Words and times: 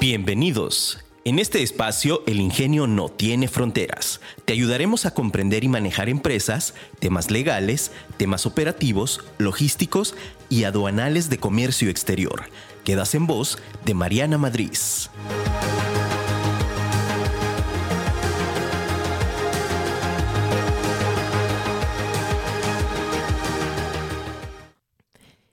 Bienvenidos. 0.00 0.98
En 1.26 1.38
este 1.38 1.62
espacio, 1.62 2.22
el 2.26 2.40
ingenio 2.40 2.86
no 2.86 3.10
tiene 3.10 3.48
fronteras. 3.48 4.22
Te 4.46 4.54
ayudaremos 4.54 5.04
a 5.04 5.12
comprender 5.12 5.62
y 5.62 5.68
manejar 5.68 6.08
empresas, 6.08 6.72
temas 7.00 7.30
legales, 7.30 7.92
temas 8.16 8.46
operativos, 8.46 9.22
logísticos 9.36 10.14
y 10.48 10.64
aduanales 10.64 11.28
de 11.28 11.36
comercio 11.36 11.90
exterior. 11.90 12.44
Quedas 12.82 13.14
en 13.14 13.26
voz 13.26 13.58
de 13.84 13.92
Mariana 13.92 14.38
Madrid. 14.38 14.72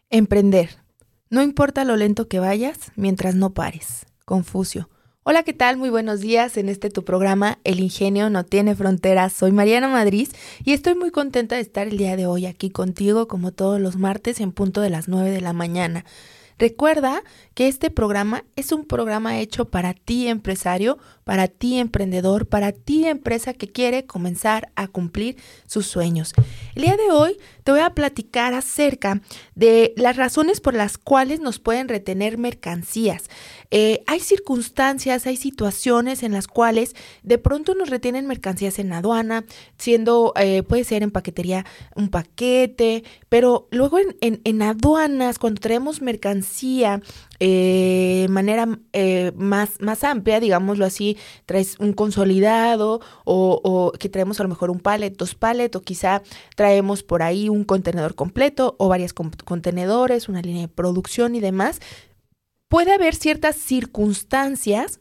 Emprender. 0.10 0.78
No 1.30 1.42
importa 1.44 1.84
lo 1.84 1.98
lento 1.98 2.30
que 2.30 2.40
vayas, 2.40 2.94
mientras 2.96 3.36
no 3.36 3.54
pares. 3.54 4.07
Confucio. 4.28 4.90
Hola, 5.24 5.44
¿qué 5.44 5.54
tal? 5.54 5.78
Muy 5.78 5.90
buenos 5.90 6.20
días 6.20 6.58
en 6.58 6.68
este 6.68 6.90
tu 6.90 7.06
programa 7.06 7.60
El 7.64 7.80
ingenio 7.80 8.30
no 8.30 8.44
tiene 8.44 8.76
fronteras. 8.76 9.32
Soy 9.32 9.54
Mariana 9.54 9.88
Madrid 9.88 10.28
y 10.66 10.74
estoy 10.74 10.96
muy 10.96 11.12
contenta 11.12 11.56
de 11.56 11.62
estar 11.62 11.88
el 11.88 11.98
día 11.98 12.18
de 12.18 12.26
hoy 12.26 12.46
aquí 12.46 12.70
contigo 12.70 13.30
como 13.30 13.54
todos 13.54 13.80
los 13.80 13.96
martes 13.96 14.42
en 14.42 14.52
punto 14.52 14.82
de 14.82 14.90
las 14.90 15.08
9 15.08 15.32
de 15.32 15.40
la 15.40 15.54
mañana. 15.54 16.04
Recuerda 16.60 17.22
que 17.54 17.68
este 17.68 17.92
programa 17.92 18.44
es 18.56 18.72
un 18.72 18.86
programa 18.86 19.40
hecho 19.40 19.70
para 19.70 19.94
ti 19.94 20.28
empresario, 20.28 20.98
para 21.24 21.48
ti 21.48 21.78
emprendedor, 21.78 22.48
para 22.48 22.72
ti 22.72 23.06
empresa 23.06 23.54
que 23.54 23.68
quiere 23.68 24.06
comenzar 24.08 24.72
a 24.76 24.88
cumplir 24.88 25.38
sus 25.68 25.86
sueños. 25.86 26.34
El 26.74 26.84
día 26.84 26.98
de 26.98 27.12
hoy 27.12 27.38
te 27.68 27.74
voy 27.74 27.82
a 27.82 27.90
platicar 27.90 28.54
acerca 28.54 29.20
de 29.54 29.94
las 29.98 30.16
razones 30.16 30.62
por 30.62 30.74
las 30.74 30.98
cuales 30.98 31.42
nos 31.42 31.60
pueden 31.60 31.90
retener 31.90 32.38
mercancías. 32.38 33.26
Eh, 33.72 34.06
hay 34.08 34.22
circunstancias, 34.22 35.28
hay 35.28 35.36
situaciones 35.36 36.24
en 36.24 36.32
las 36.32 36.48
cuales 36.48 36.96
de 37.24 37.38
pronto 37.38 37.76
nos 37.76 37.90
retienen 37.90 38.26
mercancías 38.26 38.80
en 38.80 38.94
aduana, 38.94 39.44
siendo, 39.78 40.32
eh, 40.38 40.64
puede 40.64 40.86
ser 40.86 41.04
en 41.04 41.12
paquetería 41.12 41.66
un 41.94 42.08
paquete, 42.08 43.04
pero 43.28 43.68
luego 43.70 44.00
en, 44.00 44.16
en 44.22 44.62
aduanas, 44.62 45.38
cuando 45.38 45.60
traemos 45.60 46.02
mercancía, 46.02 47.02
eh, 47.40 48.26
manera 48.30 48.68
eh, 48.94 49.32
más, 49.36 49.80
más 49.80 50.04
amplia, 50.04 50.40
digámoslo 50.40 50.86
así, 50.86 51.18
traes 51.46 51.80
un 51.80 51.94
consolidado 51.94 53.02
o, 53.26 53.92
que 54.00 54.10
traemos 54.10 54.40
a 54.40 54.44
lo 54.44 54.50
mejor 54.50 54.72
un 54.72 54.80
pallet, 54.80 55.12
dos 55.12 55.36
pallet 55.36 55.76
o 55.76 55.82
quizá 55.82 56.24
traemos 56.56 57.04
por 57.04 57.22
ahí 57.22 57.50
un 57.50 57.64
contenedor 57.64 58.16
completo 58.16 58.76
o 58.80 58.88
varios 58.88 59.14
contenedores, 59.14 60.30
una 60.30 60.42
línea 60.42 60.64
de 60.64 60.68
producción 60.68 61.36
y 61.36 61.40
demás, 61.40 61.80
puede 62.70 62.94
haber 62.94 63.16
ciertas 63.16 63.56
circunstancias 63.56 65.00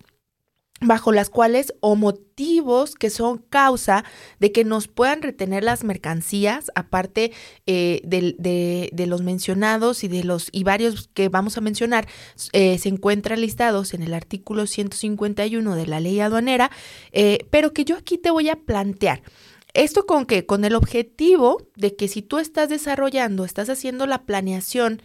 bajo 0.81 1.11
las 1.13 1.31
cuales 1.31 1.73
o 1.81 1.97
motivos 1.97 2.95
que 2.95 3.09
son 3.09 3.39
causa 3.39 4.05
de 4.41 4.53
que 4.53 4.65
nos 4.65 4.89
puedan 4.89 5.23
retener 5.23 5.65
las 5.65 5.85
mercancías, 5.85 6.71
aparte 6.75 7.33
eh, 7.67 8.03
de, 8.05 9.07
los 9.07 9.23
mencionados 9.23 10.05
y 10.05 10.09
de 10.09 10.25
los 10.25 10.49
y 10.53 10.65
varios 10.65 11.09
que 11.15 11.29
vamos 11.29 11.57
a 11.57 11.63
mencionar, 11.63 12.07
eh, 12.53 12.79
se 12.79 12.89
encuentran 12.89 13.41
listados 13.41 13.95
en 13.95 14.03
el 14.03 14.13
artículo 14.13 14.67
151 14.67 15.75
de 15.75 15.87
la 15.87 16.01
ley 16.01 16.21
aduanera, 16.21 16.71
eh, 17.13 17.47
pero 17.51 17.73
que 17.73 17.85
yo 17.85 17.97
aquí 17.97 18.19
te 18.19 18.31
voy 18.31 18.49
a 18.51 18.57
plantear. 18.57 19.23
¿Esto 19.73 20.07
con 20.07 20.25
qué? 20.25 20.47
Con 20.47 20.65
el 20.65 20.75
objetivo 20.75 21.69
de 21.77 21.97
que 21.97 22.09
si 22.09 22.23
tú 22.23 22.39
estás 22.39 22.69
desarrollando, 22.69 23.45
estás 23.45 23.69
haciendo 23.69 24.07
la 24.07 24.23
planeación, 24.25 25.03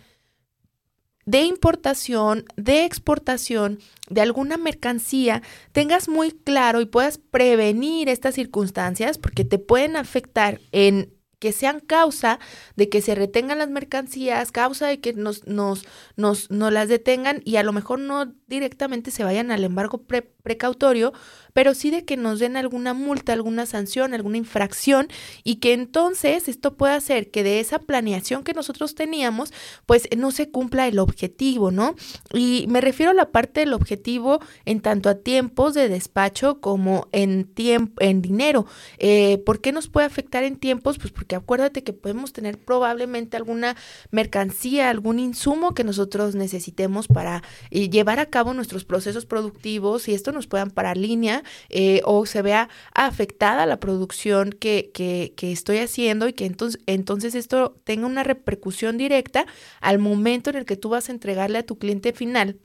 de 1.31 1.43
importación, 1.43 2.43
de 2.57 2.83
exportación 2.83 3.79
de 4.09 4.19
alguna 4.19 4.57
mercancía, 4.57 5.41
tengas 5.71 6.09
muy 6.09 6.31
claro 6.31 6.81
y 6.81 6.85
puedas 6.85 7.19
prevenir 7.19 8.09
estas 8.09 8.35
circunstancias 8.35 9.17
porque 9.17 9.45
te 9.45 9.57
pueden 9.57 9.95
afectar 9.95 10.59
en 10.73 11.13
que 11.39 11.53
sean 11.53 11.79
causa 11.79 12.38
de 12.75 12.89
que 12.89 13.01
se 13.01 13.16
retengan 13.16 13.59
las 13.59 13.69
mercancías, 13.69 14.51
causa 14.51 14.88
de 14.88 15.00
que 15.00 15.13
nos, 15.13 15.47
nos, 15.47 15.85
nos, 16.17 16.51
las 16.51 16.89
detengan 16.89 17.41
y 17.45 17.56
a 17.56 17.63
lo 17.63 17.72
mejor 17.72 18.00
no 18.00 18.33
directamente 18.47 19.09
se 19.09 19.23
vayan 19.23 19.51
al 19.51 19.63
embargo 19.63 20.03
precautorio, 20.41 21.13
pero 21.53 21.74
sí 21.74 21.91
de 21.91 22.06
que 22.06 22.18
nos 22.18 22.40
den 22.40 22.57
alguna 22.57 22.94
multa, 22.94 23.34
alguna 23.34 23.66
sanción, 23.66 24.13
alguna 24.13 24.38
infracción 24.38 25.07
y 25.44 25.56
que 25.56 25.74
entonces 25.74 26.47
esto 26.47 26.75
pueda 26.75 26.96
hacer 26.96 27.31
que 27.31 27.44
de 27.44 27.59
esa 27.59 27.79
planeación 27.79 28.44
que 28.44 28.53
nosotros 28.53 28.96
teníamos, 28.96 29.53
pues 29.85 30.07
no 30.16 30.31
se 30.31 30.50
cumpla 30.50 30.88
el 30.88 31.00
objetivo, 31.00 31.72
¿no? 31.72 31.96
Y 32.34 32.66
me 32.69 32.81
refiero 32.81 33.12
a 33.12 33.16
la 33.16 33.31
parte 33.31 33.62
del 33.62 33.74
objetivo 33.74 34.40
en 34.66 34.81
tanto 34.81 35.09
a 35.09 35.16
tiempos 35.16 35.74
de 35.74 35.90
despacho 35.90 36.59
como 36.59 37.07
en 37.12 37.46
tiempo, 37.46 38.01
en 38.01 38.22
dinero. 38.22 38.66
Eh, 38.97 39.41
¿Por 39.46 39.62
qué 39.62 39.72
nos 39.72 39.88
puede 39.88 40.07
afectar 40.07 40.44
en 40.44 40.57
tiempos? 40.57 40.97
Pues 40.97 41.12
porque 41.12 41.35
acuérdate 41.35 41.84
que 41.84 41.94
podemos 41.94 42.34
tener 42.34 42.57
probablemente 42.57 43.38
alguna 43.38 43.75
mercancía, 44.12 44.90
algún 44.90 45.19
insumo 45.19 45.74
que 45.74 45.84
nosotros 45.84 46.35
necesitemos 46.35 47.07
para 47.07 47.44
eh, 47.69 47.90
llevar 47.90 48.19
a 48.19 48.28
cabo 48.28 48.53
nuestros 48.53 48.85
procesos 48.85 49.25
productivos 49.25 50.07
y 50.07 50.13
esto 50.13 50.31
nos 50.31 50.47
pueda 50.47 50.66
parar 50.68 50.97
línea 50.97 51.44
eh, 51.69 52.02
o 52.06 52.25
se 52.25 52.42
vea 52.42 52.69
afectada 52.94 53.66
la 53.66 53.80
producción 53.80 54.52
que, 54.52 54.92
que, 54.94 55.34
que 55.36 55.52
estoy 55.52 55.78
haciendo 55.80 56.28
y 56.28 56.34
que 56.34 56.46
entonces, 56.46 56.81
entonces 56.86 57.36
esto 57.36 57.80
tenga 57.84 58.08
una 58.08 58.24
repercusión 58.24 58.97
directa 58.97 59.46
al 59.81 60.00
momento 60.00 60.50
en 60.50 60.58
el 60.58 60.66
que 60.66 60.78
tú 60.78 60.90
vas 60.90 61.09
a 61.09 61.12
entregarle 61.12 61.59
a 61.59 61.66
tu 61.66 61.78
cliente 61.78 62.14
final 62.14 62.59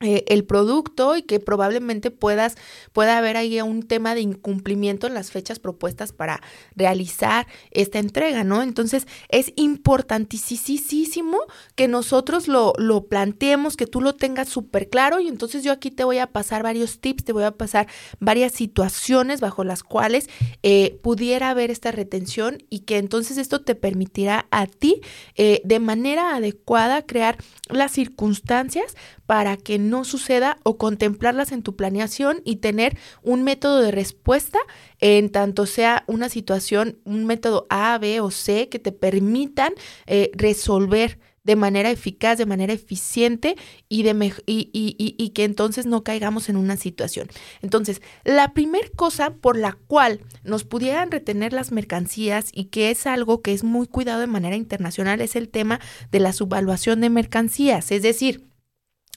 eh, 0.00 0.24
el 0.28 0.44
producto 0.44 1.16
y 1.16 1.22
que 1.22 1.40
probablemente 1.40 2.10
puedas 2.10 2.56
pueda 2.92 3.16
haber 3.16 3.38
ahí 3.38 3.58
un 3.62 3.82
tema 3.82 4.14
de 4.14 4.20
incumplimiento 4.20 5.06
en 5.06 5.14
las 5.14 5.30
fechas 5.30 5.58
propuestas 5.58 6.12
para 6.12 6.42
realizar 6.74 7.46
esta 7.70 7.98
entrega, 7.98 8.44
¿no? 8.44 8.62
Entonces 8.62 9.06
es 9.30 9.54
importantísimo 9.56 11.38
que 11.76 11.88
nosotros 11.88 12.46
lo, 12.46 12.74
lo 12.76 13.06
planteemos, 13.06 13.78
que 13.78 13.86
tú 13.86 14.02
lo 14.02 14.14
tengas 14.14 14.50
súper 14.50 14.90
claro 14.90 15.18
y 15.18 15.28
entonces 15.28 15.64
yo 15.64 15.72
aquí 15.72 15.90
te 15.90 16.04
voy 16.04 16.18
a 16.18 16.26
pasar 16.26 16.62
varios 16.62 17.00
tips, 17.00 17.24
te 17.24 17.32
voy 17.32 17.44
a 17.44 17.52
pasar 17.52 17.86
varias 18.20 18.52
situaciones 18.52 19.40
bajo 19.40 19.64
las 19.64 19.82
cuales 19.82 20.28
eh, 20.62 20.98
pudiera 21.02 21.48
haber 21.48 21.70
esta 21.70 21.90
retención 21.90 22.58
y 22.68 22.80
que 22.80 22.98
entonces 22.98 23.38
esto 23.38 23.62
te 23.62 23.74
permitirá 23.74 24.46
a 24.50 24.66
ti 24.66 25.00
eh, 25.36 25.62
de 25.64 25.78
manera 25.78 26.36
adecuada 26.36 27.06
crear 27.06 27.38
las 27.70 27.92
circunstancias 27.92 28.94
para 29.26 29.56
que 29.56 29.78
no 29.90 30.04
suceda 30.04 30.58
o 30.62 30.78
contemplarlas 30.78 31.52
en 31.52 31.62
tu 31.62 31.76
planeación 31.76 32.42
y 32.44 32.56
tener 32.56 32.96
un 33.22 33.42
método 33.42 33.80
de 33.80 33.90
respuesta 33.90 34.58
en 35.00 35.30
tanto 35.30 35.66
sea 35.66 36.04
una 36.06 36.28
situación, 36.28 36.98
un 37.04 37.24
método 37.26 37.66
A, 37.70 37.98
B 37.98 38.20
o 38.20 38.30
C 38.30 38.68
que 38.68 38.78
te 38.78 38.92
permitan 38.92 39.72
eh, 40.06 40.30
resolver 40.34 41.18
de 41.46 41.54
manera 41.54 41.92
eficaz, 41.92 42.38
de 42.38 42.44
manera 42.44 42.72
eficiente 42.72 43.54
y, 43.88 44.02
de 44.02 44.32
y, 44.46 44.68
y, 44.72 45.28
que 45.30 45.44
entonces 45.44 45.86
no 45.86 46.02
caigamos 46.02 46.48
en 46.48 46.56
una 46.56 46.76
situación. 46.76 47.28
Entonces, 47.62 48.02
la 48.24 48.52
primera 48.52 48.88
cosa 48.96 49.30
por 49.34 49.56
la 49.56 49.74
cual 49.86 50.20
nos 50.42 50.64
pudieran 50.64 51.12
retener 51.12 51.52
las 51.52 51.70
mercancías 51.70 52.46
y 52.52 52.64
que 52.64 52.90
es 52.90 53.06
algo 53.06 53.42
que 53.42 53.52
es 53.52 53.62
muy 53.62 53.86
cuidado 53.86 54.20
de 54.20 54.26
manera 54.26 54.56
internacional 54.56 55.20
es 55.20 55.36
el 55.36 55.48
tema 55.48 55.78
de 56.10 56.18
la 56.18 56.32
subvaluación 56.32 57.00
de 57.00 57.10
mercancías. 57.10 57.92
Es 57.92 58.02
decir, 58.02 58.44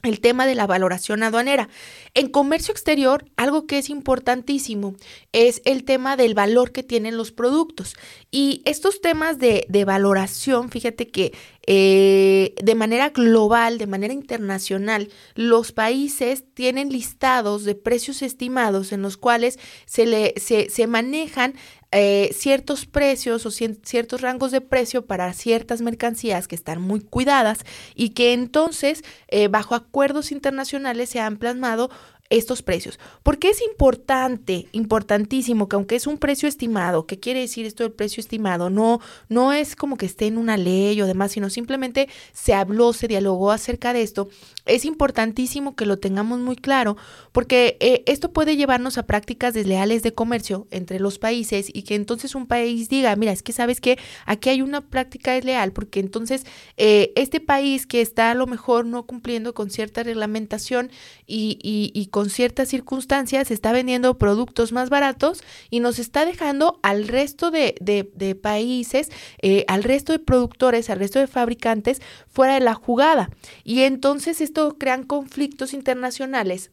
el 0.04 0.22
tema 0.22 0.46
de 0.46 0.56
la 0.56 0.68
valoración 0.68 1.24
aduanera. 1.24 1.70
En 2.14 2.30
comercio 2.30 2.72
exterior, 2.72 3.26
algo 3.36 3.68
que 3.68 3.78
es 3.78 3.90
importantísimo 3.90 4.96
es 5.34 5.62
el 5.66 5.84
tema 5.84 6.16
del 6.16 6.34
valor 6.34 6.72
que 6.72 6.84
tienen 6.84 7.18
los 7.18 7.32
productos. 7.32 7.96
Y 8.32 8.62
estos 8.66 9.02
temas 9.02 9.40
de, 9.40 9.66
valoración, 9.86 10.70
fíjate 10.70 11.10
que 11.10 11.34
eh, 11.68 12.56
de 12.62 12.76
manera 12.76 13.10
global, 13.10 13.78
de 13.78 13.88
manera 13.88 14.14
internacional, 14.14 15.10
los 15.36 15.72
países 15.72 16.44
tienen 16.54 16.90
listados 16.90 17.66
de 17.66 17.76
precios 17.76 18.22
estimados 18.22 18.92
en 18.92 19.02
los 19.02 19.18
cuales 19.18 19.60
se, 19.86 20.06
le, 20.06 20.34
se, 20.38 20.70
se 20.70 20.88
manejan 20.88 21.56
eh, 21.92 22.30
ciertos 22.34 22.86
precios 22.86 23.48
o 23.48 23.52
ciertos 23.52 24.22
rangos 24.22 24.52
de 24.52 24.62
precio 24.62 25.08
para 25.08 25.34
ciertas 25.34 25.82
mercancías 25.82 26.48
que 26.48 26.54
están 26.54 26.82
muy 26.82 27.02
cuidadas 27.02 27.60
y 27.96 28.10
que 28.10 28.34
entonces 28.34 29.04
eh, 29.28 29.48
bajo 29.48 29.74
acuerdos 29.74 30.32
internacionales 30.32 31.10
se 31.10 31.20
han 31.20 31.38
plasmado 31.38 31.90
estos 32.30 32.62
precios. 32.62 33.00
Porque 33.24 33.50
es 33.50 33.62
importante, 33.62 34.68
importantísimo, 34.72 35.68
que 35.68 35.76
aunque 35.76 35.96
es 35.96 36.06
un 36.06 36.18
precio 36.18 36.48
estimado, 36.48 37.08
¿qué 37.08 37.20
quiere 37.20 37.40
decir 37.42 37.66
esto 37.66 37.84
del 37.84 37.92
precio 37.92 38.22
estimado? 38.22 38.70
No, 38.70 39.00
no 39.30 39.52
es 39.52 39.76
como 39.76 39.98
que 39.98 40.06
esté 40.06 40.28
en 40.28 40.38
una 40.38 40.56
ley 40.56 41.02
o 41.02 41.08
demás, 41.08 41.32
sino 41.32 41.50
simplemente 41.50 42.08
se 42.32 42.54
habló, 42.54 42.94
se 42.94 43.08
dialogó 43.08 43.52
acerca 43.52 43.94
de 43.94 44.04
esto. 44.04 44.30
Es 44.66 44.86
importantísimo 44.86 45.76
que 45.76 45.88
lo 45.88 45.98
tengamos 45.98 46.40
muy 46.40 46.56
claro, 46.56 46.98
porque 47.32 47.78
eh, 47.80 48.04
esto 48.06 48.32
puede 48.32 48.56
llevarnos 48.56 49.00
a 49.00 49.08
prácticas 49.08 49.56
desleales 49.56 50.04
de 50.04 50.14
comercio 50.14 50.68
entre 50.70 51.00
los 51.00 51.18
países 51.18 51.70
y 51.74 51.82
que 51.82 51.96
entonces 51.96 52.36
un 52.36 52.46
país 52.46 52.90
diga, 52.90 53.16
mira, 53.16 53.32
es 53.32 53.42
que 53.42 53.54
sabes 53.54 53.82
que 53.82 53.98
aquí 54.26 54.50
hay 54.50 54.62
una 54.62 54.82
práctica 54.82 55.34
desleal, 55.34 55.72
porque 55.72 56.00
entonces 56.00 56.46
eh, 56.78 57.12
este 57.16 57.40
país 57.40 57.88
que 57.88 58.02
está 58.02 58.30
a 58.30 58.36
lo 58.36 58.46
mejor 58.46 58.86
no 58.86 59.08
cumpliendo 59.08 59.56
con 59.56 59.72
cierta 59.72 60.04
reglamentación 60.04 60.92
y, 61.26 61.58
y 61.62 62.06
con 62.08 62.19
con 62.20 62.30
ciertas 62.30 62.68
circunstancias 62.68 63.50
está 63.50 63.72
vendiendo 63.72 64.18
productos 64.18 64.74
más 64.74 64.90
baratos 64.90 65.42
y 65.70 65.80
nos 65.80 66.00
está 66.00 66.26
dejando 66.26 66.78
al 66.84 67.08
resto 67.08 67.50
de, 67.50 68.40
países, 68.42 69.10
eh, 69.42 69.64
al 69.70 69.84
resto 69.84 70.12
de 70.12 70.20
productores, 70.20 70.90
al 70.90 71.00
resto 71.00 71.20
de 71.20 71.28
fabricantes 71.28 72.02
fuera 72.28 72.56
de 72.56 72.60
la 72.60 72.74
jugada. 72.74 73.30
Y 73.64 73.84
entonces 73.84 74.42
esto 74.42 74.76
crean 74.78 75.04
conflictos 75.04 75.74
internacionales 75.74 76.72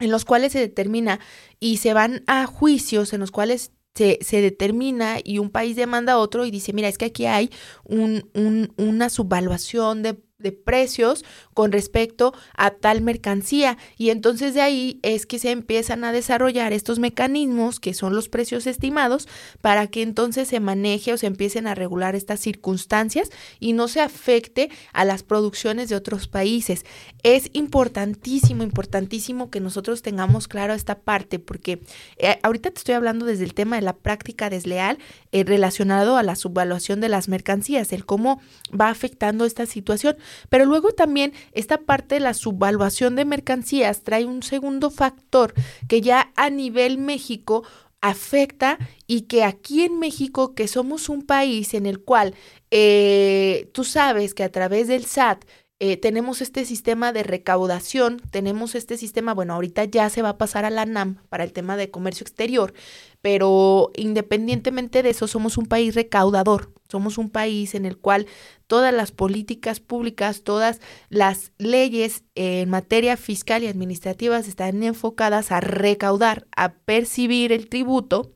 en 0.00 0.10
los 0.10 0.24
cuales 0.24 0.50
se 0.50 0.58
determina 0.58 1.20
y 1.60 1.76
se 1.76 1.94
van 1.94 2.24
a 2.26 2.44
juicios 2.46 3.12
en 3.12 3.20
los 3.20 3.30
cuales 3.30 3.70
se, 3.94 4.18
se, 4.22 4.40
determina 4.40 5.18
y 5.22 5.38
un 5.38 5.50
país 5.50 5.76
demanda 5.76 6.14
a 6.14 6.18
otro 6.18 6.46
y 6.46 6.50
dice, 6.50 6.72
mira, 6.72 6.88
es 6.88 6.98
que 6.98 7.04
aquí 7.04 7.26
hay 7.26 7.48
un, 7.84 8.28
una 8.76 9.08
subvaluación 9.08 10.02
de 10.02 10.18
de 10.38 10.50
precios 10.50 11.24
con 11.54 11.70
respecto 11.70 12.34
a 12.56 12.72
tal 12.72 13.02
mercancía 13.02 13.78
y 13.96 14.10
entonces 14.10 14.52
de 14.52 14.62
ahí 14.62 14.98
es 15.02 15.26
que 15.26 15.38
se 15.38 15.52
empiezan 15.52 16.02
a 16.02 16.10
desarrollar 16.10 16.72
estos 16.72 16.98
mecanismos 16.98 17.78
que 17.78 17.94
son 17.94 18.16
los 18.16 18.28
precios 18.28 18.66
estimados 18.66 19.28
para 19.60 19.86
que 19.86 20.02
entonces 20.02 20.48
se 20.48 20.58
maneje 20.58 21.12
o 21.12 21.18
se 21.18 21.28
empiecen 21.28 21.68
a 21.68 21.76
regular 21.76 22.16
estas 22.16 22.40
circunstancias 22.40 23.30
y 23.60 23.74
no 23.74 23.86
se 23.86 24.00
afecte 24.00 24.70
a 24.92 25.04
las 25.04 25.22
producciones 25.22 25.88
de 25.88 25.94
otros 25.94 26.26
países. 26.26 26.84
Es 27.22 27.48
importantísimo, 27.52 28.64
importantísimo 28.64 29.50
que 29.50 29.60
nosotros 29.60 30.02
tengamos 30.02 30.48
claro 30.48 30.74
esta 30.74 30.98
parte 30.98 31.38
porque 31.38 31.80
eh, 32.16 32.40
ahorita 32.42 32.72
te 32.72 32.78
estoy 32.78 32.96
hablando 32.96 33.24
desde 33.24 33.44
el 33.44 33.54
tema 33.54 33.76
de 33.76 33.82
la 33.82 33.96
práctica 33.96 34.50
desleal 34.50 34.98
eh, 35.30 35.44
relacionado 35.44 36.16
a 36.16 36.24
la 36.24 36.34
subvaluación 36.34 37.00
de 37.00 37.08
las 37.08 37.28
mercancías, 37.28 37.92
el 37.92 38.04
cómo 38.04 38.40
va 38.78 38.88
afectando 38.88 39.44
esta 39.44 39.64
situación 39.66 40.16
pero 40.48 40.64
luego 40.64 40.92
también 40.92 41.32
esta 41.52 41.78
parte 41.78 42.16
de 42.16 42.20
la 42.20 42.34
subvaluación 42.34 43.16
de 43.16 43.24
mercancías 43.24 44.02
trae 44.02 44.24
un 44.24 44.42
segundo 44.42 44.90
factor 44.90 45.54
que 45.88 46.00
ya 46.00 46.32
a 46.36 46.50
nivel 46.50 46.98
México 46.98 47.64
afecta 48.00 48.78
y 49.06 49.22
que 49.22 49.44
aquí 49.44 49.82
en 49.82 49.98
México, 49.98 50.54
que 50.54 50.68
somos 50.68 51.08
un 51.08 51.22
país 51.22 51.72
en 51.72 51.86
el 51.86 52.00
cual 52.02 52.34
eh, 52.70 53.70
tú 53.72 53.82
sabes 53.82 54.34
que 54.34 54.44
a 54.44 54.52
través 54.52 54.88
del 54.88 55.06
SAT 55.06 55.44
eh, 55.80 55.96
tenemos 55.96 56.40
este 56.40 56.64
sistema 56.64 57.12
de 57.12 57.22
recaudación, 57.22 58.20
tenemos 58.30 58.74
este 58.74 58.96
sistema, 58.96 59.34
bueno, 59.34 59.54
ahorita 59.54 59.84
ya 59.84 60.08
se 60.08 60.22
va 60.22 60.30
a 60.30 60.38
pasar 60.38 60.64
a 60.64 60.70
la 60.70 60.86
NAM 60.86 61.16
para 61.28 61.44
el 61.44 61.52
tema 61.52 61.76
de 61.76 61.90
comercio 61.90 62.24
exterior, 62.24 62.74
pero 63.22 63.90
independientemente 63.96 65.02
de 65.02 65.10
eso, 65.10 65.26
somos 65.26 65.58
un 65.58 65.66
país 65.66 65.94
recaudador, 65.94 66.72
somos 66.88 67.18
un 67.18 67.28
país 67.28 67.74
en 67.74 67.86
el 67.86 67.96
cual 67.98 68.26
todas 68.66 68.92
las 68.94 69.12
políticas 69.12 69.80
públicas, 69.80 70.42
todas 70.42 70.80
las 71.08 71.52
leyes 71.58 72.24
en 72.34 72.70
materia 72.70 73.16
fiscal 73.16 73.62
y 73.62 73.68
administrativa 73.68 74.38
están 74.38 74.82
enfocadas 74.82 75.52
a 75.52 75.60
recaudar, 75.60 76.46
a 76.56 76.74
percibir 76.74 77.52
el 77.52 77.68
tributo. 77.68 78.34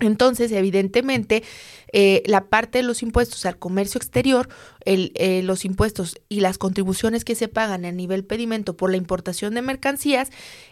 Entonces, 0.00 0.50
evidentemente, 0.50 1.44
eh, 1.92 2.24
la 2.26 2.48
parte 2.48 2.78
de 2.78 2.84
los 2.84 3.02
impuestos 3.02 3.46
al 3.46 3.58
comercio 3.58 3.98
exterior, 3.98 4.48
eh, 4.84 5.40
los 5.44 5.64
impuestos 5.64 6.20
y 6.28 6.40
las 6.40 6.58
contribuciones 6.58 7.24
que 7.24 7.36
se 7.36 7.46
pagan 7.46 7.84
a 7.84 7.92
nivel 7.92 8.24
pedimento 8.24 8.76
por 8.76 8.90
la 8.90 8.96
importación 8.96 9.54
de 9.54 9.62
mercancías, 9.62 10.30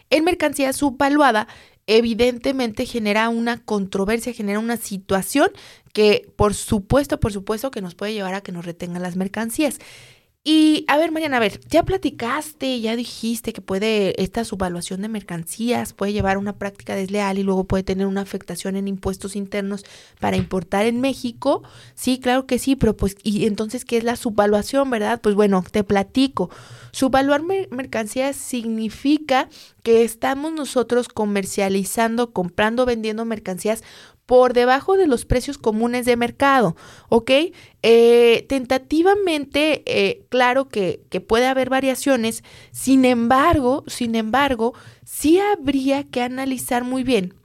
en 0.09 0.25
mercancía 0.25 0.73
subvaluada, 0.73 1.47
evidentemente 1.87 2.85
genera 2.85 3.29
una 3.29 3.57
controversia, 3.57 4.33
genera 4.33 4.59
una 4.59 4.77
situación 4.77 5.49
que, 5.93 6.31
por 6.35 6.53
supuesto, 6.53 7.19
por 7.19 7.33
supuesto, 7.33 7.71
que 7.71 7.81
nos 7.81 7.95
puede 7.95 8.13
llevar 8.13 8.33
a 8.33 8.41
que 8.41 8.51
nos 8.51 8.65
retengan 8.65 9.01
las 9.01 9.15
mercancías. 9.15 9.79
Y 10.45 10.83
a 10.89 10.97
ver, 10.97 11.13
Mariana, 11.13 11.37
a 11.37 11.39
ver, 11.39 11.61
ya 11.69 11.83
platicaste, 11.83 12.81
ya 12.81 12.97
dijiste 12.97 13.53
que 13.53 13.61
puede 13.61 14.21
esta 14.21 14.43
subvaluación 14.43 15.01
de 15.01 15.07
mercancías 15.07 15.93
puede 15.93 16.11
llevar 16.11 16.35
a 16.35 16.39
una 16.39 16.57
práctica 16.57 16.95
desleal 16.95 17.39
y 17.39 17.43
luego 17.43 17.63
puede 17.63 17.83
tener 17.83 18.07
una 18.07 18.19
afectación 18.19 18.75
en 18.75 18.89
impuestos 18.89 19.37
internos 19.37 19.85
para 20.19 20.35
importar 20.35 20.85
en 20.85 20.99
México. 20.99 21.63
Sí, 21.95 22.19
claro 22.19 22.45
que 22.45 22.59
sí, 22.59 22.75
pero 22.75 22.97
pues, 22.97 23.15
¿y 23.23 23.45
entonces 23.45 23.85
qué 23.85 23.95
es 23.95 24.03
la 24.03 24.17
subvaluación, 24.17 24.89
verdad? 24.89 25.21
Pues 25.21 25.33
bueno, 25.33 25.63
te 25.71 25.85
platico. 25.85 26.49
Subvaluar 26.91 27.41
mercancías 27.71 28.35
significa 28.35 29.47
que 29.81 30.03
estamos 30.03 30.51
nosotros 30.51 31.07
comercializando, 31.07 32.33
comprando, 32.33 32.85
vendiendo 32.85 33.23
mercancías 33.23 33.81
por 34.25 34.53
debajo 34.53 34.95
de 34.97 35.07
los 35.07 35.25
precios 35.25 35.57
comunes 35.57 36.05
de 36.05 36.15
mercado, 36.15 36.75
¿ok? 37.09 37.31
Eh, 37.81 38.45
tentativamente, 38.47 39.83
eh, 39.85 40.25
claro 40.29 40.69
que, 40.69 41.01
puede 41.27 41.45
haber 41.47 41.69
variaciones, 41.69 42.43
sin 42.71 43.05
embargo, 43.05 43.83
sin 43.87 44.15
embargo, 44.15 44.73
sí 45.05 45.39
habría 45.39 46.03
que 46.03 46.21
analizar 46.21 46.83
muy 46.83 47.03
bien 47.03 47.35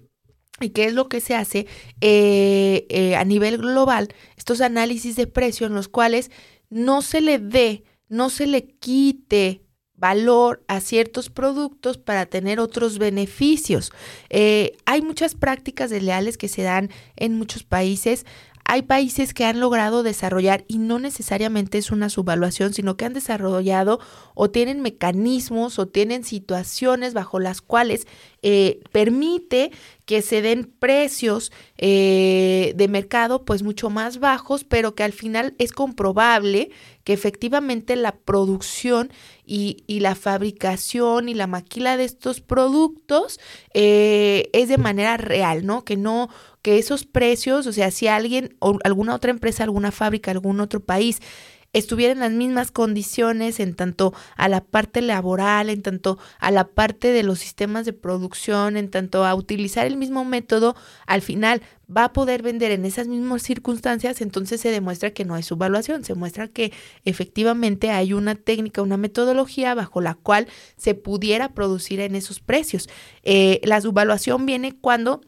¿Y 0.61 0.71
qué 0.71 0.87
es 0.87 0.93
lo 0.93 1.09
que 1.09 1.21
se 1.21 1.37
hace 1.37 1.69
eh, 2.01 3.15
a 3.17 3.25
nivel 3.25 3.59
global? 3.59 4.09
Estos 4.37 4.61
análisis 4.61 5.15
de 5.15 5.29
precio 5.29 5.69
en 5.69 5.75
los 5.75 5.87
cuales 5.87 6.33
no 6.69 7.01
se 7.01 7.21
le 7.21 7.39
dé, 7.39 7.85
no 8.09 8.29
se 8.29 8.49
le 8.49 8.67
quite 8.67 9.63
valor 9.99 10.63
a 10.69 10.81
ciertos 10.81 11.29
productos 11.29 11.99
para 11.99 12.27
tener 12.27 12.61
otros 12.61 12.99
beneficios. 12.99 13.93
Eh, 14.31 14.77
hay 14.87 15.03
muchas 15.03 15.35
prácticas 15.35 15.91
desleales 15.91 16.39
que 16.39 16.49
se 16.49 16.63
dan 16.63 16.91
en 17.17 17.35
muchos 17.35 17.65
países. 17.65 18.25
Hay 18.71 18.83
países 18.83 19.33
que 19.33 19.47
han 19.47 19.61
logrado 19.61 20.03
desarrollar, 20.03 20.67
y 20.69 20.77
no 20.77 20.99
necesariamente 20.99 21.79
es 21.79 21.91
una 21.91 22.11
subvaluación, 22.11 22.75
sino 22.75 22.99
que 22.99 23.07
han 23.07 23.15
desarrollado 23.15 23.99
o 24.35 24.51
tienen 24.51 24.83
mecanismos 24.83 25.79
o 25.79 25.89
tienen 25.89 26.23
situaciones 26.23 27.15
bajo 27.15 27.41
las 27.41 27.63
cuales 27.63 28.07
eh, 28.43 28.81
permite 28.93 29.71
que 30.05 30.21
se 30.21 30.43
den 30.43 30.65
precios 30.65 31.51
eh, 31.79 32.75
de 32.77 32.89
mercado 32.89 33.47
pues 33.47 33.63
mucho 33.63 33.89
más 33.89 34.21
bajos, 34.21 34.65
pero 34.65 34.95
que 34.95 35.03
al 35.03 35.13
final 35.15 35.55
es 35.59 35.73
comprobable 35.73 36.71
que 37.05 37.15
efectivamente 37.15 37.97
la 37.97 38.17
producción 38.17 39.11
y, 39.47 39.83
la 39.89 40.15
fabricación 40.15 41.31
y 41.31 41.35
la 41.35 41.47
maquila 41.47 41.97
de 41.97 42.05
estos 42.05 42.43
productos 42.43 43.41
eh, 43.73 44.51
es 44.53 44.69
de 44.69 44.77
manera 44.77 45.17
real, 45.17 45.65
¿no? 45.65 45.85
Que 45.87 45.97
no, 45.97 46.29
que 46.69 46.77
esos 46.77 47.07
precios, 47.07 47.67
o 47.67 47.73
sea, 47.73 47.91
si 47.91 48.09
alguien 48.09 48.55
o 48.59 48.79
alguna 48.85 49.15
otra 49.15 49.31
empresa, 49.31 49.65
alguna 49.65 49.91
fábrica, 49.91 50.31
algún 50.31 50.61
otro 50.61 50.81
país 50.81 51.23
estuviera 51.73 52.13
en 52.13 52.19
las 52.19 52.33
mismas 52.33 52.71
condiciones 52.71 53.59
en 53.59 53.73
tanto 53.73 54.13
a 54.37 54.51
la 54.51 54.63
parte 54.63 55.01
laboral, 55.01 55.71
en 55.71 55.81
tanto 55.81 56.19
a 56.39 56.51
la 56.51 56.69
parte 56.69 57.09
de 57.09 57.23
los 57.23 57.39
sistemas 57.39 57.87
de 57.87 57.95
producción, 57.95 58.77
en 58.77 58.91
tanto 58.91 59.25
a 59.25 59.35
utilizar 59.35 59.87
el 59.87 59.97
mismo 59.97 60.27
método, 60.27 60.77
al 61.07 61.23
final 61.23 61.63
va 61.91 62.05
a 62.05 62.13
poder 62.13 62.43
vender 62.43 62.71
en 62.71 62.85
esas 62.85 63.09
mismas 63.09 63.45
circunstancias, 63.45 64.21
entonces 64.21 64.61
se 64.61 64.71
demuestra 64.71 65.13
que 65.13 65.25
no 65.25 65.37
hay 65.37 65.45
subvaluación, 65.45 66.05
se 66.05 66.15
muestra 66.15 66.49
que 66.49 66.75
efectivamente 67.07 67.93
hay 67.93 68.13
una 68.13 68.35
técnica, 68.35 68.83
una 68.83 68.99
metodología 68.99 69.75
bajo 69.75 70.03
la 70.03 70.17
cual 70.17 70.49
se 70.77 70.95
pudiera 70.95 71.55
producir 71.55 72.01
en 72.01 72.15
esos 72.15 72.41
precios. 72.41 72.91
Eh, 73.23 73.63
la 73.65 73.81
subvaluación 73.81 74.45
viene 74.45 74.77
cuando 74.79 75.23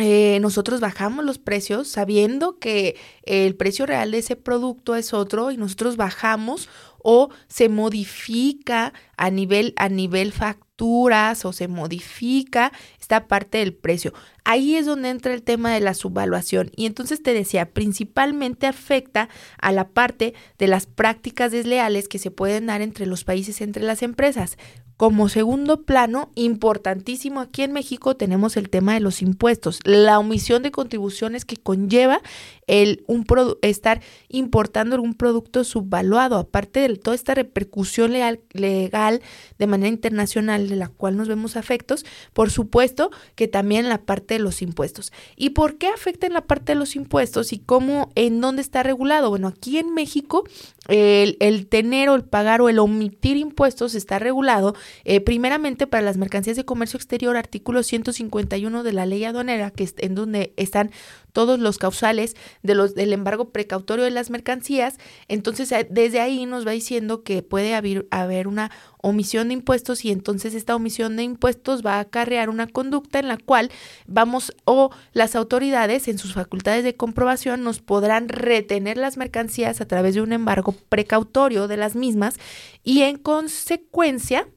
eh, 0.00 0.38
nosotros 0.40 0.80
bajamos 0.80 1.24
los 1.24 1.38
precios 1.38 1.88
sabiendo 1.88 2.58
que 2.60 2.96
el 3.24 3.56
precio 3.56 3.84
real 3.84 4.12
de 4.12 4.18
ese 4.18 4.36
producto 4.36 4.94
es 4.94 5.12
otro 5.12 5.50
y 5.50 5.56
nosotros 5.56 5.96
bajamos 5.96 6.68
o 7.02 7.30
se 7.48 7.68
modifica 7.68 8.92
a 9.16 9.30
nivel 9.30 9.74
a 9.76 9.88
nivel 9.88 10.32
facturas 10.32 11.44
o 11.44 11.52
se 11.52 11.66
modifica 11.66 12.70
esta 13.00 13.26
parte 13.26 13.58
del 13.58 13.74
precio. 13.74 14.12
Ahí 14.44 14.76
es 14.76 14.86
donde 14.86 15.10
entra 15.10 15.34
el 15.34 15.42
tema 15.42 15.74
de 15.74 15.80
la 15.80 15.94
subvaluación 15.94 16.70
y 16.76 16.86
entonces 16.86 17.20
te 17.20 17.34
decía, 17.34 17.72
principalmente 17.72 18.68
afecta 18.68 19.28
a 19.60 19.72
la 19.72 19.88
parte 19.88 20.32
de 20.58 20.68
las 20.68 20.86
prácticas 20.86 21.50
desleales 21.50 22.06
que 22.06 22.20
se 22.20 22.30
pueden 22.30 22.66
dar 22.66 22.82
entre 22.82 23.06
los 23.06 23.24
países, 23.24 23.60
entre 23.60 23.82
las 23.82 24.02
empresas. 24.02 24.58
Como 24.98 25.28
segundo 25.28 25.84
plano, 25.84 26.32
importantísimo 26.34 27.38
aquí 27.38 27.62
en 27.62 27.72
México 27.72 28.16
tenemos 28.16 28.56
el 28.56 28.68
tema 28.68 28.94
de 28.94 29.00
los 29.00 29.22
impuestos, 29.22 29.78
la 29.84 30.18
omisión 30.18 30.64
de 30.64 30.72
contribuciones 30.72 31.44
que 31.44 31.56
conlleva 31.56 32.20
el 32.66 33.04
un 33.06 33.24
estar 33.62 34.02
importando 34.28 34.96
algún 34.96 35.14
producto 35.14 35.62
subvaluado, 35.62 36.36
aparte 36.36 36.80
de 36.80 36.96
toda 36.96 37.14
esta 37.14 37.36
repercusión 37.36 38.10
legal, 38.10 38.40
legal 38.50 39.22
de 39.56 39.66
manera 39.68 39.88
internacional 39.88 40.68
de 40.68 40.74
la 40.74 40.88
cual 40.88 41.16
nos 41.16 41.28
vemos 41.28 41.54
afectos, 41.56 42.04
por 42.32 42.50
supuesto 42.50 43.12
que 43.36 43.46
también 43.46 43.88
la 43.88 44.02
parte 44.02 44.34
de 44.34 44.40
los 44.40 44.62
impuestos. 44.62 45.12
¿Y 45.36 45.50
por 45.50 45.78
qué 45.78 45.86
afecta 45.86 46.26
en 46.26 46.32
la 46.32 46.42
parte 46.42 46.72
de 46.72 46.78
los 46.78 46.96
impuestos 46.96 47.52
y 47.52 47.60
cómo, 47.60 48.10
en 48.16 48.40
dónde 48.40 48.62
está 48.62 48.82
regulado? 48.82 49.30
Bueno, 49.30 49.46
aquí 49.46 49.78
en 49.78 49.94
México 49.94 50.42
el, 50.88 51.36
el 51.40 51.66
tener 51.68 52.08
o 52.08 52.14
el 52.14 52.24
pagar 52.24 52.60
o 52.60 52.68
el 52.68 52.78
omitir 52.78 53.36
impuestos 53.36 53.94
está 53.94 54.18
regulado 54.18 54.74
eh, 55.04 55.20
primeramente 55.20 55.86
para 55.86 56.02
las 56.02 56.16
mercancías 56.16 56.56
de 56.56 56.64
comercio 56.64 56.96
exterior, 56.96 57.36
artículo 57.36 57.82
151 57.82 58.82
de 58.82 58.92
la 58.92 59.06
ley 59.06 59.24
aduanera, 59.24 59.70
que 59.70 59.84
es 59.84 59.94
en 59.98 60.14
donde 60.14 60.54
están 60.56 60.90
todos 61.32 61.58
los 61.58 61.78
causales 61.78 62.36
de 62.62 62.74
los, 62.74 62.94
del 62.94 63.12
embargo 63.12 63.50
precautorio 63.50 64.04
de 64.04 64.10
las 64.10 64.30
mercancías. 64.30 64.98
Entonces, 65.28 65.72
desde 65.90 66.20
ahí 66.20 66.46
nos 66.46 66.66
va 66.66 66.72
diciendo 66.72 67.22
que 67.22 67.42
puede 67.42 67.74
haber, 67.74 68.06
haber 68.10 68.48
una 68.48 68.70
omisión 69.00 69.48
de 69.48 69.54
impuestos 69.54 70.04
y 70.04 70.10
entonces 70.10 70.54
esta 70.54 70.74
omisión 70.74 71.16
de 71.16 71.22
impuestos 71.22 71.84
va 71.84 71.94
a 71.94 72.00
acarrear 72.00 72.50
una 72.50 72.66
conducta 72.66 73.18
en 73.18 73.28
la 73.28 73.36
cual 73.36 73.70
vamos 74.06 74.52
o 74.64 74.90
las 75.12 75.36
autoridades 75.36 76.08
en 76.08 76.18
sus 76.18 76.34
facultades 76.34 76.84
de 76.84 76.96
comprobación 76.96 77.62
nos 77.62 77.80
podrán 77.80 78.28
retener 78.28 78.96
las 78.96 79.16
mercancías 79.16 79.80
a 79.80 79.86
través 79.86 80.14
de 80.14 80.22
un 80.22 80.32
embargo 80.32 80.74
precautorio 80.88 81.68
de 81.68 81.76
las 81.76 81.94
mismas 81.94 82.36
y 82.82 83.02
en 83.02 83.18
consecuencia 83.18 84.48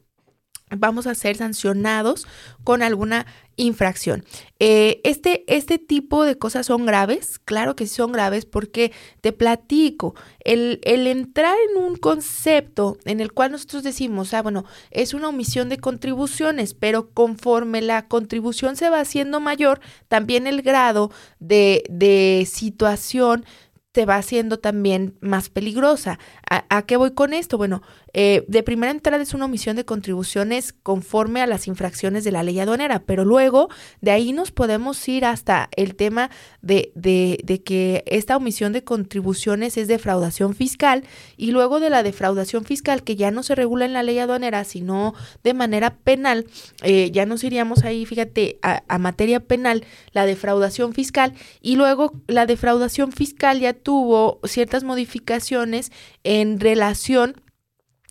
vamos 0.75 1.07
a 1.07 1.15
ser 1.15 1.35
sancionados 1.37 2.25
con 2.63 2.81
alguna 2.81 3.25
infracción. 3.61 4.23
Eh, 4.59 5.01
este, 5.03 5.43
este 5.47 5.79
tipo 5.79 6.23
de 6.23 6.37
cosas 6.37 6.67
son 6.67 6.85
graves, 6.85 7.39
claro 7.39 7.75
que 7.75 7.87
son 7.87 8.11
graves 8.11 8.45
porque 8.45 8.91
te 9.21 9.31
platico, 9.31 10.15
el, 10.39 10.79
el, 10.83 11.07
entrar 11.07 11.55
en 11.69 11.83
un 11.83 11.95
concepto 11.95 12.97
en 13.05 13.19
el 13.21 13.31
cual 13.31 13.51
nosotros 13.51 13.83
decimos, 13.83 14.33
ah, 14.33 14.41
bueno, 14.41 14.65
es 14.91 15.13
una 15.13 15.29
omisión 15.29 15.69
de 15.69 15.77
contribuciones, 15.77 16.73
pero 16.73 17.09
conforme 17.09 17.81
la 17.81 18.07
contribución 18.07 18.75
se 18.75 18.89
va 18.89 18.99
haciendo 18.99 19.39
mayor, 19.39 19.79
también 20.07 20.47
el 20.47 20.61
grado 20.61 21.11
de, 21.39 21.83
de 21.89 22.47
situación 22.51 23.45
te 23.91 24.05
va 24.05 24.15
haciendo 24.15 24.57
también 24.59 25.15
más 25.19 25.49
peligrosa. 25.49 26.17
¿A, 26.49 26.81
qué 26.83 26.95
voy 26.95 27.11
con 27.11 27.33
esto? 27.33 27.57
Bueno, 27.57 27.81
eh, 28.13 28.45
de 28.47 28.63
primera 28.63 28.91
entrada 28.91 29.21
es 29.21 29.33
una 29.33 29.45
omisión 29.45 29.75
de 29.75 29.85
contribuciones 29.85 30.73
conforme 30.73 31.41
a 31.41 31.47
las 31.47 31.67
infracciones 31.67 32.23
de 32.23 32.31
la 32.31 32.43
ley 32.43 32.59
aduanera, 32.59 33.03
pero 33.03 33.25
luego 33.25 33.69
de 33.99 34.11
ahí 34.11 34.31
nos 34.31 34.51
podemos 34.51 35.07
ir 35.07 35.25
hasta 35.25 35.69
el 35.75 35.95
tema 35.95 36.29
de, 36.61 36.91
de, 36.95 37.39
de 37.43 37.63
que 37.63 38.03
esta 38.05 38.37
omisión 38.37 38.71
de 38.71 38.83
contribuciones 38.83 39.77
es 39.77 39.87
defraudación 39.87 40.55
fiscal 40.55 41.03
y 41.35 41.51
luego 41.51 41.79
de 41.79 41.89
la 41.89 42.03
defraudación 42.03 42.63
fiscal 42.63 43.03
que 43.03 43.15
ya 43.17 43.31
no 43.31 43.43
se 43.43 43.55
regula 43.55 43.85
en 43.85 43.93
la 43.93 44.03
ley 44.03 44.19
aduanera, 44.19 44.63
sino 44.63 45.13
de 45.43 45.53
manera 45.53 45.95
penal, 45.95 46.45
eh, 46.83 47.11
ya 47.11 47.25
nos 47.25 47.43
iríamos 47.43 47.83
ahí, 47.83 48.05
fíjate, 48.05 48.57
a, 48.61 48.83
a 48.87 48.97
materia 48.97 49.41
penal, 49.41 49.85
la 50.13 50.25
defraudación 50.25 50.93
fiscal 50.93 51.33
y 51.61 51.75
luego 51.75 52.13
la 52.27 52.45
defraudación 52.45 53.11
fiscal 53.11 53.59
ya 53.59 53.80
tuvo 53.81 54.39
ciertas 54.43 54.83
modificaciones 54.83 55.91
en 56.23 56.59
relación 56.59 57.35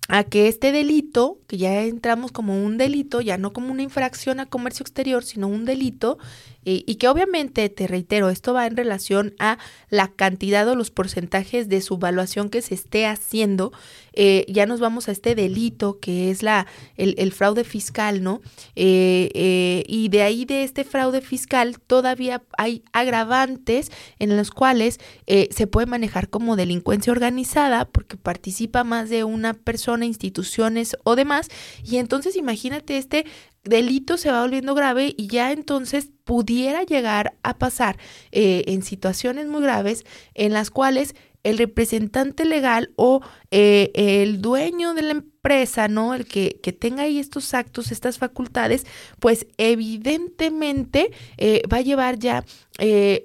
a 0.08 0.24
que 0.24 0.48
este 0.48 0.72
delito, 0.72 1.38
que 1.46 1.56
ya 1.56 1.82
entramos 1.84 2.32
como 2.32 2.64
un 2.64 2.78
delito, 2.78 3.20
ya 3.20 3.38
no 3.38 3.52
como 3.52 3.70
una 3.70 3.82
infracción 3.82 4.40
a 4.40 4.46
comercio 4.46 4.82
exterior, 4.82 5.22
sino 5.22 5.46
un 5.46 5.64
delito, 5.64 6.18
eh, 6.64 6.84
y 6.86 6.96
que 6.96 7.08
obviamente, 7.08 7.68
te 7.68 7.86
reitero, 7.86 8.28
esto 8.28 8.52
va 8.52 8.66
en 8.66 8.76
relación 8.76 9.34
a 9.38 9.58
la 9.88 10.08
cantidad 10.08 10.68
o 10.68 10.74
los 10.74 10.90
porcentajes 10.90 11.68
de 11.68 11.80
su 11.80 11.94
evaluación 11.94 12.50
que 12.50 12.60
se 12.60 12.74
esté 12.74 13.06
haciendo, 13.06 13.72
eh, 14.12 14.44
ya 14.48 14.66
nos 14.66 14.80
vamos 14.80 15.08
a 15.08 15.12
este 15.12 15.34
delito 15.34 16.00
que 16.00 16.30
es 16.30 16.42
la, 16.42 16.66
el, 16.96 17.32
fraude 17.32 17.64
fiscal, 17.64 18.22
¿no? 18.22 18.42
Eh, 18.74 19.84
y 19.86 20.08
de 20.08 20.22
ahí 20.22 20.44
de 20.44 20.64
este 20.64 20.84
fraude 20.84 21.20
fiscal 21.20 21.78
todavía 21.80 22.42
hay 22.58 22.82
agravantes 22.92 23.90
en 24.18 24.36
los 24.36 24.50
cuales 24.50 24.98
se 25.26 25.66
puede 25.66 25.86
manejar 25.86 26.28
como 26.28 26.56
delincuencia 26.56 27.12
organizada 27.12 27.84
porque 27.84 28.16
participa 28.16 28.84
más 28.84 29.08
de 29.10 29.24
una 29.24 29.54
persona, 29.54 30.06
instituciones 30.06 30.96
o 31.04 31.14
demás, 31.14 31.48
y 31.84 31.98
entonces 31.98 32.36
imagínate 32.36 32.98
este 32.98 33.26
delito 33.64 34.16
se 34.16 34.30
va 34.30 34.40
volviendo 34.40 34.74
grave 34.74 35.14
y 35.16 35.26
ya 35.28 35.52
entonces 35.52 36.10
pudiera 36.30 36.84
llegar 36.84 37.34
a 37.42 37.58
pasar 37.58 37.98
eh, 38.30 38.62
en 38.68 38.84
situaciones 38.84 39.48
muy 39.48 39.62
graves 39.62 40.04
en 40.34 40.52
las 40.52 40.70
cuales 40.70 41.16
el 41.42 41.58
representante 41.58 42.44
legal 42.44 42.92
o 42.94 43.20
eh, 43.50 43.90
el 43.94 44.40
dueño 44.40 44.94
de 44.94 45.02
la 45.02 45.10
empresa, 45.10 45.88
¿no? 45.88 46.14
El 46.14 46.26
que, 46.26 46.60
que, 46.62 46.72
tenga 46.72 47.02
ahí 47.02 47.18
estos 47.18 47.52
actos, 47.52 47.90
estas 47.90 48.18
facultades, 48.18 48.86
pues 49.18 49.48
evidentemente 49.58 51.10
eh, 51.36 51.62
va 51.66 51.78
a 51.78 51.80
llevar 51.80 52.16
ya 52.20 52.44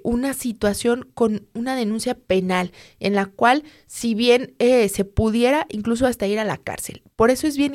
una 0.02 0.34
situación 0.34 1.08
con 1.14 1.46
una 1.54 1.76
denuncia 1.76 2.16
penal 2.16 2.72
en 2.98 3.14
la 3.14 3.26
cual, 3.26 3.62
si 3.86 4.16
bien 4.16 4.56
se 4.58 5.04
pudiera 5.04 5.66
incluso 5.70 6.08
hasta 6.08 6.26
ir 6.26 6.40
a 6.40 6.44
la 6.44 6.58
cárcel. 6.58 7.02
Por 7.14 7.30
eso 7.30 7.46
es 7.46 7.56
bien 7.56 7.72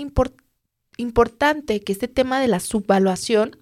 importante 0.98 1.80
que 1.80 1.94
este 1.94 2.08
tema 2.10 2.42
de 2.42 2.50
la 2.50 2.60
subvaluación 2.60 3.61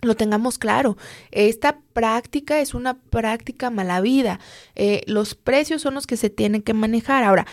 lo 0.00 0.14
tengamos 0.14 0.58
claro. 0.58 0.96
Esta 1.32 1.80
práctica 1.92 2.60
es 2.60 2.74
una 2.74 2.94
práctica 2.94 3.70
mala 3.70 4.00
vida. 4.00 4.38
Eh, 4.76 5.02
los 5.06 5.34
precios 5.34 5.82
son 5.82 5.94
los 5.94 6.06
que 6.06 6.16
se 6.16 6.30
tienen 6.30 6.62
que 6.62 6.72
manejar. 6.72 7.24
Ahora, 7.24 7.46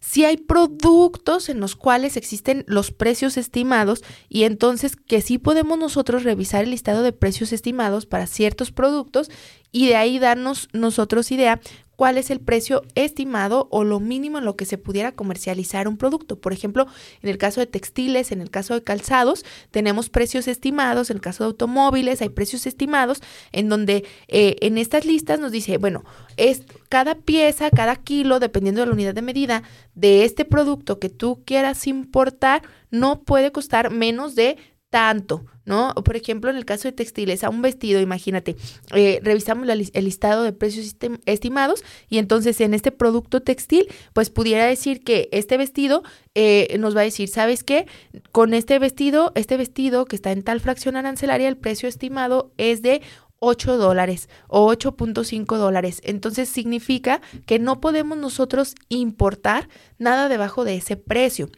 si 0.00 0.24
hay 0.24 0.38
productos 0.38 1.50
en 1.50 1.60
los 1.60 1.76
cuales 1.76 2.16
existen 2.16 2.64
los 2.66 2.90
precios 2.90 3.36
estimados 3.36 4.02
y 4.30 4.44
entonces 4.44 4.96
que 4.96 5.20
sí 5.20 5.36
podemos 5.36 5.78
nosotros 5.78 6.24
revisar 6.24 6.64
el 6.64 6.70
listado 6.70 7.02
de 7.02 7.12
precios 7.12 7.52
estimados 7.52 8.06
para 8.06 8.26
ciertos 8.26 8.72
productos 8.72 9.30
y 9.70 9.88
de 9.88 9.96
ahí 9.96 10.18
darnos 10.18 10.68
nosotros 10.72 11.30
idea 11.30 11.60
cuál 12.00 12.16
es 12.16 12.30
el 12.30 12.40
precio 12.40 12.80
estimado 12.94 13.68
o 13.70 13.84
lo 13.84 14.00
mínimo 14.00 14.38
en 14.38 14.46
lo 14.46 14.56
que 14.56 14.64
se 14.64 14.78
pudiera 14.78 15.12
comercializar 15.12 15.86
un 15.86 15.98
producto. 15.98 16.40
Por 16.40 16.54
ejemplo, 16.54 16.86
en 17.20 17.28
el 17.28 17.36
caso 17.36 17.60
de 17.60 17.66
textiles, 17.66 18.32
en 18.32 18.40
el 18.40 18.48
caso 18.48 18.72
de 18.72 18.82
calzados, 18.82 19.44
tenemos 19.70 20.08
precios 20.08 20.48
estimados, 20.48 21.10
en 21.10 21.18
el 21.18 21.20
caso 21.20 21.44
de 21.44 21.48
automóviles 21.48 22.22
hay 22.22 22.30
precios 22.30 22.66
estimados, 22.66 23.20
en 23.52 23.68
donde 23.68 24.06
eh, 24.28 24.56
en 24.62 24.78
estas 24.78 25.04
listas 25.04 25.40
nos 25.40 25.52
dice, 25.52 25.76
bueno, 25.76 26.02
es 26.38 26.62
cada 26.88 27.16
pieza, 27.16 27.68
cada 27.68 27.96
kilo, 27.96 28.40
dependiendo 28.40 28.80
de 28.80 28.86
la 28.86 28.94
unidad 28.94 29.14
de 29.14 29.20
medida 29.20 29.62
de 29.94 30.24
este 30.24 30.46
producto 30.46 30.98
que 31.00 31.10
tú 31.10 31.42
quieras 31.44 31.86
importar, 31.86 32.62
no 32.90 33.20
puede 33.20 33.52
costar 33.52 33.90
menos 33.90 34.34
de 34.34 34.56
tanto, 34.90 35.46
¿no? 35.64 35.94
Por 35.94 36.16
ejemplo, 36.16 36.50
en 36.50 36.56
el 36.56 36.64
caso 36.64 36.88
de 36.88 36.92
textiles, 36.92 37.44
a 37.44 37.48
un 37.48 37.62
vestido, 37.62 38.00
imagínate, 38.00 38.56
eh, 38.92 39.20
revisamos 39.22 39.68
el 39.68 40.04
listado 40.04 40.42
de 40.42 40.52
precios 40.52 40.96
estimados 41.26 41.84
y 42.08 42.18
entonces 42.18 42.60
en 42.60 42.74
este 42.74 42.90
producto 42.90 43.40
textil, 43.40 43.86
pues 44.12 44.30
pudiera 44.30 44.66
decir 44.66 45.02
que 45.02 45.28
este 45.30 45.56
vestido 45.56 46.02
eh, 46.34 46.76
nos 46.78 46.96
va 46.96 47.02
a 47.02 47.04
decir, 47.04 47.28
¿sabes 47.28 47.62
qué? 47.62 47.86
Con 48.32 48.52
este 48.52 48.78
vestido, 48.80 49.32
este 49.36 49.56
vestido 49.56 50.04
que 50.06 50.16
está 50.16 50.32
en 50.32 50.42
tal 50.42 50.60
fracción 50.60 50.96
arancelaria, 50.96 51.48
el 51.48 51.56
precio 51.56 51.88
estimado 51.88 52.52
es 52.58 52.82
de 52.82 53.00
8 53.38 53.78
dólares 53.78 54.28
o 54.48 54.70
8.5 54.72 55.56
dólares. 55.56 56.00
Entonces 56.04 56.48
significa 56.48 57.20
que 57.46 57.58
no 57.58 57.80
podemos 57.80 58.18
nosotros 58.18 58.74
importar 58.88 59.68
nada 59.98 60.28
debajo 60.28 60.64
de 60.64 60.76
ese 60.76 60.96
precio. 60.96 61.48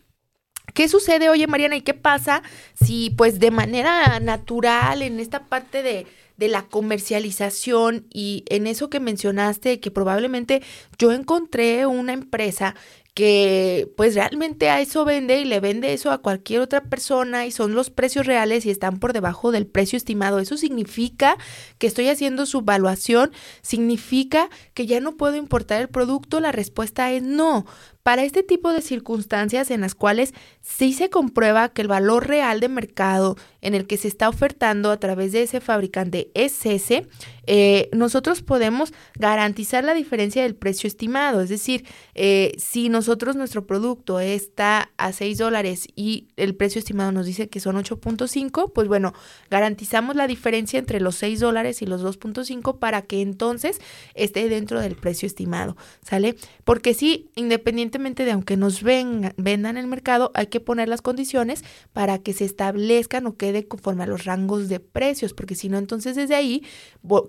¿Qué 0.74 0.88
sucede, 0.88 1.28
oye 1.28 1.46
Mariana, 1.46 1.76
y 1.76 1.82
qué 1.82 1.94
pasa 1.94 2.42
si 2.74 3.10
pues 3.10 3.38
de 3.40 3.50
manera 3.50 4.20
natural 4.20 5.02
en 5.02 5.20
esta 5.20 5.44
parte 5.46 5.82
de, 5.82 6.06
de 6.36 6.48
la 6.48 6.62
comercialización 6.62 8.06
y 8.10 8.44
en 8.48 8.66
eso 8.66 8.88
que 8.88 9.00
mencionaste, 9.00 9.80
que 9.80 9.90
probablemente 9.90 10.62
yo 10.98 11.12
encontré 11.12 11.86
una 11.86 12.12
empresa 12.14 12.74
que 13.14 13.92
pues 13.96 14.14
realmente 14.14 14.70
a 14.70 14.80
eso 14.80 15.04
vende 15.04 15.40
y 15.40 15.44
le 15.44 15.60
vende 15.60 15.92
eso 15.92 16.10
a 16.10 16.22
cualquier 16.22 16.60
otra 16.60 16.84
persona 16.84 17.44
y 17.44 17.50
son 17.50 17.74
los 17.74 17.90
precios 17.90 18.26
reales 18.26 18.64
y 18.64 18.70
están 18.70 18.98
por 18.98 19.12
debajo 19.12 19.52
del 19.52 19.66
precio 19.66 19.98
estimado. 19.98 20.38
Eso 20.38 20.56
significa 20.56 21.36
que 21.78 21.86
estoy 21.86 22.08
haciendo 22.08 22.46
su 22.46 22.60
evaluación, 22.60 23.32
significa 23.60 24.48
que 24.72 24.86
ya 24.86 25.00
no 25.00 25.16
puedo 25.16 25.36
importar 25.36 25.82
el 25.82 25.88
producto. 25.88 26.40
La 26.40 26.52
respuesta 26.52 27.12
es 27.12 27.22
no. 27.22 27.66
Para 28.02 28.24
este 28.24 28.42
tipo 28.42 28.72
de 28.72 28.82
circunstancias 28.82 29.70
en 29.70 29.80
las 29.80 29.94
cuales 29.94 30.34
sí 30.60 30.92
se 30.92 31.08
comprueba 31.08 31.68
que 31.68 31.82
el 31.82 31.88
valor 31.88 32.26
real 32.26 32.58
de 32.58 32.68
mercado 32.68 33.36
en 33.60 33.76
el 33.76 33.86
que 33.86 33.96
se 33.96 34.08
está 34.08 34.28
ofertando 34.28 34.90
a 34.90 34.96
través 34.96 35.30
de 35.30 35.42
ese 35.42 35.60
fabricante 35.60 36.28
es 36.34 36.66
ese, 36.66 37.06
eh, 37.46 37.88
nosotros 37.92 38.42
podemos 38.42 38.92
garantizar 39.14 39.84
la 39.84 39.94
diferencia 39.94 40.42
del 40.42 40.56
precio 40.56 40.88
estimado. 40.88 41.42
Es 41.42 41.48
decir, 41.48 41.84
eh, 42.14 42.54
si 42.58 42.88
nosotros 42.88 43.36
nuestro 43.36 43.66
producto 43.68 44.18
está 44.18 44.90
a 44.96 45.12
6 45.12 45.38
dólares 45.38 45.86
y 45.94 46.26
el 46.36 46.56
precio 46.56 46.80
estimado 46.80 47.12
nos 47.12 47.26
dice 47.26 47.48
que 47.48 47.60
son 47.60 47.76
8.5, 47.76 48.72
pues 48.72 48.88
bueno, 48.88 49.12
garantizamos 49.48 50.16
la 50.16 50.26
diferencia 50.26 50.80
entre 50.80 51.00
los 51.00 51.14
6 51.16 51.38
dólares 51.38 51.82
y 51.82 51.86
los 51.86 52.02
2.5 52.02 52.80
para 52.80 53.02
que 53.02 53.20
entonces 53.20 53.80
esté 54.14 54.48
dentro 54.48 54.80
del 54.80 54.96
precio 54.96 55.26
estimado, 55.26 55.76
¿sale? 56.02 56.34
Porque 56.64 56.94
si 56.94 57.30
independientemente 57.36 57.91
independientemente 57.92 58.24
de 58.24 58.32
aunque 58.32 58.56
nos 58.56 58.82
vendan 58.82 59.76
el 59.76 59.86
mercado, 59.86 60.30
hay 60.34 60.46
que 60.46 60.60
poner 60.60 60.88
las 60.88 61.02
condiciones 61.02 61.62
para 61.92 62.18
que 62.18 62.32
se 62.32 62.44
establezcan 62.44 63.26
o 63.26 63.36
quede 63.36 63.68
conforme 63.68 64.04
a 64.04 64.06
los 64.06 64.24
rangos 64.24 64.68
de 64.68 64.80
precios, 64.80 65.34
porque 65.34 65.54
si 65.54 65.68
no, 65.68 65.78
entonces 65.78 66.16
desde 66.16 66.34
ahí 66.34 66.62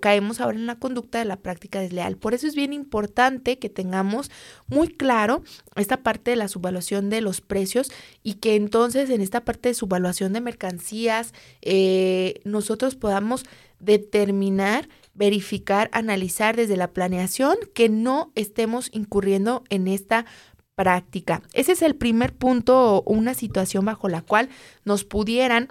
caemos 0.01 0.39
ahora 0.39 0.57
en 0.57 0.65
la 0.65 0.79
conducta 0.79 1.19
de 1.19 1.25
la 1.25 1.37
práctica 1.37 1.79
desleal. 1.79 2.17
Por 2.17 2.33
eso 2.33 2.47
es 2.47 2.55
bien 2.55 2.71
importante 2.71 3.59
que 3.59 3.69
tengamos 3.69 4.31
muy 4.67 4.87
claro 4.87 5.43
esta 5.75 5.97
parte 5.97 6.31
de 6.31 6.37
la 6.37 6.47
subvaluación 6.47 7.09
de 7.09 7.21
los 7.21 7.41
precios 7.41 7.91
y 8.23 8.35
que 8.35 8.55
entonces 8.55 9.09
en 9.09 9.21
esta 9.21 9.43
parte 9.43 9.69
de 9.69 9.75
subvaluación 9.75 10.33
de 10.33 10.41
mercancías 10.41 11.33
eh, 11.61 12.41
nosotros 12.45 12.95
podamos 12.95 13.43
determinar, 13.83 14.87
verificar, 15.13 15.89
analizar 15.91 16.55
desde 16.55 16.77
la 16.77 16.91
planeación 16.91 17.57
que 17.75 17.89
no 17.89 18.31
estemos 18.35 18.89
incurriendo 18.93 19.63
en 19.69 19.87
esta 19.87 20.25
práctica. 20.75 21.41
Ese 21.53 21.73
es 21.73 21.81
el 21.81 21.95
primer 21.95 22.33
punto 22.33 22.97
o 22.97 23.03
una 23.11 23.33
situación 23.33 23.85
bajo 23.85 24.09
la 24.09 24.21
cual 24.21 24.49
nos 24.85 25.03
pudieran 25.03 25.69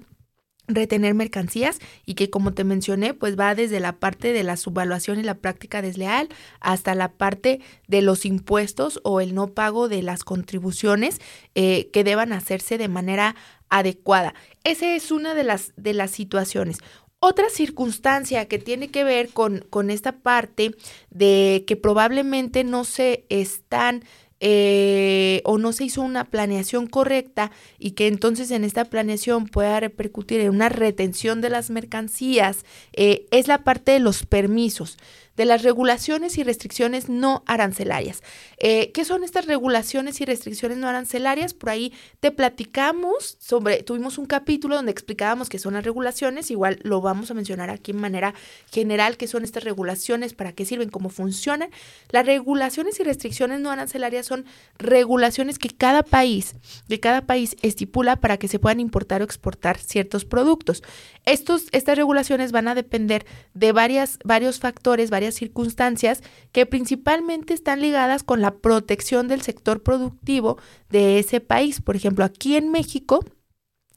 retener 0.68 1.14
mercancías 1.14 1.80
y 2.06 2.14
que 2.14 2.30
como 2.30 2.54
te 2.54 2.64
mencioné 2.64 3.14
pues 3.14 3.38
va 3.38 3.54
desde 3.54 3.80
la 3.80 3.94
parte 3.99 4.32
de 4.32 4.44
la 4.44 4.56
subvaluación 4.56 5.18
y 5.18 5.25
la 5.25 5.35
práctica 5.35 5.82
desleal 5.82 6.28
hasta 6.61 6.94
la 6.94 7.12
parte 7.12 7.61
de 7.88 8.00
los 8.00 8.25
impuestos 8.25 9.00
o 9.02 9.21
el 9.21 9.35
no 9.35 9.49
pago 9.49 9.88
de 9.88 10.02
las 10.02 10.23
contribuciones 10.23 11.21
eh, 11.54 11.90
que 11.92 12.04
deban 12.04 12.32
hacerse 12.32 12.78
de 12.78 12.88
manera 12.88 13.35
adecuada. 13.71 14.35
Esa 14.64 14.94
es 14.94 15.11
una 15.11 15.35
de 15.35 15.44
las, 15.44 15.73
de 15.76 15.94
las 15.94 16.11
situaciones. 16.12 16.78
Otra 17.18 17.49
circunstancia 17.50 18.47
que 18.47 18.59
tiene 18.59 18.88
que 18.88 19.04
ver 19.04 19.30
con, 19.30 19.64
con 19.71 19.90
esta 19.90 20.12
parte 20.12 20.75
de 21.11 21.64
que 21.66 21.76
probablemente 21.76 22.64
no 22.64 22.85
se 22.85 23.26
están 23.28 24.04
eh, 24.45 25.41
o 25.45 25.57
no 25.57 25.73
se 25.73 25.85
hizo 25.85 26.03
una 26.03 26.25
planeación 26.25 26.89
correcta 26.89 27.53
y 27.79 27.93
que 27.93 28.09
entonces 28.09 28.51
en 28.51 28.65
esta 28.65 28.85
planeación 28.85 29.47
pueda 29.47 29.79
repercutir 29.79 30.41
en 30.41 30.51
una 30.51 30.69
retención 30.69 31.41
de 31.41 31.49
las 31.49 31.71
mercancías, 31.71 32.65
eh, 32.93 33.27
es 33.31 33.47
la 33.47 33.63
parte 33.63 33.93
de 33.93 34.01
los 34.01 34.27
permisos 34.27 34.99
de 35.37 35.45
las 35.45 35.62
regulaciones 35.62 36.39
y 36.39 36.43
restricciones 36.43 37.09
no 37.09 37.43
arancelarias. 37.47 38.23
Eh, 38.59 38.93
¿Qué 38.93 39.05
son 39.05 39.25
estas 39.25 39.47
regulaciones 39.47 40.21
y 40.21 40.25
restricciones 40.25 40.79
no 40.79 40.89
arancelarias? 40.89 41.55
Por 41.55 41.71
ahí 41.71 41.93
te 42.21 42.31
platicamos 42.31 43.37
sobre, 43.41 43.83
tuvimos 43.83 44.19
un 44.19 44.27
capítulo 44.27 44.77
donde 44.77 44.93
explicábamos 44.93 45.49
qué 45.49 45.59
son 45.59 45.75
las 45.75 45.85
regulaciones, 45.85 46.51
igual 46.51 46.79
lo 46.83 47.01
vamos 47.01 47.31
a 47.31 47.35
mencionar 47.35 47.71
aquí 47.71 47.93
en 47.93 48.01
manera 48.01 48.35
general, 48.71 49.17
qué 49.17 49.27
son 49.27 49.45
estas 49.45 49.65
regulaciones, 49.65 50.35
para 50.35 50.53
qué 50.53 50.65
sirven, 50.65 50.91
cómo 50.91 51.09
funcionan. 51.09 51.71
Las 52.11 52.27
regulaciones 52.27 53.01
y 53.01 53.03
restricciones 53.03 53.61
no 53.61 53.71
arancelarias 53.71 54.27
son 54.27 54.45
regulaciones 54.79 55.59
que 55.59 55.71
cada 55.71 56.03
país, 56.03 56.55
que 56.89 57.01
cada 57.01 57.23
país 57.23 57.57
estipula 57.62 58.17
para 58.17 58.37
que 58.37 58.49
se 58.49 58.59
puedan 58.59 58.81
importar 58.81 59.23
o 59.23 59.25
exportar 59.25 59.79
ciertos 59.79 60.25
productos. 60.25 60.83
Estos, 61.25 61.67
estas 61.73 61.97
regulaciones 61.97 62.53
van 62.53 62.69
a 62.69 62.75
depender 62.75 63.27
de 63.55 63.73
varias, 63.73 64.19
varios 64.25 64.59
factores, 64.59 65.11
circunstancias 65.31 66.23
que 66.50 66.67
principalmente 66.67 67.55
están 67.55 67.81
ligadas 67.81 68.25
con 68.25 68.41
la 68.41 68.57
protección 68.57 69.29
del 69.29 69.43
sector 69.43 69.83
productivo 69.85 70.59
de 70.88 71.21
ese 71.21 71.41
país. 71.41 71.81
Por 71.81 71.95
ejemplo, 71.95 72.25
aquí 72.25 72.57
en 72.57 72.71
México, 72.71 73.25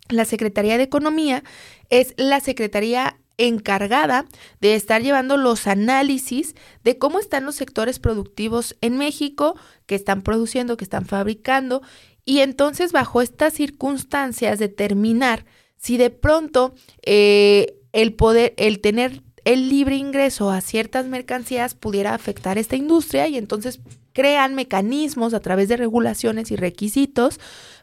la 0.10 0.26
Secretaría 0.26 0.78
de 0.78 0.84
Economía 0.84 1.44
es 1.90 2.14
la 2.18 2.40
Secretaría 2.40 3.18
encargada 3.38 4.26
de 4.62 4.76
estar 4.76 5.02
llevando 5.02 5.38
los 5.38 5.68
análisis 5.68 6.56
de 6.84 6.98
cómo 6.98 7.20
están 7.20 7.46
los 7.46 7.56
sectores 7.56 8.00
productivos 8.00 8.76
en 8.82 8.98
México, 8.98 9.58
que 9.88 9.96
están 9.96 10.22
produciendo, 10.22 10.78
que 10.78 10.86
están 10.86 11.06
fabricando, 11.06 11.82
y 12.24 12.40
entonces 12.40 12.92
bajo 12.92 13.22
estas 13.22 13.54
circunstancias 13.54 14.60
determinar 14.60 15.46
si 15.78 15.98
de 15.98 16.10
pronto 16.10 16.74
eh, 17.06 17.78
el 17.92 18.14
poder, 18.14 18.54
el 18.58 18.82
tener 18.82 19.22
el 19.46 19.70
libre 19.70 19.96
ingreso 19.96 20.52
a 20.52 20.60
ciertas 20.60 21.06
mercancías 21.06 21.76
pudiera 21.76 22.14
afectar 22.14 22.58
esta 22.58 22.76
industria 22.76 23.28
y 23.28 23.38
entonces 23.38 23.80
crean 24.12 24.56
mecanismos 24.56 25.34
a 25.34 25.40
través 25.40 25.70
de 25.70 25.78
regulaciones 25.78 26.50
y 26.50 26.56
requisitos 26.56 27.40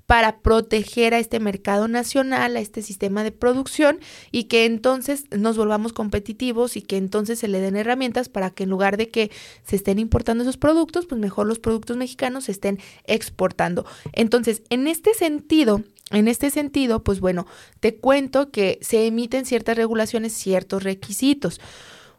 para 0.06 0.40
proteger 0.40 1.14
a 1.14 1.18
este 1.18 1.40
mercado 1.40 1.88
nacional, 1.88 2.56
a 2.56 2.60
este 2.60 2.82
sistema 2.82 3.22
de 3.22 3.30
producción 3.32 4.00
y 4.30 4.44
que 4.44 4.64
entonces 4.64 5.24
nos 5.30 5.56
volvamos 5.56 5.92
competitivos 5.92 6.76
y 6.76 6.82
que 6.82 6.96
entonces 6.96 7.38
se 7.38 7.48
le 7.48 7.60
den 7.60 7.76
herramientas 7.76 8.28
para 8.28 8.50
que 8.50 8.64
en 8.64 8.70
lugar 8.70 8.96
de 8.96 9.08
que 9.10 9.30
se 9.62 9.76
estén 9.76 9.98
importando 9.98 10.42
esos 10.42 10.56
productos, 10.56 11.06
pues 11.06 11.20
mejor 11.20 11.46
los 11.46 11.60
productos 11.60 11.96
mexicanos 11.96 12.44
se 12.44 12.52
estén 12.52 12.80
exportando. 13.04 13.86
Entonces, 14.12 14.62
en 14.70 14.88
este 14.88 15.14
sentido, 15.14 15.82
en 16.12 16.28
este 16.28 16.50
sentido, 16.50 17.02
pues 17.02 17.20
bueno, 17.20 17.46
te 17.80 17.96
cuento 17.96 18.50
que 18.50 18.78
se 18.82 19.06
emiten 19.06 19.44
ciertas 19.46 19.76
regulaciones, 19.76 20.32
ciertos 20.32 20.82
requisitos. 20.82 21.60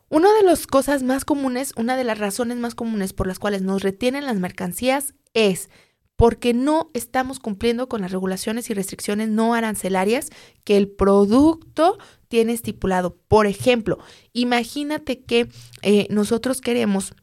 Una 0.10 0.34
de 0.36 0.44
las 0.44 0.68
cosas 0.68 1.02
más 1.04 1.26
comunes, 1.26 1.74
una 1.78 1.98
de 1.98 2.04
las 2.04 2.20
razones 2.20 2.58
más 2.58 2.76
comunes 2.76 3.14
por 3.14 3.28
las 3.28 3.40
cuales 3.40 3.62
nos 3.62 3.82
retienen 3.82 4.26
las 4.26 4.38
mercancías 4.38 5.14
es 5.34 5.70
porque 6.16 6.54
no 6.54 6.92
estamos 6.94 7.40
cumpliendo 7.40 7.90
con 7.90 8.02
las 8.02 8.12
regulaciones 8.12 8.70
y 8.70 8.74
restricciones 8.74 9.30
no 9.30 9.56
arancelarias 9.56 10.30
que 10.64 10.78
el 10.78 10.88
producto 10.88 11.98
tiene 12.28 12.54
estipulado. 12.54 13.18
Por 13.28 13.48
ejemplo, 13.48 13.98
imagínate 14.32 15.24
que 15.24 15.50
eh, 15.82 16.08
nosotros 16.10 16.62
queremos 16.62 17.16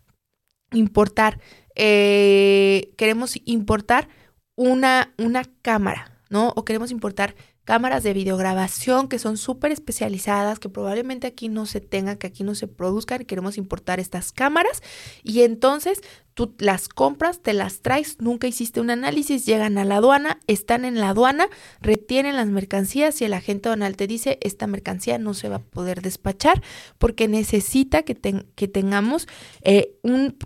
importar, 0.72 1.40
eh, 1.76 2.92
queremos 2.96 3.35
importar 3.44 4.09
una, 4.56 5.14
una 5.18 5.44
cámara, 5.62 6.09
¿no? 6.30 6.52
O 6.56 6.64
queremos 6.64 6.90
importar 6.90 7.34
cámaras 7.64 8.02
de 8.02 8.14
videograbación 8.14 9.08
que 9.08 9.18
son 9.18 9.36
súper 9.36 9.70
especializadas, 9.70 10.58
que 10.58 10.68
probablemente 10.68 11.26
aquí 11.26 11.48
no 11.48 11.66
se 11.66 11.80
tengan, 11.80 12.16
que 12.16 12.26
aquí 12.26 12.42
no 12.42 12.54
se 12.54 12.66
produzcan, 12.66 13.24
queremos 13.24 13.58
importar 13.58 14.00
estas 14.00 14.32
cámaras 14.32 14.82
y 15.22 15.42
entonces 15.42 16.00
tú 16.34 16.54
las 16.58 16.88
compras, 16.88 17.40
te 17.42 17.52
las 17.52 17.80
traes, 17.80 18.16
nunca 18.20 18.46
hiciste 18.46 18.80
un 18.80 18.90
análisis, 18.90 19.44
llegan 19.44 19.76
a 19.76 19.84
la 19.84 19.96
aduana, 19.96 20.38
están 20.46 20.84
en 20.84 20.98
la 20.98 21.10
aduana, 21.10 21.48
retienen 21.80 22.36
las 22.36 22.46
mercancías 22.46 23.20
y 23.20 23.24
el 23.24 23.34
agente 23.34 23.68
aduanal 23.68 23.96
te 23.96 24.06
dice, 24.06 24.38
esta 24.40 24.66
mercancía 24.66 25.18
no 25.18 25.34
se 25.34 25.48
va 25.48 25.56
a 25.56 25.62
poder 25.62 26.00
despachar 26.00 26.62
porque 26.98 27.28
necesita 27.28 28.02
que, 28.02 28.16
que 28.16 28.68
tengamos 28.68 29.28
eh, 29.62 29.96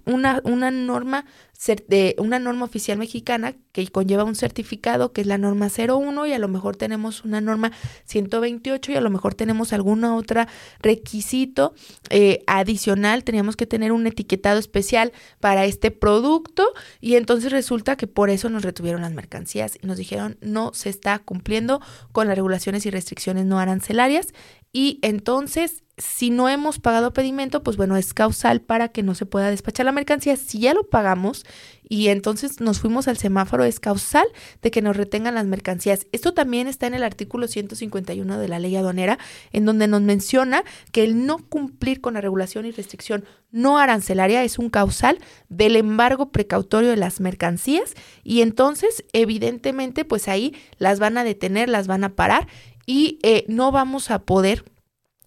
una, 0.07 0.40
una 0.44 0.70
norma 0.70 1.27
de 1.66 2.14
una 2.18 2.38
norma 2.38 2.64
oficial 2.64 2.98
mexicana 2.98 3.55
que 3.72 3.87
conlleva 3.88 4.24
un 4.24 4.35
certificado 4.35 5.12
que 5.12 5.22
es 5.22 5.27
la 5.27 5.38
norma 5.38 5.68
01 5.68 6.27
y 6.27 6.33
a 6.33 6.38
lo 6.38 6.48
mejor 6.48 6.77
tenemos 6.77 7.24
una 7.24 7.40
norma 7.40 7.72
128 8.05 8.92
y 8.92 8.96
a 8.96 9.00
lo 9.00 9.11
mejor 9.11 9.35
tenemos 9.35 9.72
alguna 9.72 10.14
otra 10.14 10.46
requisito 10.81 11.74
eh, 12.11 12.42
adicional, 12.46 13.24
teníamos 13.24 13.57
que 13.57 13.66
tener 13.66 13.92
un 13.92 14.07
etiquetado 14.07 14.59
especial 14.59 15.12
para 15.40 15.64
este 15.64 15.90
producto 15.90 16.66
y 17.00 17.16
entonces 17.16 17.50
resulta 17.50 17.96
que 17.96 18.07
por 18.07 18.31
eso 18.31 18.50
nos 18.50 18.62
retuvieron 18.62 19.03
las 19.03 19.12
mercancías 19.12 19.79
y 19.81 19.87
nos 19.87 19.96
dijeron 19.96 20.37
no 20.40 20.72
se 20.74 20.90
está 20.90 21.18
cumpliendo 21.18 21.81
con 22.12 22.29
las 22.29 22.37
regulaciones 22.37 22.85
y 22.87 22.90
restricciones 22.90 23.46
no 23.46 23.59
arancelarias 23.59 24.29
y 24.75 24.99
entonces 25.03 25.85
si 25.97 26.31
no 26.31 26.49
hemos 26.49 26.81
pagado 26.81 27.13
pedimento, 27.13 27.63
pues 27.63 27.77
bueno, 27.77 27.97
es 27.97 28.13
causal 28.13 28.61
para 28.61 28.89
que 28.89 29.05
no 29.05 29.15
se 29.15 29.27
pueda 29.27 29.51
despachar 29.51 29.87
la 29.87 29.93
mercancía. 29.93 30.37
Si 30.37 30.59
ya 30.59 30.75
lo 30.75 30.89
pagamos 30.89 31.47
y 31.89 32.09
entonces 32.09 32.61
nos 32.61 32.81
fuimos 32.81 33.07
al 33.07 33.17
semáforo, 33.17 33.63
es 33.65 33.79
causal 33.79 34.27
de 34.61 34.73
que 34.73 34.83
nos 34.83 34.97
retengan 34.97 35.37
las 35.37 35.47
mercancías. 35.47 36.09
Esto 36.11 36.35
también 36.35 36.67
está 36.67 36.89
en 36.89 36.95
el 36.95 37.05
artículo 37.05 37.47
151 37.47 38.39
de 38.39 38.49
la 38.49 38.59
ley 38.59 38.75
aduanera, 38.75 39.19
en 39.53 39.65
donde 39.65 39.87
nos 39.87 40.03
menciona 40.03 40.65
que 40.91 41.05
el 41.05 41.27
no 41.27 41.39
cumplir 41.39 42.01
con 42.01 42.15
la 42.15 42.21
regulación 42.21 42.67
y 42.67 42.73
restricción 42.73 43.25
no 43.53 43.79
arancelaria 43.79 44.43
es 44.43 44.59
un 44.59 44.69
causal 44.69 45.21
del 45.49 45.77
embargo 45.77 46.33
precautorio 46.33 46.91
de 46.91 46.97
las 46.97 47.21
mercancías 47.21 47.95
y 48.25 48.43
entonces 48.43 49.05
evidentemente 49.13 50.05
pues 50.05 50.27
ahí 50.27 50.57
las 50.79 50.99
van 50.99 51.19
a 51.19 51.23
detener, 51.23 51.69
las 51.69 51.87
van 51.87 52.03
a 52.03 52.17
parar 52.17 52.49
y 52.87 53.18
eh, 53.23 53.44
no 53.49 53.73
vamos 53.73 54.11
a 54.11 54.20
poder 54.20 54.64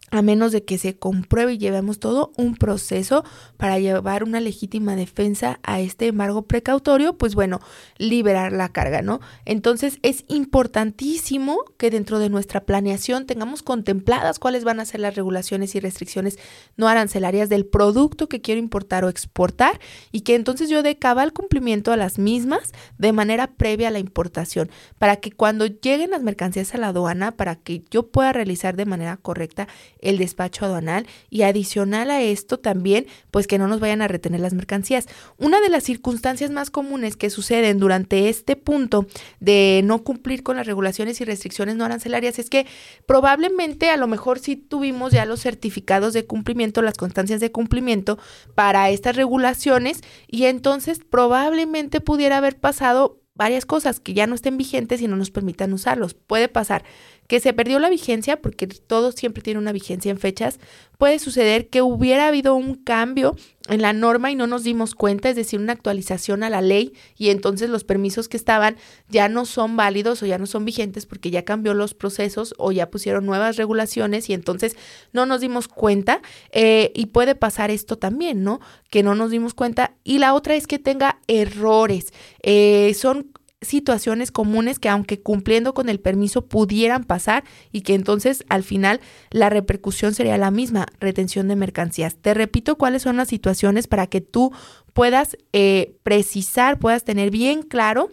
a 0.10 0.22
menos 0.22 0.52
de 0.52 0.63
que 0.63 0.78
se 0.78 0.98
compruebe 0.98 1.54
y 1.54 1.58
llevemos 1.58 2.00
todo 2.00 2.32
un 2.38 2.56
proceso 2.56 3.26
para 3.58 3.78
llevar 3.78 4.24
una 4.24 4.39
legítima 4.39 4.96
defensa 4.96 5.60
a 5.63 5.82
este 5.82 6.08
embargo 6.08 6.43
precautorio, 6.43 7.17
pues 7.17 7.36
bueno, 7.36 7.60
liberar 7.98 8.54
la 8.54 8.70
carga, 8.70 9.02
¿no? 9.02 9.20
Entonces 9.46 10.00
es 10.04 10.24
importantísimo 10.28 11.60
que 11.78 11.89
dentro 11.89 12.20
de 12.20 12.30
nuestra 12.30 12.62
planeación 12.62 13.26
tengamos 13.26 13.63
contempladas 13.63 14.39
cuáles 14.39 14.63
van 14.63 14.80
a 14.80 14.86
ser 14.86 15.02
las 15.02 15.15
regulaciones 15.15 15.76
y 15.76 15.82
restricciones 15.82 16.39
no 16.78 16.88
arancelarias 16.88 17.50
del 17.50 17.65
producto 17.65 18.30
que 18.30 18.41
quiero 18.41 18.60
importar 18.60 19.04
o 19.04 19.10
exportar 19.10 19.80
y 20.12 20.22
que 20.22 20.36
entonces 20.36 20.70
yo 20.70 20.84
dé 20.84 20.98
cabal 20.98 21.34
cumplimiento 21.34 21.91
a 21.91 21.98
las 21.98 22.17
mismas 22.17 22.72
de 22.98 23.12
manera 23.12 23.48
previa 23.48 23.89
a 23.89 23.91
la 23.91 24.00
importación, 24.00 24.70
para 24.98 25.17
que 25.17 25.32
cuando 25.32 25.65
lleguen 25.65 26.12
las 26.12 26.24
mercancías 26.24 26.74
a 26.74 26.78
la 26.78 26.89
aduana, 26.89 27.34
para 27.34 27.56
que 27.56 27.84
yo 27.91 28.08
pueda 28.08 28.32
realizar 28.32 28.76
de 28.78 28.86
manera 28.86 29.17
correcta 29.17 29.67
el 30.00 30.18
despacho 30.18 30.66
aduanal 30.66 31.08
y 31.30 31.44
adicional 31.44 32.12
a 32.12 32.22
esto 32.22 32.60
también, 32.60 33.08
pues 33.32 33.48
que 33.48 33.58
no 33.58 33.68
nos 33.68 33.80
vayan 33.80 34.02
a 34.02 34.08
retener 34.08 34.40
las 34.40 34.54
mercancías. 34.54 35.08
Una 35.38 35.62
de 35.62 35.70
las 35.70 35.84
circunstancias 35.84 36.52
más 36.52 36.70
comunes 36.70 37.16
que 37.16 37.30
suceden 37.30 37.80
durante 37.80 38.30
este 38.30 38.56
punto 38.56 39.08
de 39.40 39.82
no 39.84 40.04
cumplir 40.04 40.44
con 40.44 40.58
las 40.58 40.68
regulaciones 40.68 41.22
y 41.22 41.26
restricciones 41.26 41.76
no 41.76 41.86
arancelarias 41.86 42.40
es 42.40 42.50
que 42.50 42.66
probablemente 43.06 43.90
a 43.90 43.98
lo 43.98 44.08
mejor 44.08 44.40
sí 44.40 44.56
tuvimos 44.56 45.12
ya 45.12 45.26
los 45.26 45.42
certificados 45.42 46.14
de 46.14 46.26
cumplimiento, 46.26 46.82
las 46.82 46.98
constancias 46.98 47.40
de 47.40 47.52
cumplimiento 47.52 48.18
para 48.56 48.90
estas 48.90 49.16
regulaciones 49.16 50.02
y 50.28 50.46
entonces 50.46 51.00
probablemente 51.10 52.02
pudiera 52.02 52.38
haber 52.38 52.58
pasado 52.58 53.22
varias 53.38 53.66
cosas 53.66 54.00
que 54.00 54.14
ya 54.14 54.28
no 54.28 54.36
estén 54.36 54.58
vigentes 54.58 55.02
y 55.02 55.08
no 55.08 55.16
nos 55.16 55.30
permitan 55.30 55.72
usarlos. 55.72 56.16
Puede 56.16 56.50
pasar 56.50 56.84
que 57.28 57.40
se 57.40 57.54
perdió 57.54 57.80
la 57.80 57.90
vigencia, 57.90 58.42
porque 58.42 58.68
todo 58.68 59.12
siempre 59.12 59.44
tiene 59.44 59.60
una 59.60 59.74
vigencia 59.74 60.10
en 60.10 60.18
fechas, 60.18 60.60
puede 60.98 61.20
suceder 61.20 61.68
que 61.68 61.82
hubiera 61.82 62.28
habido 62.28 62.56
un 62.56 62.76
cambio 62.76 63.36
en 63.68 63.82
la 63.82 63.94
norma 63.94 64.32
y 64.32 64.36
no 64.36 64.48
nos 64.48 64.63
dimos 64.63 64.96
cuenta, 64.96 65.30
es 65.30 65.36
decir, 65.36 65.60
una 65.60 65.74
actualización 65.74 66.42
a 66.44 66.50
la 66.50 66.62
ley 66.62 66.94
y 67.18 67.30
entonces 67.30 67.70
los 67.70 67.84
permisos 67.84 68.30
que 68.30 68.38
estaban 68.38 68.78
ya 69.10 69.28
no 69.28 69.46
son 69.46 69.76
válidos 69.76 70.24
o 70.24 70.26
ya 70.26 70.38
no 70.38 70.46
son 70.46 70.63
vigentes 70.63 71.06
porque 71.06 71.30
ya 71.30 71.44
cambió 71.44 71.74
los 71.74 71.94
procesos 71.94 72.56
o 72.58 72.72
ya 72.72 72.90
pusieron 72.90 73.26
nuevas 73.26 73.58
regulaciones 73.58 74.30
y 74.30 74.34
entonces 74.34 74.78
no 75.12 75.26
nos 75.26 75.42
dimos 75.42 75.68
cuenta 75.68 76.22
eh, 76.52 76.92
y 76.96 77.08
puede 77.08 77.36
pasar 77.36 77.72
esto 77.72 77.98
también, 77.98 78.44
¿no? 78.44 78.62
Que 78.90 79.04
no 79.04 79.16
nos 79.16 79.32
dimos 79.32 79.54
cuenta 79.54 79.96
y 80.04 80.20
la 80.20 80.34
otra 80.34 80.56
es 80.56 80.66
que 80.66 80.80
tenga 80.80 81.20
errores. 81.28 82.13
Eh, 82.42 82.94
son 82.98 83.32
situaciones 83.62 84.32
comunes 84.32 84.78
que 84.80 84.89
aunque 84.89 85.20
cumpliendo 85.20 85.74
con 85.74 85.89
el 85.89 86.00
permiso 86.00 86.46
pudieran 86.46 87.04
pasar 87.04 87.43
y 87.72 87.82
que 87.82 87.96
entonces 87.96 88.46
al 88.50 88.63
final 88.63 89.02
la 89.32 89.50
repercusión 89.50 90.13
sería 90.13 90.38
la 90.38 90.52
misma, 90.52 90.86
retención 91.00 91.48
de 91.48 91.56
mercancías. 91.56 92.15
Te 92.15 92.34
repito 92.34 92.78
cuáles 92.78 93.02
son 93.02 93.17
las 93.17 93.30
situaciones 93.30 93.88
para 93.88 94.08
que 94.08 94.22
tú 94.22 94.52
puedas 94.93 95.38
eh, 95.54 95.96
precisar, 96.04 96.78
puedas 96.78 97.04
tener 97.04 97.32
bien 97.32 97.63
claro 97.63 98.10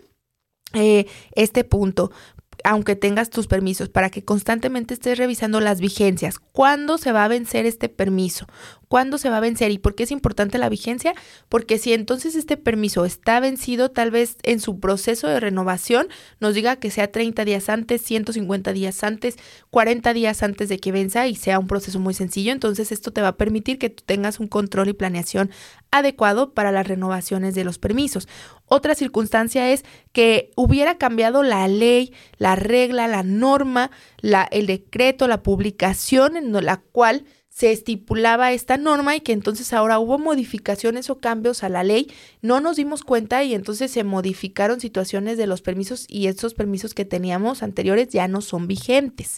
eh, 0.72 1.06
este 1.36 1.62
punto 1.62 2.10
aunque 2.64 2.96
tengas 2.96 3.28
tus 3.28 3.46
permisos, 3.46 3.90
para 3.90 4.10
que 4.10 4.24
constantemente 4.24 4.94
estés 4.94 5.18
revisando 5.18 5.60
las 5.60 5.80
vigencias. 5.80 6.38
¿Cuándo 6.38 6.96
se 6.96 7.12
va 7.12 7.24
a 7.24 7.28
vencer 7.28 7.66
este 7.66 7.90
permiso? 7.90 8.46
¿Cuándo 8.88 9.18
se 9.18 9.28
va 9.28 9.36
a 9.36 9.40
vencer? 9.40 9.70
¿Y 9.70 9.78
por 9.78 9.94
qué 9.94 10.04
es 10.04 10.10
importante 10.10 10.56
la 10.56 10.68
vigencia? 10.68 11.14
Porque 11.48 11.78
si 11.78 11.92
entonces 11.92 12.34
este 12.34 12.56
permiso 12.56 13.04
está 13.04 13.38
vencido, 13.38 13.90
tal 13.90 14.10
vez 14.10 14.38
en 14.44 14.60
su 14.60 14.80
proceso 14.80 15.28
de 15.28 15.40
renovación 15.40 16.08
nos 16.40 16.54
diga 16.54 16.76
que 16.76 16.90
sea 16.90 17.12
30 17.12 17.44
días 17.44 17.68
antes, 17.68 18.02
150 18.02 18.72
días 18.72 19.04
antes, 19.04 19.36
40 19.70 20.14
días 20.14 20.42
antes 20.42 20.68
de 20.68 20.78
que 20.78 20.92
venza 20.92 21.26
y 21.26 21.34
sea 21.34 21.58
un 21.58 21.66
proceso 21.66 21.98
muy 21.98 22.14
sencillo. 22.14 22.52
Entonces 22.52 22.92
esto 22.92 23.12
te 23.12 23.20
va 23.20 23.28
a 23.28 23.36
permitir 23.36 23.78
que 23.78 23.90
tú 23.90 24.02
tengas 24.06 24.40
un 24.40 24.48
control 24.48 24.88
y 24.88 24.94
planeación 24.94 25.50
adecuado 25.90 26.54
para 26.54 26.72
las 26.72 26.88
renovaciones 26.88 27.54
de 27.54 27.64
los 27.64 27.78
permisos. 27.78 28.26
Otra 28.66 28.94
circunstancia 28.94 29.70
es 29.70 29.84
que 30.12 30.50
hubiera 30.56 30.96
cambiado 30.96 31.42
la 31.42 31.68
ley, 31.68 32.12
la 32.38 32.56
regla, 32.56 33.08
la 33.08 33.22
norma, 33.22 33.90
el 34.50 34.66
decreto, 34.66 35.28
la 35.28 35.42
publicación 35.42 36.36
en 36.36 36.52
la 36.64 36.78
cual 36.78 37.24
se 37.54 37.70
estipulaba 37.70 38.52
esta 38.52 38.76
norma 38.76 39.14
y 39.14 39.20
que 39.20 39.32
entonces 39.32 39.72
ahora 39.72 40.00
hubo 40.00 40.18
modificaciones 40.18 41.08
o 41.08 41.20
cambios 41.20 41.62
a 41.62 41.68
la 41.68 41.84
ley, 41.84 42.10
no 42.42 42.58
nos 42.58 42.76
dimos 42.76 43.04
cuenta 43.04 43.44
y 43.44 43.54
entonces 43.54 43.92
se 43.92 44.02
modificaron 44.02 44.80
situaciones 44.80 45.38
de 45.38 45.46
los 45.46 45.62
permisos 45.62 46.06
y 46.08 46.26
estos 46.26 46.54
permisos 46.54 46.94
que 46.94 47.04
teníamos 47.04 47.62
anteriores 47.62 48.08
ya 48.08 48.26
no 48.26 48.40
son 48.40 48.66
vigentes. 48.66 49.36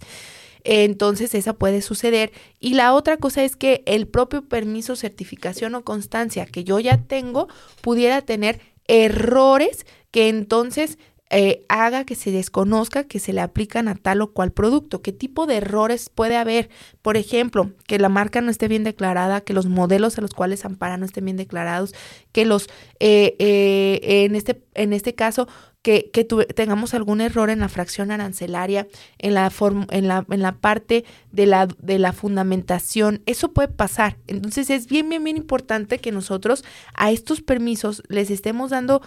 Entonces 0.64 1.34
esa 1.34 1.52
puede 1.52 1.82
suceder. 1.82 2.32
Y 2.58 2.74
la 2.74 2.94
otra 2.94 3.18
cosa 3.18 3.44
es 3.44 3.54
que 3.54 3.82
el 3.86 4.08
propio 4.08 4.48
permiso, 4.48 4.96
certificación 4.96 5.74
o 5.74 5.84
constancia 5.84 6.46
que 6.46 6.64
yo 6.64 6.80
ya 6.80 6.96
tengo 6.96 7.48
pudiera 7.82 8.22
tener 8.22 8.60
errores 8.88 9.86
que 10.10 10.28
entonces 10.28 10.98
eh, 11.28 11.64
haga 11.68 12.04
que 12.04 12.14
se 12.14 12.30
desconozca 12.30 13.02
que 13.02 13.18
se 13.18 13.32
le 13.32 13.40
aplican 13.40 13.88
a 13.88 13.96
tal 13.96 14.22
o 14.22 14.32
cual 14.32 14.52
producto. 14.52 15.02
¿Qué 15.02 15.12
tipo 15.12 15.46
de 15.46 15.56
errores 15.56 16.08
puede 16.08 16.36
haber? 16.36 16.70
Por 17.02 17.16
ejemplo, 17.16 17.72
que 17.88 17.98
la 17.98 18.08
marca 18.08 18.40
no 18.40 18.50
esté 18.50 18.68
bien 18.68 18.84
declarada, 18.84 19.40
que 19.40 19.52
los 19.52 19.66
modelos 19.66 20.16
a 20.18 20.20
los 20.20 20.32
cuales 20.32 20.64
ampara 20.64 20.98
no 20.98 21.04
estén 21.04 21.24
bien 21.24 21.36
declarados, 21.36 21.94
que 22.30 22.44
los, 22.44 22.68
eh, 23.00 23.34
eh, 23.40 24.24
en, 24.24 24.36
este, 24.36 24.62
en 24.74 24.92
este 24.92 25.16
caso, 25.16 25.48
que, 25.86 26.26
tengamos 26.56 26.94
algún 26.94 27.20
error 27.20 27.48
en 27.48 27.60
la 27.60 27.68
fracción 27.68 28.10
arancelaria, 28.10 28.88
en 29.18 29.34
la, 29.34 29.52
en 29.90 30.08
la, 30.08 30.26
en 30.28 30.42
la 30.42 30.56
parte 30.56 31.04
de 31.30 31.46
la, 31.46 31.68
de 31.78 32.00
la 32.00 32.12
fundamentación. 32.12 33.22
Eso 33.26 33.52
puede 33.52 33.68
pasar. 33.68 34.16
Entonces 34.26 34.68
es 34.70 34.88
bien, 34.88 35.08
bien, 35.08 35.22
bien 35.22 35.36
importante 35.36 35.98
que 35.98 36.10
nosotros 36.10 36.64
a 36.94 37.12
estos 37.12 37.40
permisos 37.40 38.02
les 38.08 38.32
estemos 38.32 38.70
dando 38.70 39.00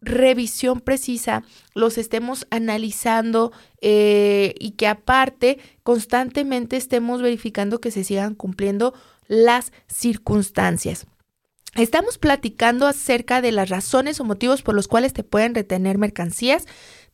revisión 0.00 0.80
precisa, 0.80 1.44
los 1.74 1.96
estemos 1.96 2.48
analizando 2.50 3.52
eh, 3.80 4.52
y 4.58 4.72
que 4.72 4.88
aparte 4.88 5.58
constantemente 5.84 6.76
estemos 6.76 7.22
verificando 7.22 7.80
que 7.80 7.92
se 7.92 8.02
sigan 8.02 8.34
cumpliendo 8.34 8.94
las 9.28 9.72
circunstancias. 9.86 11.06
Estamos 11.76 12.16
platicando 12.16 12.86
acerca 12.86 13.42
de 13.42 13.52
las 13.52 13.68
razones 13.68 14.18
o 14.18 14.24
motivos 14.24 14.62
por 14.62 14.74
los 14.74 14.88
cuales 14.88 15.12
te 15.12 15.24
pueden 15.24 15.54
retener 15.54 15.98
mercancías. 15.98 16.64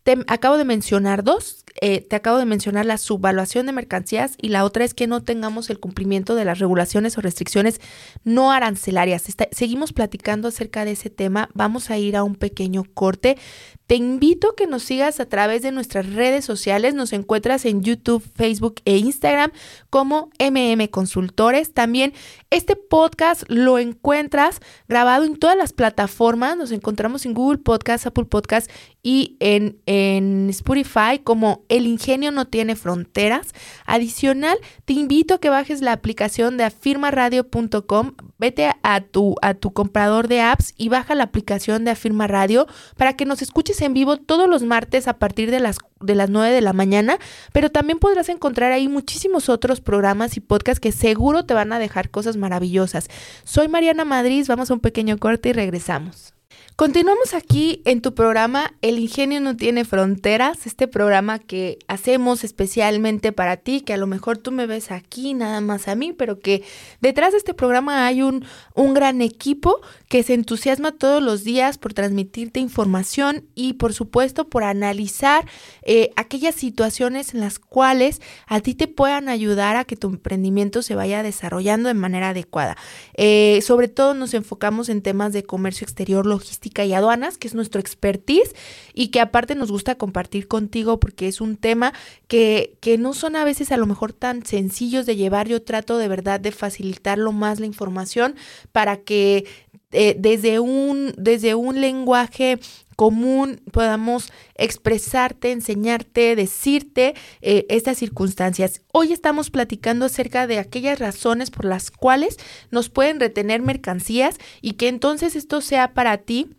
Te 0.05 0.16
acabo 0.29 0.57
de 0.57 0.64
mencionar 0.64 1.25
dos, 1.25 1.62
eh, 1.81 2.01
te 2.01 2.17
acabo 2.17 2.39
de 2.39 2.45
mencionar 2.45 2.87
la 2.87 2.99
subvaluación 2.99 3.67
de 3.67 3.73
mercancías 3.73 4.35
y 4.41 4.49
la 4.49 4.65
otra 4.65 4.85
es 4.85 4.95
que 4.95 5.07
no 5.07 5.23
tengamos 5.23 5.71
el 5.71 5.81
cumplimiento 5.81 6.35
de 6.35 6.45
las 6.45 6.59
regulaciones 6.59 7.17
o 7.17 7.21
restricciones 7.21 7.81
no 8.25 8.53
arancelarias. 8.53 9.25
seguimos 9.53 9.93
platicando 9.93 10.49
acerca 10.49 10.85
de 10.85 10.93
ese 10.93 11.11
tema, 11.11 11.49
vamos 11.55 11.91
a 11.91 11.99
ir 11.99 12.17
a 12.17 12.25
un 12.25 12.35
pequeño 12.35 12.85
corte. 12.95 13.39
Te 13.87 13.97
invito 13.97 14.51
a 14.51 14.57
que 14.57 14.67
nos 14.67 14.85
sigas 14.85 15.21
a 15.21 15.27
través 15.27 15.61
de 15.61 15.71
nuestras 15.71 16.11
redes 16.15 16.45
sociales. 16.47 16.95
Nos 16.95 17.13
encuentras 17.13 17.67
en 17.67 17.83
YouTube, 17.83 18.23
Facebook 18.35 18.77
e 18.87 18.97
Instagram 18.97 19.51
como 19.91 20.31
MM 20.39 20.89
Consultores. 20.89 21.75
También 21.75 22.15
este 22.49 22.75
podcast 22.77 23.43
lo 23.49 23.79
encuentras 23.79 24.61
grabado 24.89 25.25
en 25.25 25.37
todas 25.37 25.59
las 25.59 25.75
plataformas. 25.75 26.57
Nos 26.57 26.73
encontramos 26.73 27.27
en 27.27 27.35
Google 27.35 27.59
Podcast, 27.59 28.07
Apple 28.07 28.25
Podcast 28.25 28.71
y 29.03 29.37
en, 29.41 29.79
en 29.85 30.49
Spotify 30.49 31.19
como 31.23 31.62
El 31.73 31.87
Ingenio 31.87 32.33
No 32.33 32.45
Tiene 32.45 32.77
Fronteras. 32.77 33.55
Adicional, 33.87 34.59
te 34.85 34.93
invito 34.93 35.33
a 35.33 35.39
que 35.39 35.49
bajes 35.49 35.81
la 35.81 35.93
aplicación 35.93 36.59
de 36.59 36.65
afirmaradio.com. 36.65 38.13
Vete 38.37 38.71
a 38.83 39.01
tu, 39.01 39.37
a 39.41 39.55
tu 39.55 39.73
comprador 39.73 40.29
de 40.29 40.43
apps 40.43 40.75
y 40.77 40.91
baja 40.91 41.15
la 41.15 41.25
aplicación 41.25 41.87
de 41.87 41.93
Afirma 41.93 42.27
Radio 42.27 42.67
para 42.99 43.17
que 43.17 43.25
nos 43.25 43.41
escuches 43.41 43.81
en 43.81 43.95
vivo 43.95 44.19
todos 44.19 44.51
los 44.51 44.63
martes 44.65 45.09
a 45.09 45.15
partir 45.15 45.51
de 45.51 45.61
las, 45.61 45.79
de 46.03 46.15
las 46.15 46.29
9 46.29 46.53
de 46.53 46.61
la 46.61 46.75
mañana, 46.75 47.17
pero 47.55 47.71
también 47.71 47.99
podrás 47.99 48.29
encontrar 48.29 48.73
ahí 48.73 48.89
muchísimos 48.89 49.49
otros 49.49 49.81
programas 49.81 50.37
y 50.37 50.41
podcasts 50.41 50.81
que 50.81 50.93
seguro 50.93 51.47
te 51.47 51.55
van 51.55 51.73
a 51.73 51.79
dejar 51.79 52.11
cosas 52.11 52.37
maravillosas. 52.37 53.09
Soy 53.45 53.69
Mariana 53.69 54.05
Madrid, 54.05 54.45
vamos 54.47 54.71
a 54.71 54.75
un 54.75 54.81
pequeño 54.81 55.17
corte 55.17 55.49
y 55.49 55.53
regresamos. 55.55 56.35
Continuamos 56.83 57.33
aquí 57.33 57.81
en 57.85 58.03
tu 58.03 58.12
programa 58.12 58.75
El 58.83 58.99
ingenio 58.99 59.40
no 59.40 59.57
tiene 59.57 59.85
fronteras, 59.85 60.66
este 60.66 60.88
programa 60.88 61.38
que 61.38 61.79
hacemos 61.87 62.42
especialmente 62.42 63.31
para 63.31 63.57
ti, 63.57 63.83
que 63.83 63.92
a 63.92 63.97
lo 63.97 64.09
mejor 64.09 64.37
tú 64.38 64.51
me 64.51 64.66
ves 64.66 64.90
aquí 64.90 65.33
nada 65.33 65.61
más 65.61 65.87
a 65.87 65.95
mí, 65.95 66.12
pero 66.12 66.40
que 66.40 66.64
detrás 67.01 67.31
de 67.31 67.38
este 67.38 67.55
programa 67.55 68.05
hay 68.05 68.23
un, 68.23 68.45
un 68.75 68.95
gran 68.95 69.23
equipo 69.23 69.81
que 70.09 70.25
se 70.25 70.35
entusiasma 70.35 70.90
todos 70.90 71.23
los 71.23 71.45
días 71.45 71.79
por 71.79 71.95
transmitirte 71.95 72.59
información 72.59 73.45
y 73.55 73.75
por 73.75 73.95
supuesto 73.95 74.49
por 74.49 74.64
analizar 74.64 75.47
eh, 75.83 76.11
aquellas 76.16 76.57
situaciones 76.57 77.33
en 77.33 77.38
las 77.42 77.61
cuales 77.61 78.21
a 78.49 78.59
ti 78.59 78.75
te 78.75 78.88
puedan 78.88 79.29
ayudar 79.29 79.77
a 79.77 79.85
que 79.85 79.95
tu 79.95 80.09
emprendimiento 80.09 80.83
se 80.83 80.97
vaya 80.97 81.23
desarrollando 81.23 81.87
de 81.87 81.95
manera 81.95 82.31
adecuada. 82.31 82.77
Eh, 83.14 83.61
sobre 83.62 83.87
todo 83.87 84.14
nos 84.14 84.35
enfocamos 84.35 84.88
en 84.88 85.01
temas 85.01 85.33
de 85.33 85.45
comercio 85.45 85.85
exterior, 85.85 86.27
logística, 86.27 86.72
y 86.75 86.93
aduanas, 86.95 87.39
que 87.39 87.49
es 87.49 87.55
nuestro 87.55 87.81
expertise 87.81 88.55
y 88.95 89.09
que 89.09 89.21
aparte 89.21 89.55
nos 89.55 89.71
gusta 89.71 89.97
compartir 89.97 90.49
contigo 90.49 90.99
porque 90.99 91.29
es 91.29 91.41
un 91.41 91.57
tema 91.57 91.93
que, 92.29 92.77
que 92.81 92.99
no 92.99 93.13
son 93.13 93.37
a 93.37 93.45
veces 93.45 93.73
a 93.73 93.77
lo 93.77 93.87
mejor 93.87 94.13
tan 94.13 94.45
sencillos 94.47 95.07
de 95.07 95.17
llevar. 95.17 95.49
Yo 95.49 95.63
trato 95.63 95.99
de 95.99 96.09
verdad 96.09 96.41
de 96.41 96.53
facilitarlo 96.53 97.33
más 97.33 97.61
la 97.61 97.67
información 97.67 98.35
para 98.73 98.97
que 98.99 99.45
eh, 99.93 100.17
desde, 100.19 100.59
un, 100.59 101.13
desde 101.19 101.55
un 101.55 101.81
lenguaje 101.81 102.59
común 102.97 103.61
podamos 103.73 104.33
expresarte, 104.55 105.53
enseñarte, 105.53 106.35
decirte 106.35 107.15
eh, 107.43 107.67
estas 107.69 107.99
circunstancias. 107.99 108.81
Hoy 108.93 109.13
estamos 109.13 109.51
platicando 109.51 110.07
acerca 110.07 110.47
de 110.47 110.59
aquellas 110.59 110.99
razones 110.99 111.51
por 111.51 111.67
las 111.67 111.91
cuales 111.91 112.39
nos 112.71 112.89
pueden 112.89 113.21
retener 113.21 113.61
mercancías 113.61 114.39
y 114.63 114.75
que 114.75 114.89
entonces 114.89 115.37
esto 115.37 115.61
sea 115.61 115.93
para 115.93 116.17
ti 116.19 116.57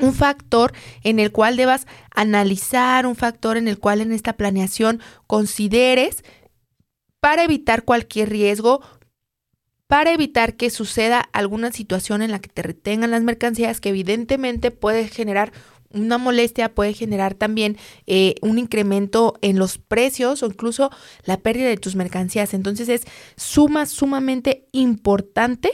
un 0.00 0.14
factor 0.14 0.72
en 1.02 1.18
el 1.18 1.32
cual 1.32 1.56
debas 1.56 1.86
analizar, 2.14 3.06
un 3.06 3.16
factor 3.16 3.56
en 3.56 3.68
el 3.68 3.78
cual 3.78 4.00
en 4.00 4.12
esta 4.12 4.34
planeación 4.34 5.00
consideres 5.26 6.24
para 7.20 7.44
evitar 7.44 7.84
cualquier 7.84 8.30
riesgo, 8.30 8.80
para 9.86 10.12
evitar 10.12 10.56
que 10.56 10.70
suceda 10.70 11.20
alguna 11.32 11.72
situación 11.72 12.22
en 12.22 12.30
la 12.30 12.40
que 12.40 12.48
te 12.48 12.62
retengan 12.62 13.10
las 13.10 13.22
mercancías 13.22 13.80
que 13.80 13.90
evidentemente 13.90 14.70
puede 14.70 15.08
generar 15.08 15.52
una 15.92 16.18
molestia, 16.18 16.72
puede 16.72 16.94
generar 16.94 17.34
también 17.34 17.76
eh, 18.06 18.36
un 18.42 18.58
incremento 18.58 19.34
en 19.42 19.58
los 19.58 19.78
precios 19.78 20.42
o 20.42 20.46
incluso 20.46 20.90
la 21.24 21.38
pérdida 21.38 21.68
de 21.68 21.76
tus 21.76 21.96
mercancías. 21.96 22.54
Entonces 22.54 22.88
es 22.88 23.02
suma, 23.36 23.86
sumamente 23.86 24.68
importante 24.72 25.72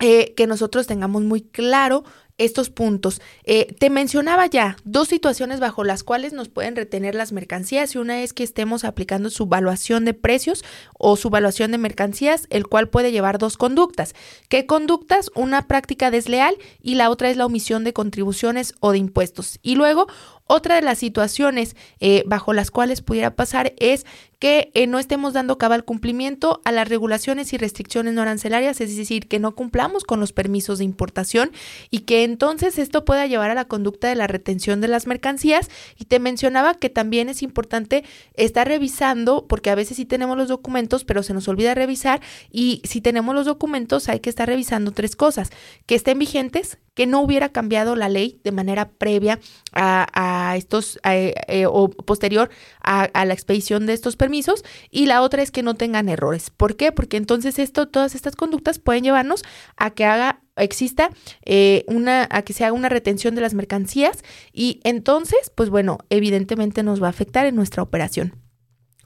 eh, 0.00 0.32
que 0.34 0.46
nosotros 0.46 0.86
tengamos 0.86 1.22
muy 1.22 1.42
claro 1.42 2.04
estos 2.44 2.70
puntos. 2.70 3.20
Eh, 3.44 3.74
te 3.78 3.90
mencionaba 3.90 4.46
ya 4.46 4.76
dos 4.84 5.08
situaciones 5.08 5.60
bajo 5.60 5.84
las 5.84 6.02
cuales 6.02 6.32
nos 6.32 6.48
pueden 6.48 6.76
retener 6.76 7.14
las 7.14 7.32
mercancías 7.32 7.94
y 7.94 7.98
una 7.98 8.22
es 8.22 8.32
que 8.32 8.42
estemos 8.42 8.84
aplicando 8.84 9.30
su 9.30 9.44
evaluación 9.44 10.04
de 10.04 10.14
precios 10.14 10.64
o 10.98 11.16
su 11.16 11.28
evaluación 11.28 11.70
de 11.72 11.78
mercancías, 11.78 12.46
el 12.50 12.66
cual 12.66 12.88
puede 12.88 13.12
llevar 13.12 13.38
dos 13.38 13.56
conductas. 13.56 14.14
¿Qué 14.48 14.66
conductas? 14.66 15.30
Una 15.34 15.66
práctica 15.68 16.10
desleal 16.10 16.56
y 16.80 16.94
la 16.96 17.10
otra 17.10 17.30
es 17.30 17.36
la 17.36 17.46
omisión 17.46 17.84
de 17.84 17.92
contribuciones 17.92 18.74
o 18.80 18.92
de 18.92 18.98
impuestos. 18.98 19.58
Y 19.62 19.76
luego 19.76 20.06
otra 20.52 20.76
de 20.76 20.82
las 20.82 20.98
situaciones 20.98 21.76
eh, 22.00 22.22
bajo 22.26 22.52
las 22.52 22.70
cuales 22.70 23.00
pudiera 23.02 23.34
pasar 23.34 23.72
es 23.78 24.04
que 24.42 24.72
eh, 24.74 24.88
no 24.88 24.98
estemos 24.98 25.34
dando 25.34 25.56
cabal 25.56 25.84
cumplimiento 25.84 26.60
a 26.64 26.72
las 26.72 26.88
regulaciones 26.88 27.52
y 27.52 27.58
restricciones 27.58 28.12
no 28.12 28.22
arancelarias, 28.22 28.80
es 28.80 28.96
decir, 28.96 29.28
que 29.28 29.38
no 29.38 29.54
cumplamos 29.54 30.02
con 30.02 30.18
los 30.18 30.32
permisos 30.32 30.78
de 30.78 30.84
importación 30.84 31.52
y 31.90 32.00
que 32.00 32.24
entonces 32.24 32.76
esto 32.78 33.04
pueda 33.04 33.28
llevar 33.28 33.52
a 33.52 33.54
la 33.54 33.66
conducta 33.66 34.08
de 34.08 34.16
la 34.16 34.26
retención 34.26 34.80
de 34.80 34.88
las 34.88 35.06
mercancías. 35.06 35.70
Y 35.96 36.06
te 36.06 36.18
mencionaba 36.18 36.74
que 36.74 36.90
también 36.90 37.28
es 37.28 37.40
importante 37.44 38.02
estar 38.34 38.66
revisando, 38.66 39.46
porque 39.46 39.70
a 39.70 39.76
veces 39.76 39.96
sí 39.96 40.06
tenemos 40.06 40.36
los 40.36 40.48
documentos, 40.48 41.04
pero 41.04 41.22
se 41.22 41.34
nos 41.34 41.46
olvida 41.46 41.76
revisar 41.76 42.20
y 42.50 42.82
si 42.84 43.00
tenemos 43.00 43.36
los 43.36 43.46
documentos 43.46 44.08
hay 44.08 44.18
que 44.18 44.30
estar 44.30 44.48
revisando 44.48 44.90
tres 44.90 45.14
cosas, 45.14 45.50
que 45.86 45.94
estén 45.94 46.18
vigentes, 46.18 46.78
que 46.94 47.06
no 47.06 47.20
hubiera 47.20 47.50
cambiado 47.50 47.96
la 47.96 48.08
ley 48.08 48.40
de 48.44 48.52
manera 48.52 48.90
previa 48.90 49.38
a, 49.72 50.54
estos 50.56 50.98
eh, 51.04 51.64
o 51.66 51.88
posterior 51.88 52.50
a, 52.82 53.02
a, 53.04 53.24
la 53.24 53.34
expedición 53.34 53.86
de 53.86 53.94
estos 53.94 54.16
permisos 54.16 54.64
y 54.90 55.06
la 55.06 55.22
otra 55.22 55.42
es 55.42 55.50
que 55.50 55.62
no 55.62 55.74
tengan 55.74 56.08
errores. 56.08 56.50
¿Por 56.50 56.76
qué? 56.76 56.92
Porque 56.92 57.16
entonces 57.16 57.58
esto, 57.58 57.88
todas 57.88 58.14
estas 58.14 58.36
conductas 58.36 58.78
pueden 58.78 59.04
llevarnos 59.04 59.42
a 59.76 59.90
que 59.90 60.04
haga 60.04 60.42
exista 60.56 61.10
eh, 61.44 61.84
una 61.88 62.28
a 62.30 62.42
que 62.42 62.52
se 62.52 62.64
haga 62.64 62.74
una 62.74 62.88
retención 62.88 63.34
de 63.34 63.40
las 63.40 63.54
mercancías 63.54 64.22
y 64.52 64.80
entonces 64.84 65.50
pues 65.54 65.70
bueno 65.70 65.98
evidentemente 66.10 66.82
nos 66.82 67.02
va 67.02 67.06
a 67.06 67.10
afectar 67.10 67.46
en 67.46 67.56
nuestra 67.56 67.82
operación. 67.82 68.36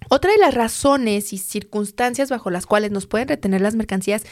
Otra 0.09 0.31
de 0.31 0.39
las 0.39 0.55
razones 0.55 1.33
y 1.33 1.39
circunstancias 1.39 2.31
bajo 2.31 2.51
las 2.51 2.67
cuales 2.67 2.91
nos 2.91 3.07
pueden 3.07 3.29
retener 3.29 3.61
las 3.61 3.75
mercancías 3.75 4.25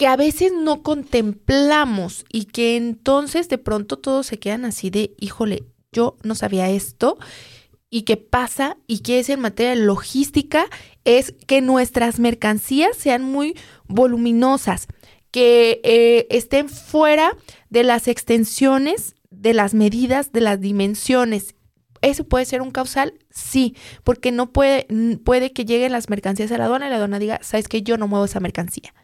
que 0.00 0.06
a 0.06 0.16
veces 0.16 0.50
no 0.58 0.82
contemplamos 0.82 2.24
y 2.32 2.46
que 2.46 2.78
entonces 2.78 3.50
de 3.50 3.58
pronto 3.58 3.98
todos 3.98 4.26
se 4.28 4.38
quedan 4.38 4.64
así 4.64 4.88
de, 4.88 5.12
híjole, 5.18 5.64
yo 5.92 6.16
no 6.22 6.34
sabía 6.34 6.70
esto 6.70 7.18
y 7.90 8.04
qué 8.04 8.16
pasa 8.16 8.78
y 8.86 9.00
qué 9.00 9.18
es 9.18 9.28
en 9.28 9.40
materia 9.40 9.72
de 9.72 9.84
logística 9.84 10.64
es 11.04 11.34
que 11.46 11.60
nuestras 11.60 12.18
mercancías 12.18 12.96
sean 12.96 13.24
muy 13.24 13.58
voluminosas, 13.88 14.86
que 15.32 15.82
eh, 15.84 16.26
estén 16.30 16.70
fuera 16.70 17.36
de 17.68 17.84
las 17.84 18.08
extensiones, 18.08 19.16
de 19.28 19.52
las 19.52 19.74
medidas, 19.74 20.32
de 20.32 20.40
las 20.40 20.62
dimensiones. 20.62 21.54
¿Eso 22.00 22.24
puede 22.24 22.46
ser 22.46 22.62
un 22.62 22.70
causal? 22.70 23.18
Sí, 23.28 23.76
porque 24.02 24.32
no 24.32 24.50
puede, 24.50 24.86
puede 25.26 25.52
que 25.52 25.66
lleguen 25.66 25.92
las 25.92 26.08
mercancías 26.08 26.50
a 26.52 26.56
la 26.56 26.64
aduana 26.64 26.86
y 26.86 26.88
la 26.88 26.96
aduana 26.96 27.18
diga, 27.18 27.38
sabes 27.42 27.68
que 27.68 27.82
yo 27.82 27.98
no 27.98 28.08
muevo 28.08 28.24
esa 28.24 28.40
mercancía 28.40 28.94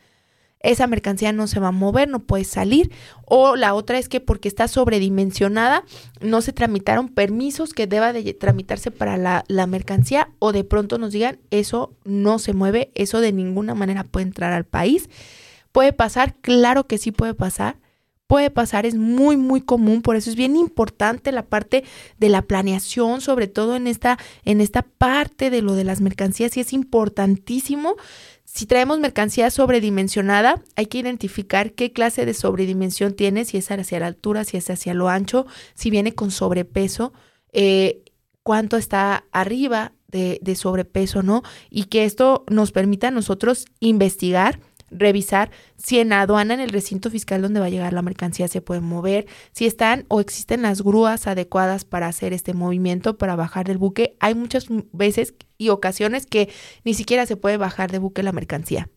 esa 0.61 0.87
mercancía 0.87 1.33
no 1.33 1.47
se 1.47 1.61
va 1.61 1.69
a 1.69 1.73
mover, 1.73 2.09
no 2.09 2.21
puede 2.21 2.45
salir. 2.45 2.91
O 3.25 3.57
la 3.57 3.75
otra 3.75 3.99
es 3.99 4.09
que 4.09 4.21
porque 4.21 4.49
está 4.49 4.69
sobredimensionada, 4.69 5.85
no 6.21 6.41
se 6.41 6.53
tramitaron 6.53 7.09
permisos 7.09 7.73
que 7.73 7.87
deba 7.87 8.13
de 8.13 8.35
tramitarse 8.35 8.91
para 8.91 9.17
la, 9.17 9.45
la 9.49 9.67
mercancía 9.67 10.31
o 10.39 10.53
de 10.53 10.65
pronto 10.65 10.99
nos 10.99 11.13
digan, 11.13 11.39
eso 11.51 11.95
no 12.05 12.39
se 12.39 12.53
mueve, 12.53 12.91
eso 12.95 13.21
de 13.21 13.33
ninguna 13.33 13.75
manera 13.75 14.05
puede 14.05 14.27
entrar 14.27 14.53
al 14.53 14.65
país. 14.65 15.09
¿Puede 15.73 15.93
pasar? 15.93 16.35
Claro 16.41 16.87
que 16.87 16.99
sí 16.99 17.13
puede 17.13 17.35
pasar 17.35 17.77
puede 18.27 18.51
pasar, 18.51 18.87
es 18.87 18.97
muy, 18.97 19.37
muy 19.37 19.61
común, 19.61 20.03
por 20.03 20.17
eso 20.17 20.31
es 20.31 20.37
bien 20.37 20.57
importante 20.57 21.33
la 21.33 21.45
parte 21.45 21.85
de 22.19 22.29
la 22.29 22.43
planeación, 22.43 23.21
sobre 23.21 23.47
todo 23.47 23.77
en 23.77 23.87
esta, 23.87 24.19
en 24.45 24.61
esta 24.61 24.83
parte 24.83 25.51
de 25.51 25.63
lo 25.63 25.75
de 25.75 25.85
las 25.85 26.01
mercancías, 26.01 26.57
y 26.57 26.61
es 26.61 26.73
importantísimo 26.73 27.95
si 28.57 28.65
traemos 28.65 28.99
mercancía 29.01 29.51
sobredimensionada, 29.51 30.63
hay 30.77 30.87
que 30.87 30.97
identificar 30.97 31.73
qué 31.73 31.93
clase 31.93 32.25
de 32.25 32.33
sobredimensión 32.33 33.13
tiene, 33.13 33.45
si 33.45 33.59
es 33.59 33.71
hacia 33.71 34.01
la 34.01 34.07
altura, 34.07 34.45
si 34.45 34.57
es 34.57 34.71
hacia 34.71 34.95
lo 34.95 35.11
ancho, 35.11 35.45
si 35.75 35.91
viene 35.91 36.15
con 36.15 36.31
sobrepeso, 36.31 37.13
eh, 37.53 38.03
cuánto 38.43 38.79
está 38.79 39.27
arriba 39.31 39.93
de, 40.09 40.39
de 40.41 40.57
sobrepeso, 40.57 41.23
¿no? 41.23 41.43
Y 41.69 41.85
que 41.85 42.07
esto 42.07 42.47
nos 42.49 42.73
permita 42.73 43.09
a 43.09 43.11
nosotros 43.11 43.67
investigar 43.79 44.59
revisar 44.91 45.51
si 45.77 45.99
en 45.99 46.13
aduana, 46.13 46.55
en 46.55 46.61
el 46.61 46.71
recinto 46.71 47.11
fiscal 47.11 47.43
donde 47.43 47.61
va 47.61 47.67
a 47.67 47.71
llegar 47.71 47.93
la 47.93 48.03
mercancía, 48.03 48.49
se 48.49 48.61
puede 48.61 48.81
mover, 48.81 49.27
si 49.53 49.67
están 49.67 50.05
o 50.09 50.21
existen 50.21 50.63
las 50.63 50.83
grúas 50.83 51.27
adecuadas 51.27 51.85
para 51.85 52.07
hacer 52.07 52.33
este 52.33 52.55
movimiento, 52.55 53.19
para 53.19 53.37
bajar 53.37 53.67
del 53.67 53.79
buque. 53.79 54.17
Hay 54.21 54.35
muchas 54.35 54.67
veces 54.93 55.35
y 55.59 55.71
ocasiones 55.71 56.27
que 56.27 56.49
ni 56.85 56.95
siquiera 56.95 57.27
se 57.27 57.37
puede 57.37 57.57
bajar 57.57 57.91
de 57.91 57.99
buque 57.99 58.23
la 58.23 58.33
mercancía 58.33 58.89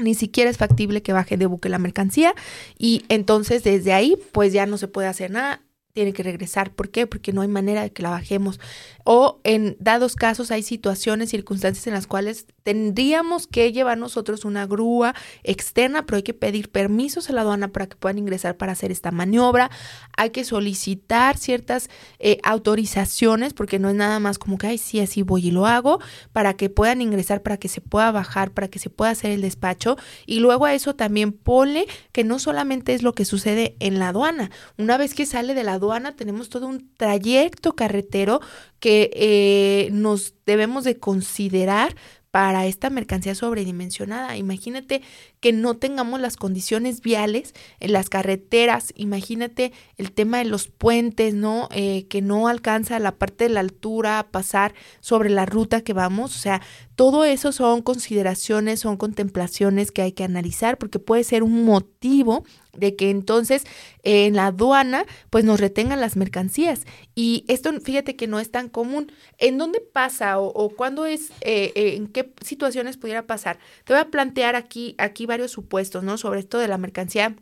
ni 0.00 0.14
siquiera 0.14 0.50
es 0.50 0.56
factible 0.56 1.02
que 1.02 1.12
baje 1.12 1.36
de 1.36 1.46
buque 1.46 1.68
la 1.68 1.78
mercancía 1.78 2.34
y 2.78 3.04
entonces 3.08 3.62
desde 3.62 3.92
ahí 3.92 4.16
pues 4.32 4.52
ya 4.52 4.66
no 4.66 4.78
se 4.78 4.88
puede 4.88 5.08
hacer 5.08 5.30
nada 5.30 5.62
tiene 5.92 6.12
que 6.12 6.22
regresar. 6.22 6.72
¿Por 6.72 6.90
qué? 6.90 7.06
Porque 7.06 7.32
no 7.32 7.42
hay 7.42 7.48
manera 7.48 7.82
de 7.82 7.92
que 7.92 8.02
la 8.02 8.10
bajemos. 8.10 8.60
O 9.04 9.40
en 9.44 9.76
dados 9.80 10.14
casos 10.14 10.50
hay 10.50 10.62
situaciones, 10.62 11.30
circunstancias 11.30 11.86
en 11.86 11.94
las 11.94 12.06
cuales 12.06 12.46
tendríamos 12.62 13.46
que 13.46 13.72
llevar 13.72 13.98
nosotros 13.98 14.44
una 14.44 14.66
grúa 14.66 15.14
externa, 15.42 16.06
pero 16.06 16.18
hay 16.18 16.22
que 16.22 16.34
pedir 16.34 16.70
permisos 16.70 17.28
a 17.28 17.32
la 17.32 17.40
aduana 17.40 17.68
para 17.68 17.88
que 17.88 17.96
puedan 17.96 18.18
ingresar 18.18 18.56
para 18.56 18.72
hacer 18.72 18.92
esta 18.92 19.10
maniobra. 19.10 19.70
Hay 20.16 20.30
que 20.30 20.44
solicitar 20.44 21.36
ciertas 21.36 21.88
eh, 22.18 22.38
autorizaciones, 22.44 23.54
porque 23.54 23.78
no 23.78 23.88
es 23.88 23.96
nada 23.96 24.20
más 24.20 24.38
como 24.38 24.58
que, 24.58 24.68
ay, 24.68 24.78
sí, 24.78 25.00
así 25.00 25.22
voy 25.22 25.48
y 25.48 25.50
lo 25.50 25.66
hago, 25.66 26.00
para 26.32 26.54
que 26.54 26.70
puedan 26.70 27.00
ingresar, 27.00 27.42
para 27.42 27.56
que 27.56 27.68
se 27.68 27.80
pueda 27.80 28.12
bajar, 28.12 28.52
para 28.52 28.68
que 28.68 28.78
se 28.78 28.90
pueda 28.90 29.10
hacer 29.10 29.32
el 29.32 29.40
despacho. 29.40 29.96
Y 30.26 30.40
luego 30.40 30.66
a 30.66 30.74
eso 30.74 30.94
también 30.94 31.32
pone 31.32 31.86
que 32.12 32.22
no 32.22 32.38
solamente 32.38 32.94
es 32.94 33.02
lo 33.02 33.14
que 33.14 33.24
sucede 33.24 33.76
en 33.80 33.98
la 33.98 34.08
aduana. 34.08 34.50
Una 34.78 34.96
vez 34.96 35.14
que 35.14 35.26
sale 35.26 35.54
de 35.54 35.64
la 35.64 35.79
aduana 35.80 36.14
tenemos 36.14 36.48
todo 36.48 36.66
un 36.66 36.94
trayecto 36.96 37.74
carretero 37.74 38.40
que 38.78 39.10
eh, 39.14 39.88
nos 39.92 40.34
debemos 40.46 40.84
de 40.84 40.98
considerar 40.98 41.96
para 42.30 42.66
esta 42.66 42.90
mercancía 42.90 43.34
sobredimensionada. 43.34 44.36
Imagínate 44.36 45.02
que 45.40 45.52
no 45.52 45.76
tengamos 45.76 46.20
las 46.20 46.36
condiciones 46.36 47.00
viales 47.00 47.54
en 47.80 47.92
las 47.92 48.08
carreteras, 48.10 48.92
imagínate 48.94 49.72
el 49.96 50.12
tema 50.12 50.38
de 50.38 50.44
los 50.44 50.68
puentes, 50.68 51.34
¿no? 51.34 51.68
Eh, 51.72 52.06
que 52.08 52.22
no 52.22 52.46
alcanza 52.46 52.98
la 52.98 53.12
parte 53.12 53.44
de 53.44 53.50
la 53.50 53.60
altura 53.60 54.18
a 54.18 54.28
pasar 54.28 54.74
sobre 55.00 55.30
la 55.30 55.46
ruta 55.46 55.80
que 55.80 55.94
vamos, 55.94 56.36
o 56.36 56.38
sea, 56.38 56.60
todo 57.00 57.24
eso 57.24 57.50
son 57.50 57.80
consideraciones, 57.80 58.80
son 58.80 58.98
contemplaciones 58.98 59.90
que 59.90 60.02
hay 60.02 60.12
que 60.12 60.22
analizar 60.22 60.76
porque 60.76 60.98
puede 60.98 61.24
ser 61.24 61.42
un 61.42 61.64
motivo 61.64 62.44
de 62.76 62.94
que 62.94 63.10
entonces 63.10 63.64
en 64.02 64.36
la 64.36 64.46
aduana 64.46 65.04
pues 65.30 65.44
nos 65.44 65.60
retengan 65.60 66.00
las 66.00 66.16
mercancías. 66.16 66.82
Y 67.14 67.44
esto 67.48 67.72
fíjate 67.80 68.16
que 68.16 68.26
no 68.26 68.38
es 68.38 68.50
tan 68.50 68.68
común. 68.68 69.12
¿En 69.38 69.58
dónde 69.58 69.80
pasa 69.80 70.38
o, 70.38 70.70
cuándo 70.70 71.06
es, 71.06 71.30
eh, 71.40 71.72
eh, 71.74 71.94
en 71.96 72.06
qué 72.06 72.32
situaciones 72.44 72.96
pudiera 72.96 73.26
pasar? 73.26 73.58
Te 73.84 73.92
voy 73.92 74.00
a 74.00 74.10
plantear 74.10 74.54
aquí, 74.54 74.94
aquí 74.98 75.26
varios 75.30 75.50
supuestos, 75.52 76.04
¿no? 76.04 76.18
Sobre 76.18 76.40
esto 76.40 76.58
de 76.58 76.68
la 76.68 76.76
mercancía 76.76 77.36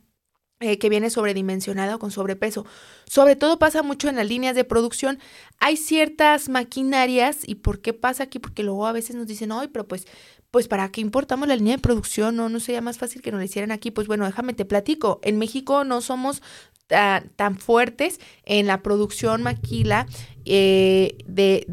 eh, 0.61 0.79
que 0.79 0.89
viene 0.89 1.09
sobredimensionada 1.09 1.95
o 1.95 1.99
con 2.01 2.11
sobrepeso. 2.11 2.67
Sobre 3.07 3.37
todo 3.37 3.61
pasa 3.61 3.85
mucho 3.85 4.09
en 4.09 4.17
las 4.17 4.29
líneas 4.29 4.57
de 4.57 4.65
producción. 4.65 5.21
Hay 5.59 5.77
ciertas 5.77 6.49
maquinarias, 6.49 7.47
¿y 7.47 7.57
por 7.57 7.81
qué 7.81 7.93
pasa 7.93 8.25
aquí? 8.25 8.41
Porque 8.41 8.65
luego 8.65 8.89
a 8.89 8.93
veces 8.93 9.15
nos 9.15 9.29
dicen, 9.29 9.53
ay, 9.53 9.69
pero 9.69 9.87
pues, 9.87 10.07
pues 10.51 10.69
¿para 10.69 10.91
qué 10.91 11.01
importamos 11.01 11.49
la 11.49 11.57
línea 11.57 11.77
de 11.77 11.83
producción? 11.83 12.37
No, 12.37 12.49
no 12.49 12.61
sería 12.61 12.81
más 12.81 12.99
fácil 12.99 13.23
que 13.23 13.31
nos 13.31 13.39
lo 13.41 13.45
hicieran 13.45 13.71
aquí. 13.71 13.91
Pues 13.91 14.07
bueno, 14.07 14.25
déjame 14.25 14.55
te 14.55 14.65
platico. 14.65 15.21
En 15.23 15.39
México 15.39 15.85
no 15.85 16.01
somos 16.01 16.43
tan 16.89 17.59
fuertes 17.59 18.19
en 18.47 18.67
la 18.67 18.83
producción 18.83 19.43
maquila 19.43 20.07
eh, 20.47 21.19
de, 21.27 21.67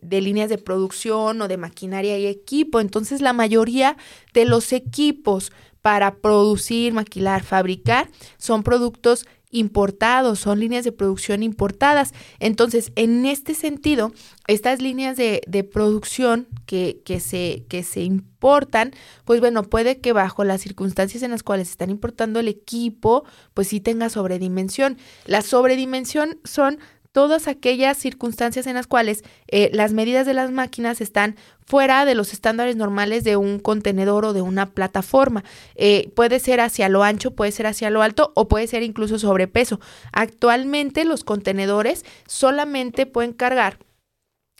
de, 0.00 0.20
líneas 0.22 0.48
de 0.48 0.56
producción 0.56 1.42
o 1.42 1.48
de 1.48 1.58
maquinaria 1.58 2.18
y 2.18 2.26
equipo. 2.26 2.80
Entonces 2.80 3.20
la 3.20 3.34
mayoría 3.34 3.96
de 4.32 4.46
los 4.46 4.72
equipos 4.72 5.52
para 5.82 6.16
producir, 6.16 6.94
maquilar, 6.94 7.42
fabricar 7.44 8.08
son 8.38 8.62
productos 8.62 9.26
importados, 9.50 10.40
son 10.40 10.60
líneas 10.60 10.84
de 10.84 10.92
producción 10.92 11.42
importadas. 11.42 12.12
Entonces, 12.40 12.92
en 12.96 13.26
este 13.26 13.54
sentido, 13.54 14.12
estas 14.46 14.80
líneas 14.82 15.16
de, 15.16 15.42
producción 15.72 16.46
que, 16.66 17.00
que, 17.04 17.20
se, 17.20 17.64
que 17.68 17.82
se 17.82 18.02
importan, 18.02 18.92
pues 19.24 19.40
bueno, 19.40 19.62
puede 19.62 20.00
que 20.00 20.12
bajo 20.12 20.44
las 20.44 20.60
circunstancias 20.60 21.22
en 21.22 21.30
las 21.30 21.42
cuales 21.42 21.70
están 21.70 21.90
importando 21.90 22.40
el 22.40 22.48
equipo, 22.48 23.24
pues 23.54 23.68
sí 23.68 23.80
tenga 23.80 24.08
sobredimensión. 24.10 24.98
La 25.24 25.42
sobredimensión 25.42 26.38
son 26.44 26.78
todas 27.16 27.48
aquellas 27.48 27.96
circunstancias 27.96 28.66
en 28.66 28.74
las 28.74 28.86
cuales 28.86 29.24
eh, 29.48 29.70
las 29.72 29.94
medidas 29.94 30.26
de 30.26 30.34
las 30.34 30.50
máquinas 30.50 31.00
están 31.00 31.36
fuera 31.64 32.04
de 32.04 32.14
los 32.14 32.34
estándares 32.34 32.76
normales 32.76 33.24
de 33.24 33.38
un 33.38 33.58
contenedor 33.58 34.26
o 34.26 34.34
de 34.34 34.42
una 34.42 34.74
plataforma. 34.74 35.42
Eh, 35.76 36.12
puede 36.14 36.40
ser 36.40 36.60
hacia 36.60 36.90
lo 36.90 37.04
ancho, 37.04 37.30
puede 37.30 37.52
ser 37.52 37.68
hacia 37.68 37.88
lo 37.88 38.02
alto 38.02 38.32
o 38.34 38.48
puede 38.48 38.66
ser 38.66 38.82
incluso 38.82 39.18
sobrepeso. 39.18 39.80
Actualmente 40.12 41.06
los 41.06 41.24
contenedores 41.24 42.04
solamente 42.26 43.06
pueden 43.06 43.32
cargar 43.32 43.78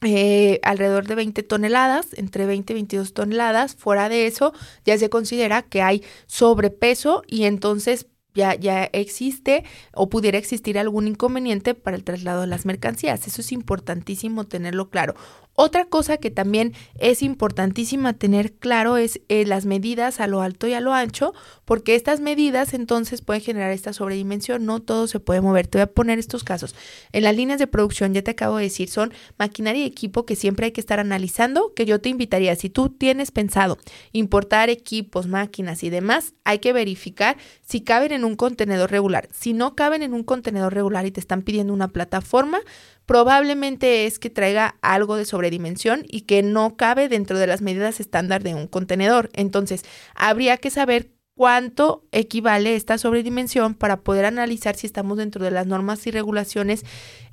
eh, 0.01 0.59
alrededor 0.63 1.07
de 1.07 1.15
20 1.15 1.43
toneladas, 1.43 2.15
entre 2.15 2.47
20 2.47 2.73
y 2.73 2.77
22 2.77 3.13
toneladas. 3.13 3.77
Fuera 3.77 4.09
de 4.09 4.27
eso, 4.27 4.55
ya 4.87 4.97
se 4.97 5.11
considera 5.11 5.61
que 5.61 5.83
hay 5.83 6.03
sobrepeso 6.27 7.23
y 7.27 7.45
entonces 7.45 8.07
ya, 8.37 8.55
ya 8.55 8.85
existe 8.93 9.65
o 9.95 10.09
pudiera 10.09 10.39
existir 10.39 10.79
algún 10.79 11.09
inconveniente 11.09 11.75
para 11.75 11.97
el 11.97 12.05
traslado 12.05 12.43
de 12.43 12.47
las 12.47 12.67
mercancías. 12.67 13.27
Eso 13.27 13.41
es 13.41 13.51
importantísimo 13.51 14.45
tenerlo 14.45 14.91
claro. 14.91 15.15
Otra 15.57 15.87
cosa 15.87 16.19
que 16.19 16.31
también 16.31 16.75
es 16.99 17.23
importantísima 17.23 18.13
tener 18.13 18.53
claro 18.53 18.99
es 18.99 19.21
eh, 19.29 19.47
las 19.47 19.65
medidas 19.65 20.21
a 20.21 20.27
lo 20.27 20.43
alto 20.43 20.67
y 20.67 20.75
a 20.75 20.81
lo 20.81 20.93
ancho, 20.93 21.33
porque 21.65 21.95
estas 21.95 22.21
medidas 22.21 22.75
entonces 22.75 23.23
pueden 23.23 23.43
generar 23.43 23.73
esta 23.73 23.95
sobredimensión, 23.95 24.67
no 24.67 24.81
todo 24.81 25.07
se 25.07 25.19
puede 25.19 25.41
mover. 25.41 25.67
Te 25.67 25.79
voy 25.79 25.85
a 25.85 25.93
poner 25.93 26.19
estos 26.19 26.45
casos. 26.45 26.75
En 27.13 27.25
las 27.25 27.35
líneas 27.35 27.59
de 27.59 27.67
producción, 27.67 28.13
ya 28.13 28.23
te 28.23 28.33
acabo 28.33 28.59
de 28.59 28.65
decir, 28.65 28.91
son 28.91 29.15
maquinaria 29.39 29.83
y 29.83 29.87
equipo 29.87 30.27
que 30.27 30.37
siempre 30.37 30.67
hay 30.67 30.73
que 30.73 30.81
estar 30.81 31.01
analizando, 31.01 31.73
que 31.75 31.87
yo 31.87 32.01
te 32.01 32.11
invitaría, 32.11 32.55
si 32.55 32.69
tú 32.69 32.91
tienes 32.91 33.31
pensado 33.31 33.79
importar 34.13 34.69
equipos, 34.69 35.27
máquinas 35.27 35.83
y 35.83 35.91
demás, 35.91 36.35
hay 36.45 36.59
que 36.59 36.75
verificar 36.75 37.39
si 37.63 37.81
caben 37.81 38.13
en 38.13 38.25
un 38.25 38.37
contenedor 38.37 38.91
regular. 38.91 39.29
Si 39.33 39.55
no 39.55 39.75
caben 39.75 40.03
en 40.03 40.13
un 40.13 40.23
contenedor 40.23 40.75
regular 40.75 41.07
y 41.07 41.11
te 41.11 41.21
están 41.21 41.43
pidiendo 41.43 41.73
una 41.73 41.89
plataforma, 41.89 42.61
probablemente 43.07 44.07
es 44.07 44.19
que 44.19 44.31
traiga 44.31 44.77
algo 44.83 45.17
de 45.17 45.25
sobredimensión 45.25 46.05
y 46.09 46.23
que 46.23 46.43
no 46.43 46.77
cabe 46.77 47.09
dentro 47.09 47.39
de 47.39 47.47
las 47.47 47.63
medidas 47.63 48.01
estándar 48.01 48.43
de 48.43 48.55
un 48.55 48.67
contenedor. 48.67 49.31
Entonces, 49.33 49.85
habría 50.15 50.57
que 50.59 50.71
saber 50.71 51.13
cuánto 51.37 52.07
equivale 52.13 52.75
esta 52.75 52.99
sobredimensión 52.99 53.75
para 53.75 54.01
poder 54.01 54.25
analizar 54.25 54.75
si 54.75 54.87
estamos 54.87 55.19
dentro 55.19 55.45
de 55.45 55.51
las 55.51 55.67
normas 55.67 56.07
y 56.07 56.11
regulaciones 56.11 56.85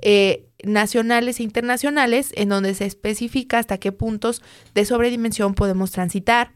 eh, 0.02 0.50
nacionales 0.64 1.40
e 1.40 1.44
internacionales 1.44 2.32
en 2.36 2.50
donde 2.50 2.76
se 2.76 2.86
especifica 2.86 3.60
hasta 3.60 3.78
qué 3.78 3.92
puntos 3.92 4.42
de 4.76 4.86
sobredimensión 4.86 5.56
podemos 5.56 5.92
transitar. 5.92 6.52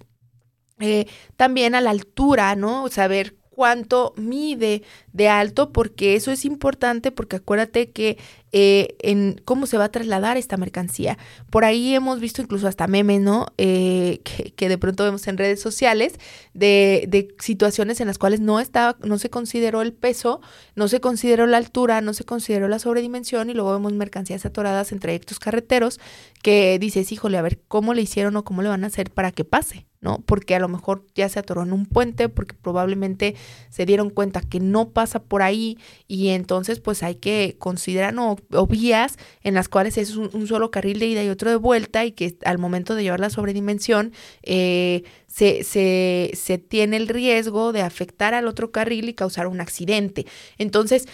Eh, 0.80 1.08
también 1.38 1.73
a 1.73 1.82
la 1.82 1.89
altura, 1.89 2.56
¿no? 2.56 2.88
Saber 2.89 3.37
cuánto 3.58 4.13
mide 4.17 4.84
de 5.13 5.30
alto, 5.30 5.72
porque 5.74 6.15
eso 6.15 6.30
es 6.30 6.46
importante, 6.46 7.12
porque 7.12 7.38
acuérdate 7.38 7.89
que 7.89 8.20
eh, 8.52 8.96
en 9.00 9.41
cómo 9.46 9.65
se 9.65 9.80
va 9.80 9.86
a 9.86 9.91
trasladar 9.91 10.38
esta 10.38 10.58
mercancía. 10.58 11.17
Por 11.50 11.65
ahí 11.65 11.96
hemos 11.96 12.20
visto 12.20 12.43
incluso 12.43 12.67
hasta 12.67 12.86
memes, 12.86 13.20
¿no? 13.20 13.48
Eh, 13.58 14.22
que, 14.56 14.70
de 14.70 14.78
pronto 14.78 15.04
vemos 15.04 15.28
en 15.28 15.39
redes 15.39 15.60
sociales 15.60 16.20
de, 16.54 17.06
de, 17.08 17.30
situaciones 17.39 18.00
en 18.00 18.06
las 18.06 18.20
cuales 18.20 18.41
no 18.41 18.60
estaba, 18.60 18.96
no 19.04 19.17
se 19.17 19.32
consideró 19.32 19.82
el 19.82 19.91
peso, 19.91 20.39
no 20.76 20.88
se 20.88 21.02
consideró 21.02 21.48
la 21.48 21.58
altura, 21.58 22.02
no 22.02 22.13
se 22.13 22.26
consideró 22.26 22.67
la 22.67 22.78
sobredimensión 22.78 23.50
y 23.50 23.56
luego 23.56 23.74
vemos 23.74 23.91
mercancías 23.93 24.46
atoradas 24.46 24.91
en 24.91 25.00
trayectos 25.00 25.39
carreteros 25.39 26.00
que 26.43 26.78
dices, 26.78 27.12
híjole, 27.12 27.39
a 27.39 27.41
ver 27.41 27.60
cómo 27.67 27.96
le 27.96 28.04
hicieron 28.04 28.36
o 28.36 28.43
cómo 28.43 28.62
le 28.62 28.70
van 28.70 28.84
a 28.84 28.88
hacer 28.88 29.10
para 29.10 29.32
que 29.32 29.46
pase. 29.46 29.87
¿No? 30.02 30.24
Porque 30.26 30.56
a 30.56 30.60
lo 30.60 30.68
mejor 30.68 31.06
ya 31.16 31.28
se 31.30 31.40
atoró 31.40 31.64
en 31.64 31.74
un 31.74 31.86
puente, 31.86 32.30
porque 32.30 32.56
probablemente 32.56 33.36
se 33.70 33.86
dieron 33.86 34.10
cuenta 34.10 34.42
que 34.42 34.60
no 34.60 34.90
pasa 34.90 35.24
por 35.24 35.42
ahí 35.42 35.78
y 36.08 36.30
entonces 36.30 36.80
pues 36.80 37.04
hay 37.04 37.16
que 37.16 37.56
considerar 37.58 38.14
o, 38.18 38.68
vías 38.68 39.18
en 39.44 39.54
las 39.54 39.70
cuales 39.70 39.98
es 39.98 40.16
un, 40.16 40.48
solo 40.48 40.72
carril 40.72 41.00
de 41.00 41.08
ida 41.08 41.24
y 41.24 41.30
otro 41.30 41.50
de 41.50 41.56
vuelta 41.56 42.06
y 42.06 42.12
que 42.12 42.38
al 42.46 42.58
momento 42.58 42.96
de 42.96 43.04
llevar 43.04 43.20
la 43.20 43.30
sobredimensión 43.30 44.14
eh, 44.44 45.04
se, 45.28 45.64
se, 45.64 46.32
se 46.34 46.58
tiene 46.58 46.98
el 46.98 47.08
riesgo 47.08 47.74
de 47.74 47.82
afectar 47.82 48.34
al 48.34 48.48
otro 48.48 48.72
carril 48.72 49.10
y 49.10 49.14
causar 49.14 49.48
un 49.48 49.62
accidente. 49.62 50.26
Entonces, 50.58 51.08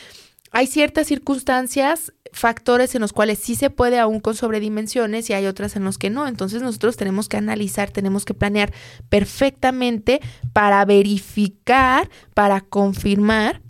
hay 0.51 0.67
ciertas 0.67 1.07
circunstancias, 1.07 2.13
factores 2.33 2.93
en 2.95 3.01
los 3.01 3.13
cuales 3.13 3.39
sí 3.39 3.55
se 3.55 3.69
puede 3.69 3.99
aún 3.99 4.19
con 4.19 4.35
sobredimensiones 4.35 5.29
y 5.29 5.33
hay 5.33 5.45
otras 5.45 5.75
en 5.75 5.83
los 5.83 5.97
que 5.97 6.09
no. 6.09 6.27
Entonces 6.27 6.61
nosotros 6.61 6.97
tenemos 6.97 7.29
que 7.29 7.37
analizar, 7.37 7.91
tenemos 7.91 8.25
que 8.25 8.33
planear 8.33 8.73
perfectamente 9.09 10.19
para 10.51 10.83
verificar, 10.85 12.09
para 12.33 12.61
confirmar 12.61 13.61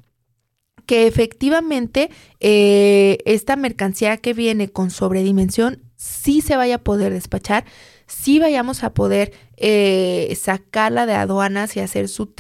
que 0.85 1.07
efectivamente 1.07 2.09
eh, 2.39 3.19
esta 3.25 3.55
mercancía 3.55 4.17
que 4.17 4.33
viene 4.33 4.69
con 4.69 4.89
sobredimensión 4.89 5.81
sí 5.95 6.41
se 6.41 6.57
vaya 6.57 6.75
a 6.75 6.83
poder 6.83 7.13
despachar, 7.13 7.65
sí 8.07 8.39
vayamos 8.39 8.83
a 8.83 8.93
poder 8.93 9.33
eh, 9.57 10.35
sacarla 10.39 11.05
de 11.05 11.13
aduanas 11.13 11.77
y 11.77 11.79
hacer 11.79 12.09
su, 12.09 12.33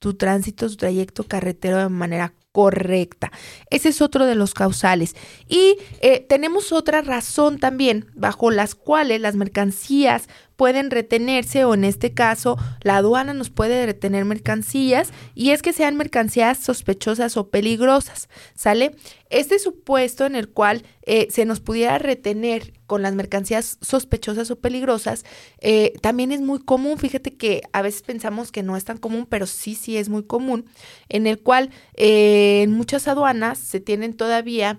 su 0.00 0.14
tránsito, 0.14 0.68
su 0.68 0.76
trayecto 0.76 1.24
carretero 1.24 1.78
de 1.78 1.88
manera 1.88 2.34
correcta. 2.52 3.30
Ese 3.70 3.90
es 3.90 4.02
otro 4.02 4.26
de 4.26 4.34
los 4.34 4.54
causales. 4.54 5.14
Y 5.48 5.76
eh, 6.00 6.20
tenemos 6.20 6.72
otra 6.72 7.02
razón 7.02 7.58
también 7.58 8.06
bajo 8.14 8.50
las 8.50 8.74
cuales 8.74 9.20
las 9.20 9.36
mercancías 9.36 10.28
pueden 10.58 10.90
retenerse 10.90 11.64
o 11.64 11.72
en 11.72 11.84
este 11.84 12.14
caso 12.14 12.58
la 12.82 12.96
aduana 12.96 13.32
nos 13.32 13.48
puede 13.48 13.86
retener 13.86 14.24
mercancías 14.24 15.12
y 15.36 15.50
es 15.50 15.62
que 15.62 15.72
sean 15.72 15.96
mercancías 15.96 16.58
sospechosas 16.58 17.36
o 17.36 17.48
peligrosas, 17.48 18.28
¿sale? 18.56 18.96
Este 19.30 19.60
supuesto 19.60 20.26
en 20.26 20.34
el 20.34 20.48
cual 20.48 20.82
eh, 21.02 21.28
se 21.30 21.44
nos 21.44 21.60
pudiera 21.60 21.98
retener 21.98 22.72
con 22.86 23.02
las 23.02 23.14
mercancías 23.14 23.78
sospechosas 23.82 24.50
o 24.50 24.58
peligrosas 24.58 25.24
eh, 25.60 25.92
también 26.02 26.32
es 26.32 26.40
muy 26.40 26.58
común, 26.58 26.98
fíjate 26.98 27.36
que 27.36 27.62
a 27.72 27.80
veces 27.80 28.02
pensamos 28.02 28.50
que 28.50 28.64
no 28.64 28.76
es 28.76 28.84
tan 28.84 28.98
común, 28.98 29.26
pero 29.30 29.46
sí, 29.46 29.76
sí 29.76 29.96
es 29.96 30.08
muy 30.08 30.24
común, 30.24 30.64
en 31.08 31.28
el 31.28 31.38
cual 31.38 31.70
eh, 31.94 32.62
en 32.64 32.72
muchas 32.72 33.06
aduanas 33.06 33.58
se 33.58 33.78
tienen 33.78 34.16
todavía 34.16 34.76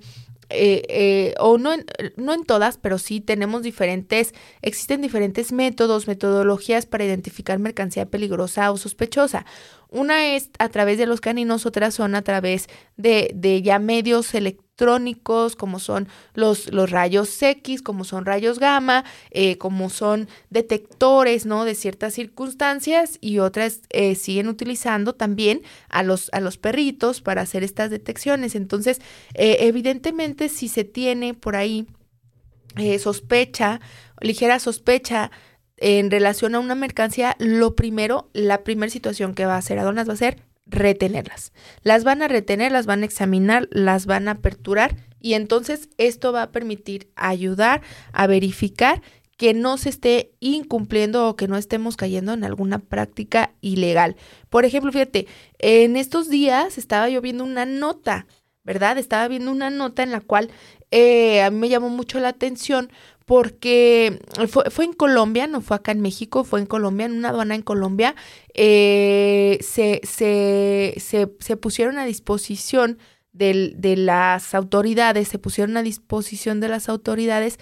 eh, 0.50 0.84
eh, 0.90 1.36
o 1.40 1.58
no 1.58 1.74
en, 1.74 1.86
no 2.16 2.34
en 2.34 2.44
todas, 2.44 2.78
pero 2.78 2.98
sí 2.98 3.22
tenemos 3.22 3.64
diferentes, 3.64 4.34
existen 4.62 5.02
diferentes 5.02 5.52
métodos, 5.52 6.08
metodologías 6.08 6.86
para 6.86 7.06
identificar 7.06 7.60
mercancía 7.60 8.06
peligrosa 8.08 8.72
o 8.72 8.78
sospechosa. 8.78 9.46
Una 9.90 10.36
es 10.36 10.50
a 10.60 10.70
través 10.70 10.98
de 10.98 11.06
los 11.06 11.22
caninos, 11.22 11.66
otras 11.66 11.94
son 11.94 12.16
a 12.16 12.22
través 12.22 12.68
de, 12.98 13.32
de 13.34 13.62
ya 13.62 13.80
medios 13.80 14.34
electrónicos 14.34 14.69
electrónicos, 14.80 15.56
como 15.56 15.80
son 15.80 16.08
los, 16.34 16.72
los 16.72 16.90
rayos 16.90 17.42
X, 17.42 17.82
como 17.82 18.04
son 18.04 18.26
rayos 18.26 18.60
gamma, 18.60 19.04
eh, 19.32 19.58
como 19.58 19.90
son 19.90 20.28
detectores, 20.50 21.46
¿no? 21.46 21.66
De 21.66 21.76
ciertas 21.76 22.14
circunstancias 22.14 23.18
y 23.22 23.40
otras 23.40 23.82
eh, 23.90 24.16
siguen 24.16 24.48
utilizando 24.48 25.14
también 25.14 25.62
a 25.90 26.04
los, 26.04 26.30
a 26.32 26.40
los 26.40 26.58
perritos 26.58 27.22
para 27.22 27.42
hacer 27.42 27.64
estas 27.64 27.90
detecciones. 27.90 28.56
Entonces, 28.56 29.02
eh, 29.34 29.58
evidentemente, 29.62 30.50
si 30.50 30.68
se 30.68 30.84
tiene 30.84 31.34
por 31.34 31.56
ahí 31.56 31.88
sospecha, 33.00 33.82
ligera 34.22 34.58
sospecha, 34.60 35.32
en 35.82 36.12
relación 36.12 36.56
a 36.56 36.60
una 36.60 36.76
mercancía, 36.76 37.36
lo 37.40 37.76
primero, 37.76 38.30
la 38.34 38.64
primera 38.64 38.90
situación 38.90 39.34
que 39.34 39.46
va 39.46 39.56
a 39.56 39.58
hacer 39.58 39.80
Adonas 39.80 40.08
va 40.08 40.14
a 40.14 40.18
ser 40.18 40.49
retenerlas. 40.70 41.52
Las 41.84 42.04
van 42.04 42.22
a 42.22 42.28
retener, 42.28 42.72
las 42.72 42.86
van 42.86 43.04
a 43.04 43.06
examinar, 43.06 43.68
las 43.72 44.06
van 44.06 44.28
a 44.28 44.32
aperturar 44.32 44.96
y 45.20 45.34
entonces 45.34 45.90
esto 45.98 46.32
va 46.32 46.44
a 46.44 46.52
permitir 46.52 47.12
ayudar 47.16 47.82
a 48.14 48.28
verificar 48.28 49.02
que 49.38 49.54
no 49.54 49.78
se 49.78 49.88
esté 49.88 50.34
incumpliendo 50.42 51.28
o 51.28 51.36
que 51.38 51.48
no 51.48 51.56
estemos 51.56 51.96
cayendo 51.96 52.34
en 52.34 52.44
alguna 52.44 52.80
práctica 52.80 53.54
ilegal. 53.62 54.18
Por 54.50 54.66
ejemplo, 54.66 54.92
fíjate, 54.92 55.28
en 55.60 55.96
estos 55.96 56.30
días 56.30 56.78
estaba 56.78 57.08
yo 57.10 57.22
viendo 57.22 57.46
una 57.46 57.66
nota, 57.66 58.28
¿verdad? 58.66 58.98
Estaba 58.98 59.30
viendo 59.30 59.50
una 59.52 59.70
nota 59.70 60.04
en 60.04 60.12
la 60.12 60.20
cual 60.20 60.50
eh, 60.92 61.42
a 61.42 61.52
mí 61.52 61.58
me 61.58 61.70
llamó 61.70 61.88
mucho 61.88 62.20
la 62.20 62.30
atención 62.30 62.92
porque 63.30 64.20
fue, 64.48 64.86
en 64.86 64.94
Colombia, 64.94 65.46
no 65.46 65.62
fue 65.62 65.78
acá 65.78 65.92
en 65.92 66.02
México, 66.02 66.44
fue 66.44 66.62
en 66.62 66.66
Colombia, 66.66 67.06
en 67.06 67.12
una 67.12 67.30
aduana 67.30 67.54
en 67.54 67.62
Colombia, 67.62 68.16
eh, 68.56 69.60
se, 69.62 70.02
se, 70.04 70.96
se, 70.98 71.58
pusieron 71.58 72.00
a 72.00 72.06
disposición 72.06 72.98
de 73.32 73.94
las 73.98 74.56
autoridades, 74.56 75.28
se 75.28 75.38
pusieron 75.38 75.78
a 75.78 75.84
disposición 75.84 76.60
de 76.60 76.70
las 76.70 76.90
autoridades 76.90 77.60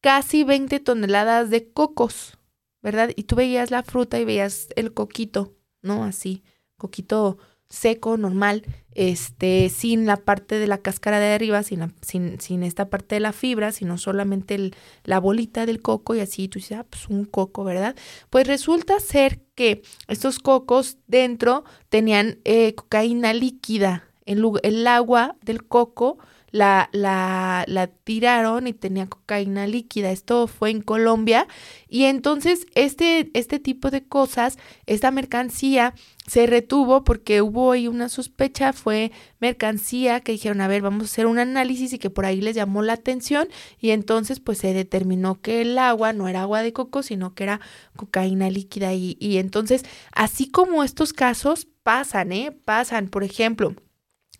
casi 0.00 0.44
20 0.44 0.80
toneladas 0.80 1.50
de 1.50 1.68
cocos, 1.68 2.38
¿verdad? 2.80 3.10
Y 3.14 3.24
tú 3.24 3.36
veías 3.36 3.70
la 3.70 3.82
fruta 3.82 4.18
y 4.18 4.24
veías 4.24 4.68
el 4.76 4.94
coquito, 4.94 5.52
¿no? 5.82 6.04
Así, 6.04 6.42
coquito 6.78 7.36
seco, 7.68 8.16
normal, 8.16 8.64
este, 8.94 9.68
sin 9.68 10.06
la 10.06 10.16
parte 10.16 10.58
de 10.58 10.66
la 10.66 10.78
cáscara 10.78 11.18
de 11.18 11.32
arriba, 11.32 11.62
sin, 11.62 11.94
sin, 12.02 12.40
sin 12.40 12.62
esta 12.62 12.90
parte 12.90 13.16
de 13.16 13.20
la 13.20 13.32
fibra, 13.32 13.72
sino 13.72 13.98
solamente 13.98 14.72
la 15.04 15.20
bolita 15.20 15.66
del 15.66 15.80
coco 15.80 16.14
y 16.14 16.20
así 16.20 16.48
tú 16.48 16.58
dices, 16.58 16.78
ah, 16.78 16.86
pues 16.88 17.08
un 17.08 17.24
coco, 17.24 17.64
¿verdad? 17.64 17.96
Pues 18.30 18.46
resulta 18.46 18.98
ser 19.00 19.40
que 19.54 19.82
estos 20.08 20.38
cocos 20.38 20.98
dentro 21.06 21.64
tenían 21.88 22.38
eh, 22.44 22.74
cocaína 22.74 23.32
líquida. 23.32 24.04
El, 24.24 24.44
el 24.62 24.86
agua 24.86 25.36
del 25.42 25.64
coco 25.64 26.18
la, 26.52 26.90
la, 26.92 27.64
la 27.66 27.88
tiraron 27.88 28.66
y 28.66 28.74
tenía 28.74 29.08
cocaína 29.08 29.66
líquida. 29.66 30.12
Esto 30.12 30.46
fue 30.46 30.70
en 30.70 30.82
Colombia. 30.82 31.48
Y 31.88 32.04
entonces 32.04 32.66
este, 32.74 33.30
este 33.34 33.58
tipo 33.58 33.90
de 33.90 34.04
cosas, 34.04 34.58
esta 34.86 35.10
mercancía 35.10 35.94
se 36.26 36.46
retuvo 36.46 37.02
porque 37.02 37.42
hubo 37.42 37.72
ahí 37.72 37.88
una 37.88 38.08
sospecha, 38.08 38.72
fue 38.72 39.10
mercancía 39.40 40.20
que 40.20 40.32
dijeron, 40.32 40.60
a 40.60 40.68
ver, 40.68 40.82
vamos 40.82 41.02
a 41.02 41.06
hacer 41.06 41.26
un 41.26 41.38
análisis 41.38 41.92
y 41.92 41.98
que 41.98 42.10
por 42.10 42.26
ahí 42.26 42.40
les 42.40 42.54
llamó 42.54 42.82
la 42.82 42.92
atención 42.92 43.48
y 43.80 43.90
entonces 43.90 44.38
pues 44.38 44.58
se 44.58 44.72
determinó 44.72 45.40
que 45.40 45.62
el 45.62 45.76
agua 45.78 46.12
no 46.12 46.28
era 46.28 46.42
agua 46.42 46.62
de 46.62 46.72
coco, 46.72 47.02
sino 47.02 47.34
que 47.34 47.44
era 47.44 47.60
cocaína 47.96 48.50
líquida 48.50 48.92
y, 48.92 49.16
y 49.18 49.38
entonces 49.38 49.84
así 50.12 50.50
como 50.50 50.84
estos 50.84 51.12
casos 51.12 51.66
pasan, 51.82 52.32
¿eh? 52.32 52.52
Pasan, 52.64 53.08
por 53.08 53.24
ejemplo, 53.24 53.74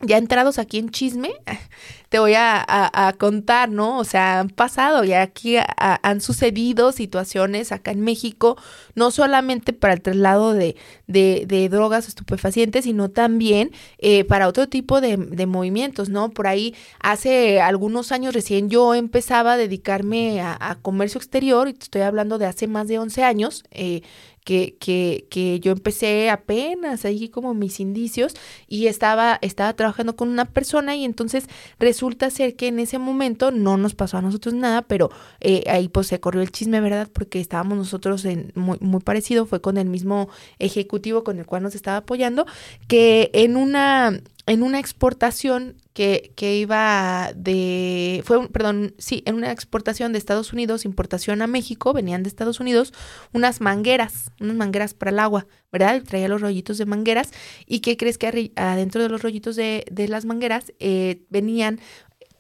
ya 0.02 0.18
entrados 0.18 0.58
aquí 0.58 0.78
en 0.78 0.90
chisme, 0.90 1.30
te 2.08 2.18
voy 2.18 2.34
a, 2.36 3.14
contar, 3.18 3.70
¿no? 3.70 3.98
O 3.98 4.04
sea, 4.04 4.40
han 4.40 4.50
pasado 4.50 5.02
y 5.02 5.14
aquí 5.14 5.56
han 5.78 6.20
sucedido 6.20 6.92
situaciones 6.92 7.72
acá 7.72 7.90
en 7.90 8.02
México, 8.02 8.58
no 8.94 9.10
solamente 9.10 9.72
para 9.72 9.94
el 9.94 10.02
traslado 10.02 10.52
de, 10.52 10.76
de, 11.06 11.68
drogas 11.70 12.08
estupefacientes, 12.08 12.84
sino 12.84 13.10
también 13.10 13.70
eh, 13.96 14.24
para 14.24 14.46
otro 14.48 14.68
tipo 14.68 15.00
de, 15.00 15.16
de, 15.16 15.46
movimientos, 15.46 16.10
¿no? 16.10 16.28
Por 16.30 16.48
ahí 16.48 16.74
hace 17.00 17.62
algunos 17.62 18.12
años 18.12 18.34
recién 18.34 18.68
yo 18.68 18.94
empezaba 18.94 19.54
a 19.54 19.56
dedicarme 19.56 20.42
a, 20.42 20.56
a 20.60 20.74
comercio 20.74 21.18
exterior, 21.18 21.68
y 21.68 21.72
te 21.72 21.84
estoy 21.84 22.02
hablando 22.02 22.36
de 22.36 22.44
hace 22.44 22.66
más 22.66 22.88
de 22.88 22.98
11 22.98 23.24
años, 23.24 23.64
eh, 23.70 24.02
que, 24.44 24.76
que, 24.78 25.26
que 25.30 25.60
yo 25.60 25.72
empecé 25.72 26.30
apenas 26.30 27.04
ahí 27.04 27.28
como 27.28 27.54
mis 27.54 27.80
indicios 27.80 28.34
y 28.66 28.86
estaba, 28.86 29.38
estaba 29.42 29.72
trabajando 29.74 30.16
con 30.16 30.28
una 30.28 30.46
persona 30.46 30.96
y 30.96 31.04
entonces 31.04 31.46
resulta 31.78 32.30
ser 32.30 32.56
que 32.56 32.68
en 32.68 32.78
ese 32.78 32.98
momento 32.98 33.50
no 33.50 33.76
nos 33.76 33.94
pasó 33.94 34.18
a 34.18 34.22
nosotros 34.22 34.54
nada, 34.54 34.82
pero 34.82 35.10
eh, 35.40 35.64
ahí 35.68 35.88
pues 35.88 36.08
se 36.08 36.20
corrió 36.20 36.42
el 36.42 36.50
chisme, 36.50 36.80
¿verdad? 36.80 37.08
Porque 37.12 37.40
estábamos 37.40 37.78
nosotros 37.78 38.24
en 38.24 38.52
muy, 38.54 38.78
muy 38.80 39.00
parecido, 39.00 39.46
fue 39.46 39.60
con 39.60 39.76
el 39.76 39.88
mismo 39.88 40.28
ejecutivo 40.58 41.24
con 41.24 41.38
el 41.38 41.46
cual 41.46 41.62
nos 41.62 41.74
estaba 41.74 41.98
apoyando, 41.98 42.46
que 42.88 43.30
en 43.34 43.56
una 43.56 44.20
en 44.46 44.62
una 44.62 44.80
exportación 44.80 45.76
que, 45.92 46.32
que, 46.34 46.56
iba 46.56 47.32
de, 47.36 48.22
fue, 48.24 48.48
perdón, 48.48 48.94
sí, 48.98 49.22
en 49.24 49.36
una 49.36 49.52
exportación 49.52 50.12
de 50.12 50.18
Estados 50.18 50.52
Unidos, 50.52 50.84
importación 50.84 51.42
a 51.42 51.46
México, 51.46 51.92
venían 51.92 52.22
de 52.22 52.28
Estados 52.28 52.58
Unidos, 52.58 52.92
unas 53.32 53.60
mangueras, 53.60 54.32
unas 54.40 54.56
mangueras 54.56 54.94
para 54.94 55.12
el 55.12 55.20
agua, 55.20 55.46
¿verdad? 55.70 56.02
Traía 56.02 56.28
los 56.28 56.40
rollitos 56.40 56.78
de 56.78 56.86
mangueras. 56.86 57.30
¿Y 57.66 57.80
qué 57.80 57.96
crees 57.96 58.18
que 58.18 58.52
adentro 58.56 59.02
de 59.02 59.08
los 59.08 59.22
rollitos 59.22 59.54
de, 59.54 59.84
de 59.90 60.08
las 60.08 60.24
mangueras 60.24 60.72
eh, 60.80 61.22
venían 61.30 61.80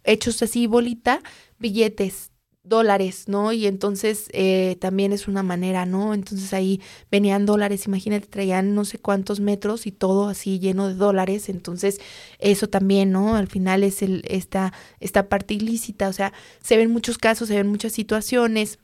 hechos 0.04 0.42
así 0.42 0.66
bolita, 0.66 1.20
billetes 1.58 2.31
dólares, 2.64 3.24
¿no? 3.26 3.52
Y 3.52 3.66
entonces 3.66 4.28
eh, 4.32 4.76
también 4.80 5.12
es 5.12 5.26
una 5.26 5.42
manera, 5.42 5.84
¿no? 5.84 6.14
Entonces 6.14 6.52
ahí 6.54 6.80
venían 7.10 7.44
dólares, 7.44 7.86
imagínate, 7.86 8.26
traían 8.28 8.74
no 8.74 8.84
sé 8.84 8.98
cuántos 8.98 9.40
metros 9.40 9.86
y 9.86 9.92
todo 9.92 10.28
así 10.28 10.60
lleno 10.60 10.88
de 10.88 10.94
dólares, 10.94 11.48
entonces 11.48 12.00
eso 12.38 12.68
también, 12.68 13.10
¿no? 13.10 13.34
Al 13.36 13.48
final 13.48 13.82
es 13.82 14.02
el, 14.02 14.22
esta, 14.28 14.72
esta 15.00 15.28
parte 15.28 15.54
ilícita, 15.54 16.08
o 16.08 16.12
sea, 16.12 16.32
se 16.60 16.76
ven 16.76 16.92
muchos 16.92 17.18
casos, 17.18 17.48
se 17.48 17.56
ven 17.56 17.68
muchas 17.68 17.92
situaciones 17.92 18.78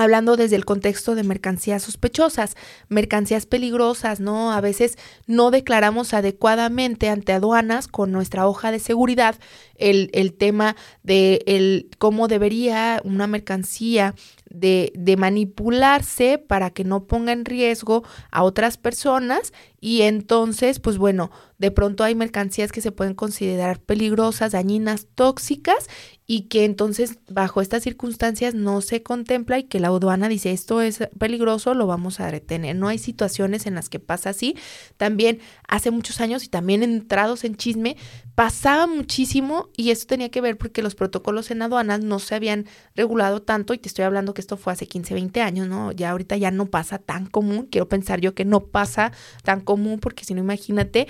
hablando 0.00 0.36
desde 0.36 0.56
el 0.56 0.64
contexto 0.64 1.14
de 1.14 1.22
mercancías 1.22 1.82
sospechosas, 1.82 2.56
mercancías 2.88 3.46
peligrosas, 3.46 4.20
¿no? 4.20 4.52
A 4.52 4.60
veces 4.60 4.98
no 5.26 5.50
declaramos 5.50 6.14
adecuadamente 6.14 7.08
ante 7.08 7.32
aduanas 7.32 7.88
con 7.88 8.12
nuestra 8.12 8.46
hoja 8.46 8.70
de 8.70 8.78
seguridad 8.78 9.36
el, 9.76 10.10
el 10.12 10.32
tema 10.34 10.76
de 11.02 11.42
el, 11.46 11.90
cómo 11.98 12.28
debería 12.28 13.00
una 13.04 13.26
mercancía 13.26 14.14
de, 14.48 14.92
de, 14.94 15.16
manipularse 15.16 16.38
para 16.38 16.70
que 16.70 16.84
no 16.84 17.04
ponga 17.04 17.32
en 17.32 17.44
riesgo 17.44 18.02
a 18.30 18.42
otras 18.42 18.76
personas 18.76 19.52
y 19.80 20.02
entonces, 20.02 20.80
pues 20.80 20.98
bueno, 20.98 21.30
de 21.60 21.70
pronto 21.70 22.04
hay 22.04 22.14
mercancías 22.14 22.72
que 22.72 22.80
se 22.80 22.90
pueden 22.90 23.14
considerar 23.14 23.80
peligrosas, 23.80 24.52
dañinas, 24.52 25.06
tóxicas 25.14 25.88
y 26.26 26.42
que 26.42 26.64
entonces 26.64 27.18
bajo 27.28 27.60
estas 27.60 27.82
circunstancias 27.82 28.54
no 28.54 28.80
se 28.80 29.02
contempla 29.02 29.58
y 29.58 29.64
que 29.64 29.78
la 29.78 29.88
aduana 29.88 30.28
dice 30.28 30.52
esto 30.52 30.80
es 30.80 31.00
peligroso, 31.18 31.74
lo 31.74 31.86
vamos 31.86 32.18
a 32.18 32.30
retener. 32.30 32.76
No 32.76 32.88
hay 32.88 32.98
situaciones 32.98 33.66
en 33.66 33.74
las 33.74 33.90
que 33.90 33.98
pasa 33.98 34.30
así. 34.30 34.56
También 34.96 35.40
hace 35.68 35.90
muchos 35.90 36.20
años 36.20 36.44
y 36.44 36.48
también 36.48 36.82
entrados 36.82 37.44
en 37.44 37.56
chisme, 37.56 37.96
pasaba 38.34 38.86
muchísimo 38.86 39.68
y 39.76 39.90
esto 39.90 40.06
tenía 40.06 40.30
que 40.30 40.40
ver 40.40 40.56
porque 40.56 40.82
los 40.82 40.94
protocolos 40.94 41.50
en 41.50 41.60
aduanas 41.60 42.00
no 42.00 42.18
se 42.20 42.34
habían 42.34 42.64
regulado 42.94 43.42
tanto 43.42 43.74
y 43.74 43.78
te 43.78 43.88
estoy 43.88 44.06
hablando 44.06 44.32
que 44.32 44.40
esto 44.40 44.56
fue 44.56 44.72
hace 44.72 44.86
15, 44.86 45.12
20 45.12 45.42
años, 45.42 45.68
¿no? 45.68 45.92
Ya 45.92 46.10
ahorita 46.10 46.38
ya 46.38 46.50
no 46.50 46.64
pasa 46.66 46.98
tan 46.98 47.26
común, 47.26 47.68
quiero 47.70 47.88
pensar 47.88 48.20
yo 48.20 48.34
que 48.34 48.46
no 48.46 48.60
pasa 48.60 49.12
tan 49.42 49.60
común 49.60 49.98
porque 49.98 50.24
si 50.24 50.32
no 50.32 50.40
imagínate, 50.40 51.06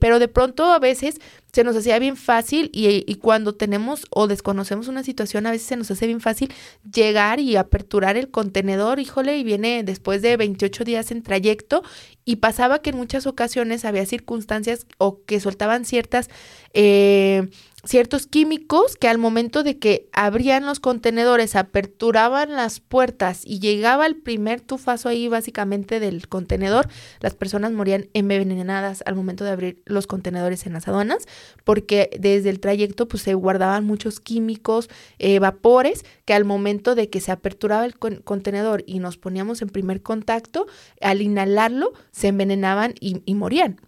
pero 0.00 0.18
de 0.18 0.28
pronto 0.28 0.64
a 0.64 0.78
veces 0.78 1.20
se 1.52 1.64
nos 1.64 1.76
hacía 1.76 1.98
bien 1.98 2.16
fácil 2.16 2.70
y, 2.72 3.14
cuando 3.16 3.54
tenemos 3.54 4.06
o 4.10 4.26
desconocemos 4.26 4.88
una 4.88 5.02
situación, 5.02 5.46
a 5.46 5.50
veces 5.50 5.66
se 5.66 5.76
nos 5.76 5.90
hace 5.90 6.06
bien 6.06 6.20
fácil 6.20 6.52
llegar 6.92 7.40
y 7.40 7.56
aperturar 7.56 8.16
el 8.16 8.30
contenedor, 8.30 9.00
híjole, 9.00 9.36
y 9.38 9.44
viene 9.44 9.82
después 9.82 10.22
de 10.22 10.36
28 10.36 10.84
días 10.84 11.10
en 11.10 11.22
trayecto. 11.22 11.82
Y 12.24 12.36
pasaba 12.36 12.80
que 12.80 12.90
en 12.90 12.96
muchas 12.96 13.26
ocasiones 13.26 13.84
había 13.84 14.06
circunstancias 14.06 14.86
o 14.98 15.24
que 15.24 15.40
soltaban 15.40 15.84
ciertas... 15.84 16.28
Eh, 16.72 17.48
ciertos 17.84 18.26
químicos 18.26 18.96
que 18.96 19.08
al 19.08 19.18
momento 19.18 19.62
de 19.62 19.78
que 19.78 20.08
abrían 20.12 20.66
los 20.66 20.80
contenedores, 20.80 21.56
aperturaban 21.56 22.52
las 22.52 22.80
puertas 22.80 23.42
y 23.44 23.60
llegaba 23.60 24.06
el 24.06 24.16
primer 24.16 24.60
tufazo 24.60 25.08
ahí 25.08 25.28
básicamente 25.28 26.00
del 26.00 26.28
contenedor, 26.28 26.88
las 27.20 27.34
personas 27.34 27.72
morían 27.72 28.08
envenenadas 28.12 29.02
al 29.06 29.14
momento 29.14 29.44
de 29.44 29.50
abrir 29.50 29.82
los 29.86 30.06
contenedores 30.06 30.66
en 30.66 30.74
las 30.74 30.88
aduanas, 30.88 31.26
porque 31.64 32.10
desde 32.18 32.50
el 32.50 32.60
trayecto 32.60 33.08
pues 33.08 33.22
se 33.22 33.34
guardaban 33.34 33.84
muchos 33.84 34.20
químicos, 34.20 34.88
eh, 35.18 35.38
vapores, 35.38 36.04
que 36.24 36.34
al 36.34 36.44
momento 36.44 36.94
de 36.94 37.08
que 37.08 37.20
se 37.20 37.32
aperturaba 37.32 37.86
el 37.86 37.98
contenedor 37.98 38.84
y 38.86 38.98
nos 38.98 39.16
poníamos 39.16 39.62
en 39.62 39.68
primer 39.68 40.02
contacto, 40.02 40.66
al 41.00 41.22
inhalarlo 41.22 41.92
se 42.12 42.28
envenenaban 42.28 42.94
y, 43.00 43.22
y 43.24 43.34
morían. 43.34 43.80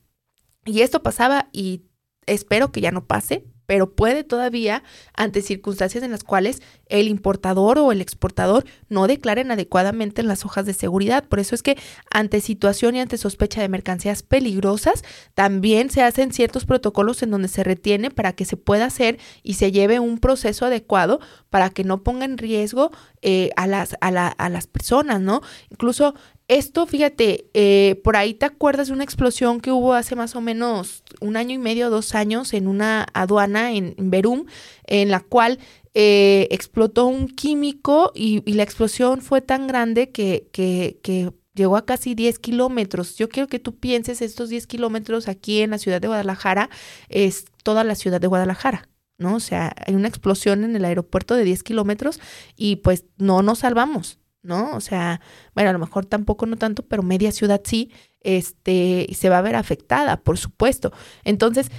Y 0.64 0.82
esto 0.82 1.02
pasaba 1.02 1.48
y 1.52 1.82
espero 2.26 2.70
que 2.70 2.80
ya 2.80 2.92
no 2.92 3.06
pase, 3.06 3.44
pero 3.72 3.90
puede 3.90 4.22
todavía 4.22 4.82
ante 5.14 5.40
circunstancias 5.40 6.04
en 6.04 6.10
las 6.10 6.24
cuales 6.24 6.60
el 6.90 7.08
importador 7.08 7.78
o 7.78 7.90
el 7.90 8.02
exportador 8.02 8.66
no 8.90 9.06
declaren 9.06 9.50
adecuadamente 9.50 10.22
las 10.22 10.44
hojas 10.44 10.66
de 10.66 10.74
seguridad. 10.74 11.24
Por 11.24 11.40
eso 11.40 11.54
es 11.54 11.62
que 11.62 11.78
ante 12.10 12.42
situación 12.42 12.96
y 12.96 13.00
ante 13.00 13.16
sospecha 13.16 13.62
de 13.62 13.70
mercancías 13.70 14.22
peligrosas, 14.22 15.04
también 15.32 15.88
se 15.88 16.02
hacen 16.02 16.34
ciertos 16.34 16.66
protocolos 16.66 17.22
en 17.22 17.30
donde 17.30 17.48
se 17.48 17.64
retiene 17.64 18.10
para 18.10 18.34
que 18.34 18.44
se 18.44 18.58
pueda 18.58 18.84
hacer 18.84 19.18
y 19.42 19.54
se 19.54 19.72
lleve 19.72 20.00
un 20.00 20.18
proceso 20.18 20.66
adecuado 20.66 21.18
para 21.48 21.70
que 21.70 21.82
no 21.82 22.02
ponga 22.02 22.26
en 22.26 22.36
riesgo 22.36 22.90
eh, 23.22 23.52
a, 23.56 23.66
las, 23.66 23.96
a, 24.02 24.10
la, 24.10 24.28
a 24.28 24.50
las 24.50 24.66
personas, 24.66 25.22
¿no? 25.22 25.40
Incluso 25.70 26.14
esto, 26.48 26.86
fíjate, 26.86 27.46
eh, 27.54 28.00
por 28.04 28.16
ahí 28.16 28.34
te 28.34 28.46
acuerdas 28.46 28.88
de 28.88 28.94
una 28.94 29.04
explosión 29.04 29.60
que 29.60 29.70
hubo 29.70 29.94
hace 29.94 30.16
más 30.16 30.36
o 30.36 30.40
menos 30.40 31.02
un 31.20 31.36
año 31.36 31.54
y 31.54 31.58
medio, 31.58 31.90
dos 31.90 32.14
años 32.14 32.52
en 32.52 32.68
una 32.68 33.06
aduana 33.14 33.72
en, 33.72 33.94
Berum, 33.98 34.46
en 34.86 35.10
la 35.10 35.20
cual 35.20 35.58
eh, 35.94 36.48
explotó 36.50 37.06
un 37.06 37.28
químico 37.28 38.12
y, 38.14 38.40
la 38.52 38.62
explosión 38.62 39.22
fue 39.22 39.40
tan 39.40 39.66
grande 39.66 40.10
que, 40.10 40.48
que, 40.52 40.98
que 41.02 41.32
llegó 41.54 41.76
a 41.76 41.86
casi 41.86 42.14
10 42.14 42.38
kilómetros. 42.38 43.16
Yo 43.16 43.28
quiero 43.28 43.48
que 43.48 43.58
tú 43.58 43.76
pienses 43.76 44.22
estos 44.22 44.48
10 44.48 44.66
kilómetros 44.66 45.28
aquí 45.28 45.60
en 45.60 45.70
la 45.70 45.78
ciudad 45.78 46.00
de 46.00 46.08
Guadalajara, 46.08 46.70
es 47.08 47.46
toda 47.62 47.84
la 47.84 47.94
ciudad 47.94 48.20
de 48.20 48.26
Guadalajara. 48.26 48.88
¿no? 49.18 49.36
O 49.36 49.40
sea, 49.40 49.72
hay 49.86 49.94
una 49.94 50.08
explosión 50.08 50.64
en 50.64 50.76
el 50.76 50.84
aeropuerto 50.84 51.34
de 51.34 51.44
10 51.44 51.62
kilómetros 51.62 52.20
y 52.56 52.76
pues 52.76 53.04
no 53.16 53.42
nos 53.42 53.60
salvamos, 53.60 54.18
¿no? 54.42 54.74
O 54.74 54.80
sea, 54.80 55.20
bueno, 55.54 55.70
a 55.70 55.72
lo 55.72 55.78
mejor 55.78 56.06
tampoco 56.06 56.46
no 56.46 56.56
tanto, 56.56 56.84
pero 56.84 57.02
media 57.02 57.32
ciudad 57.32 57.60
sí, 57.64 57.90
este, 58.20 59.08
se 59.14 59.28
va 59.28 59.38
a 59.38 59.42
ver 59.42 59.56
afectada, 59.56 60.18
por 60.22 60.38
supuesto. 60.38 60.92
Entonces, 61.24 61.70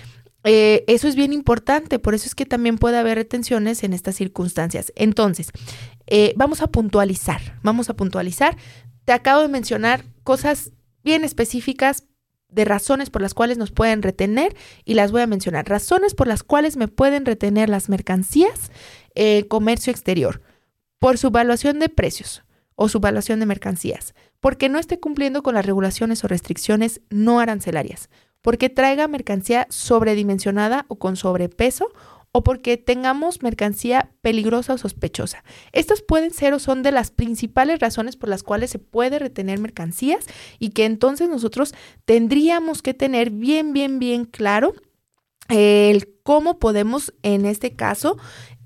eh, 0.43 0.84
eso 0.88 1.07
es 1.07 1.16
bien 1.16 1.34
importante, 1.34 1.99
por 1.99 2.16
eso 2.16 2.26
es 2.26 2.36
que 2.36 2.45
también 2.45 2.78
puede 2.78 2.97
haber 2.97 3.18
retenciones 3.18 3.84
en 3.84 3.93
estas 3.93 4.16
circunstancias. 4.16 4.91
Entonces, 4.95 5.51
eh, 6.07 6.34
vamos 6.36 6.61
a 6.61 6.68
puntualizar, 6.68 7.59
vamos 7.64 7.89
a 7.89 7.95
puntualizar. 7.95 8.57
Te 9.05 9.14
acabo 9.14 9.41
de 9.41 9.47
mencionar 9.47 10.05
cosas 10.24 10.72
bien 11.03 11.24
específicas 11.24 12.05
de 12.49 12.66
razones 12.66 13.09
por 13.09 13.22
las 13.22 13.34
cuales 13.34 13.57
nos 13.57 13.72
pueden 13.72 14.03
retener 14.03 14.55
y 14.86 14.93
las 14.93 15.11
voy 15.11 15.22
a 15.22 15.28
mencionar. 15.28 15.68
Razones 15.68 16.14
por 16.14 16.28
las 16.28 16.43
cuales 16.43 16.78
me 16.78 16.88
pueden 16.88 17.26
retener 17.26 17.68
las 17.68 17.89
mercancías, 17.89 18.72
eh, 19.16 19.47
comercio 19.47 19.91
exterior, 19.91 20.41
por 20.99 21.18
su 21.18 21.28
evaluación 21.28 21.80
de 21.80 21.89
precios 21.89 22.43
o 22.76 22.89
su 22.89 22.97
evaluación 22.97 23.39
de 23.39 23.45
mercancías, 23.45 24.13
porque 24.39 24.69
no 24.69 24.80
esté 24.80 24.99
cumpliendo 24.99 25.43
con 25.43 25.55
las 25.55 25.65
regulaciones 25.65 26.24
o 26.24 26.28
restricciones 26.28 27.01
no 27.09 27.39
arancelarias, 27.39 28.09
porque 28.41 28.69
traiga 28.69 29.07
mercancía 29.07 29.67
sobredimensionada 29.69 30.86
o 30.88 30.97
con 30.97 31.15
sobrepeso 31.15 31.88
o 32.36 32.43
porque 32.43 32.78
tengamos 32.78 33.43
mercancía 33.43 34.11
peligrosa 34.21 34.74
o 34.74 34.78
sospechosa. 34.78 35.43
Estas 35.71 36.01
pueden 36.01 36.32
ser 36.32 36.53
o 36.53 36.59
son 36.59 36.82
de 36.82 36.91
las 36.91 37.11
principales 37.11 37.80
razones 37.80 38.17
por 38.17 38.28
las 38.28 38.41
cuales 38.41 38.71
se 38.71 38.80
puede 38.80 39.19
retener 39.19 39.59
mercancías 39.59 40.26
y 40.57 40.69
que 40.69 40.86
entonces 40.86 41.30
nosotros 41.30 41.76
tendríamos 42.05 42.82
que 42.82 42.95
tener 42.95 43.30
bien, 43.30 43.71
bien, 43.71 43.99
bien 43.99 44.26
claro 44.26 44.74
el 45.47 46.09
cómo 46.24 46.57
podemos, 46.57 47.13
en 47.21 47.45
este 47.45 47.76
caso, 47.76 48.17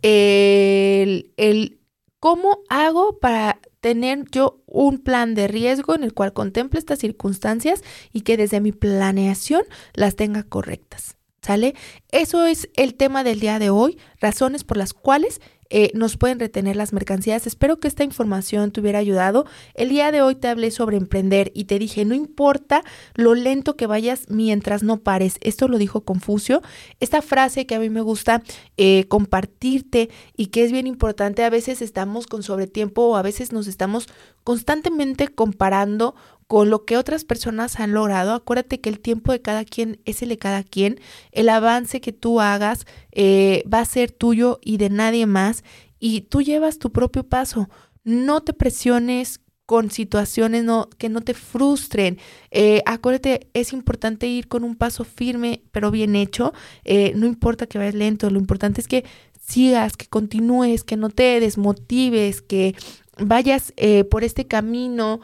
el, 0.02 1.34
el 1.36 1.80
cómo 2.20 2.60
hago 2.70 3.20
para 3.20 3.60
tener 3.82 4.26
yo 4.32 4.62
un 4.66 5.00
plan 5.00 5.36
de 5.36 5.48
riesgo 5.48 5.96
en 5.96 6.04
el 6.04 6.14
cual 6.14 6.34
contemple 6.34 6.80
estas 6.80 7.00
circunstancias 7.00 7.84
y 8.12 8.22
que 8.22 8.38
desde 8.38 8.62
mi 8.62 8.72
planeación 8.72 9.64
las 9.94 10.16
tenga 10.16 10.44
correctas. 10.44 11.16
¿Sale? 11.42 11.76
Eso 12.12 12.46
es 12.46 12.70
el 12.76 12.96
tema 12.96 13.24
del 13.24 13.40
día 13.40 13.58
de 13.58 13.70
hoy, 13.70 13.98
razones 14.20 14.66
por 14.66 14.76
las 14.76 14.94
cuales 14.94 15.40
eh, 15.70 15.92
nos 15.94 16.18
pueden 16.18 16.40
retener 16.40 16.76
las 16.76 16.94
mercancías. 16.94 17.48
Espero 17.48 17.80
que 17.80 17.88
esta 17.88 18.04
información 18.04 18.72
te 18.72 18.82
hubiera 18.82 19.00
ayudado. 19.00 19.46
El 19.74 19.90
día 19.90 20.12
de 20.12 20.22
hoy 20.22 20.36
te 20.36 20.48
hablé 20.48 20.72
sobre 20.72 20.98
emprender 20.98 21.52
y 21.54 21.66
te 21.66 21.80
dije, 21.80 22.06
no 22.06 22.16
importa 22.16 22.84
lo 23.16 23.36
lento 23.36 23.76
que 23.76 23.88
vayas 23.88 24.26
mientras 24.30 24.84
no 24.84 24.98
pares. 24.98 25.38
Esto 25.42 25.68
lo 25.68 25.78
dijo 25.78 26.02
Confucio. 26.02 26.62
Esta 27.00 27.22
frase 27.22 27.66
que 27.66 27.76
a 27.76 27.80
mí 27.80 27.90
me 27.90 28.02
gusta 28.02 28.44
eh, 28.78 29.06
compartirte 29.08 30.10
y 30.36 30.48
que 30.48 30.64
es 30.64 30.72
bien 30.72 30.88
importante, 30.88 31.44
a 31.44 31.50
veces 31.50 31.82
estamos 31.82 32.28
con 32.28 32.44
sobretiempo 32.44 33.04
o 33.04 33.16
a 33.16 33.22
veces 33.22 33.52
nos 33.52 33.68
estamos 33.68 34.08
constantemente 34.44 35.28
comparando 35.28 36.16
con 36.48 36.70
lo 36.70 36.86
que 36.86 36.98
otras 36.98 37.26
personas 37.26 37.80
han 37.80 37.94
logrado. 37.94 38.34
Acuérdate 38.34 38.80
que 38.80 38.90
el 38.90 39.00
tiempo 39.00 39.34
de 39.34 39.42
cada 39.42 39.66
quien 39.66 40.00
es 40.06 40.22
el 40.22 40.30
de 40.30 40.38
cada 40.38 40.64
quien. 40.64 41.00
El 41.32 41.50
avance 41.50 42.02
que 42.02 42.14
tú 42.14 42.40
hagas 42.40 42.86
eh, 43.12 43.64
va 43.72 43.82
a 43.82 43.86
ser 43.86 44.12
tuyo 44.12 44.60
y 44.64 44.78
de 44.78 44.90
nadie 44.90 45.26
más. 45.26 45.64
Y 46.00 46.22
tú 46.22 46.42
llevas 46.42 46.80
tu 46.80 46.92
propio 46.92 47.24
paso. 47.24 47.70
No 48.06 48.42
te 48.42 48.54
presiones 48.54 49.42
con 49.66 49.92
situaciones 49.92 50.64
no, 50.64 50.90
que 50.98 51.10
no 51.10 51.20
te 51.20 51.34
frustren. 51.34 52.18
Eh, 52.52 52.82
acuérdate, 52.86 53.50
es 53.54 53.74
importante 53.74 54.28
ir 54.28 54.48
con 54.48 54.64
un 54.64 54.78
paso 54.78 55.04
firme, 55.04 55.64
pero 55.74 55.92
bien 55.92 56.16
hecho. 56.16 56.54
Eh, 56.86 57.12
no 57.16 57.26
importa 57.26 57.68
que 57.68 57.78
vayas 57.78 57.96
lento, 57.96 58.30
lo 58.30 58.40
importante 58.40 58.80
es 58.80 58.88
que 58.88 59.04
sigas, 59.38 59.98
que 59.98 60.08
continúes, 60.08 60.86
que 60.86 60.96
no 60.96 61.10
te 61.10 61.42
desmotives, 61.42 62.42
que 62.42 62.76
vayas 63.18 63.74
por 64.10 64.24
este 64.24 64.46
camino 64.46 65.20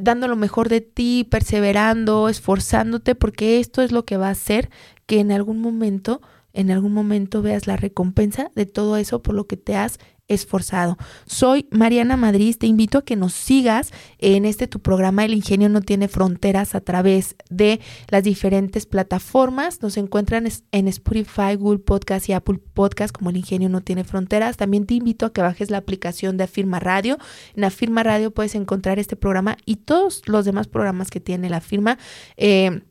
dando 0.00 0.28
lo 0.28 0.36
mejor 0.36 0.68
de 0.68 0.80
ti, 0.80 1.26
perseverando, 1.30 2.28
esforzándote, 2.28 3.14
porque 3.14 3.60
esto 3.60 3.82
es 3.82 3.92
lo 3.92 4.04
que 4.04 4.16
va 4.16 4.28
a 4.28 4.32
hacer 4.32 4.70
que 5.06 5.20
en 5.20 5.32
algún 5.32 5.60
momento, 5.60 6.20
en 6.52 6.70
algún 6.70 6.92
momento 6.92 7.42
veas 7.42 7.66
la 7.66 7.76
recompensa 7.76 8.50
de 8.54 8.66
todo 8.66 8.96
eso 8.96 9.22
por 9.22 9.34
lo 9.34 9.46
que 9.46 9.56
te 9.56 9.76
has 9.76 9.98
esforzado. 10.28 10.96
Soy 11.26 11.66
Mariana 11.70 12.16
Madrid, 12.16 12.54
te 12.58 12.66
invito 12.66 12.98
a 12.98 13.04
que 13.04 13.16
nos 13.16 13.32
sigas 13.32 13.92
en 14.18 14.44
este 14.44 14.68
tu 14.68 14.80
programa 14.80 15.24
El 15.24 15.34
Ingenio 15.34 15.68
no 15.68 15.80
tiene 15.80 16.08
fronteras 16.08 16.74
a 16.74 16.80
través 16.80 17.36
de 17.50 17.80
las 18.08 18.24
diferentes 18.24 18.86
plataformas. 18.86 19.82
Nos 19.82 19.96
encuentran 19.96 20.46
en 20.72 20.88
Spotify, 20.88 21.56
Google 21.58 21.80
Podcast 21.80 22.28
y 22.28 22.32
Apple 22.32 22.60
Podcast 22.74 23.14
como 23.16 23.30
El 23.30 23.38
Ingenio 23.38 23.68
no 23.68 23.80
tiene 23.80 24.04
fronteras. 24.04 24.56
También 24.56 24.86
te 24.86 24.94
invito 24.94 25.26
a 25.26 25.32
que 25.32 25.40
bajes 25.40 25.70
la 25.70 25.78
aplicación 25.78 26.36
de 26.36 26.44
Afirma 26.44 26.78
Radio. 26.78 27.18
En 27.54 27.64
Afirma 27.64 28.02
Radio 28.02 28.30
puedes 28.30 28.54
encontrar 28.54 28.98
este 28.98 29.16
programa 29.16 29.56
y 29.64 29.76
todos 29.76 30.22
los 30.26 30.44
demás 30.44 30.68
programas 30.68 31.10
que 31.10 31.20
tiene 31.20 31.48
la 31.48 31.60
firma. 31.60 31.98
Eh, 32.36 32.82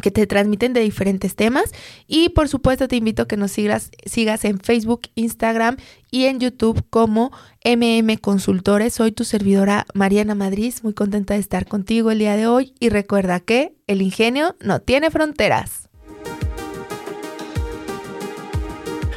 que 0.00 0.10
te 0.10 0.26
transmiten 0.26 0.72
de 0.72 0.80
diferentes 0.80 1.34
temas. 1.34 1.72
Y 2.06 2.30
por 2.30 2.48
supuesto 2.48 2.88
te 2.88 2.96
invito 2.96 3.22
a 3.22 3.28
que 3.28 3.36
nos 3.36 3.52
sigas, 3.52 3.90
sigas 4.04 4.44
en 4.44 4.58
Facebook, 4.58 5.02
Instagram 5.14 5.76
y 6.10 6.24
en 6.24 6.40
YouTube 6.40 6.84
como 6.90 7.30
MM 7.64 8.16
Consultores. 8.18 8.94
Soy 8.94 9.12
tu 9.12 9.24
servidora 9.24 9.86
Mariana 9.94 10.34
Madrid, 10.34 10.74
muy 10.82 10.94
contenta 10.94 11.34
de 11.34 11.40
estar 11.40 11.66
contigo 11.66 12.10
el 12.10 12.18
día 12.18 12.36
de 12.36 12.46
hoy 12.46 12.74
y 12.80 12.88
recuerda 12.88 13.40
que 13.40 13.74
el 13.86 14.02
ingenio 14.02 14.56
no 14.60 14.80
tiene 14.80 15.10
fronteras. 15.10 15.88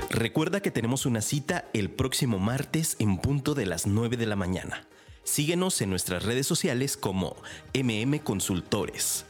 Recuerda 0.09 0.61
que 0.61 0.69
tenemos 0.69 1.07
una 1.07 1.21
cita 1.21 1.65
el 1.73 1.89
próximo 1.89 2.37
martes 2.37 2.95
en 2.99 3.17
punto 3.17 3.55
de 3.55 3.65
las 3.65 3.87
9 3.87 4.15
de 4.15 4.27
la 4.27 4.35
mañana. 4.35 4.87
Síguenos 5.23 5.81
en 5.81 5.89
nuestras 5.89 6.23
redes 6.23 6.45
sociales 6.45 6.97
como 6.97 7.35
MM 7.73 8.19
Consultores. 8.19 9.25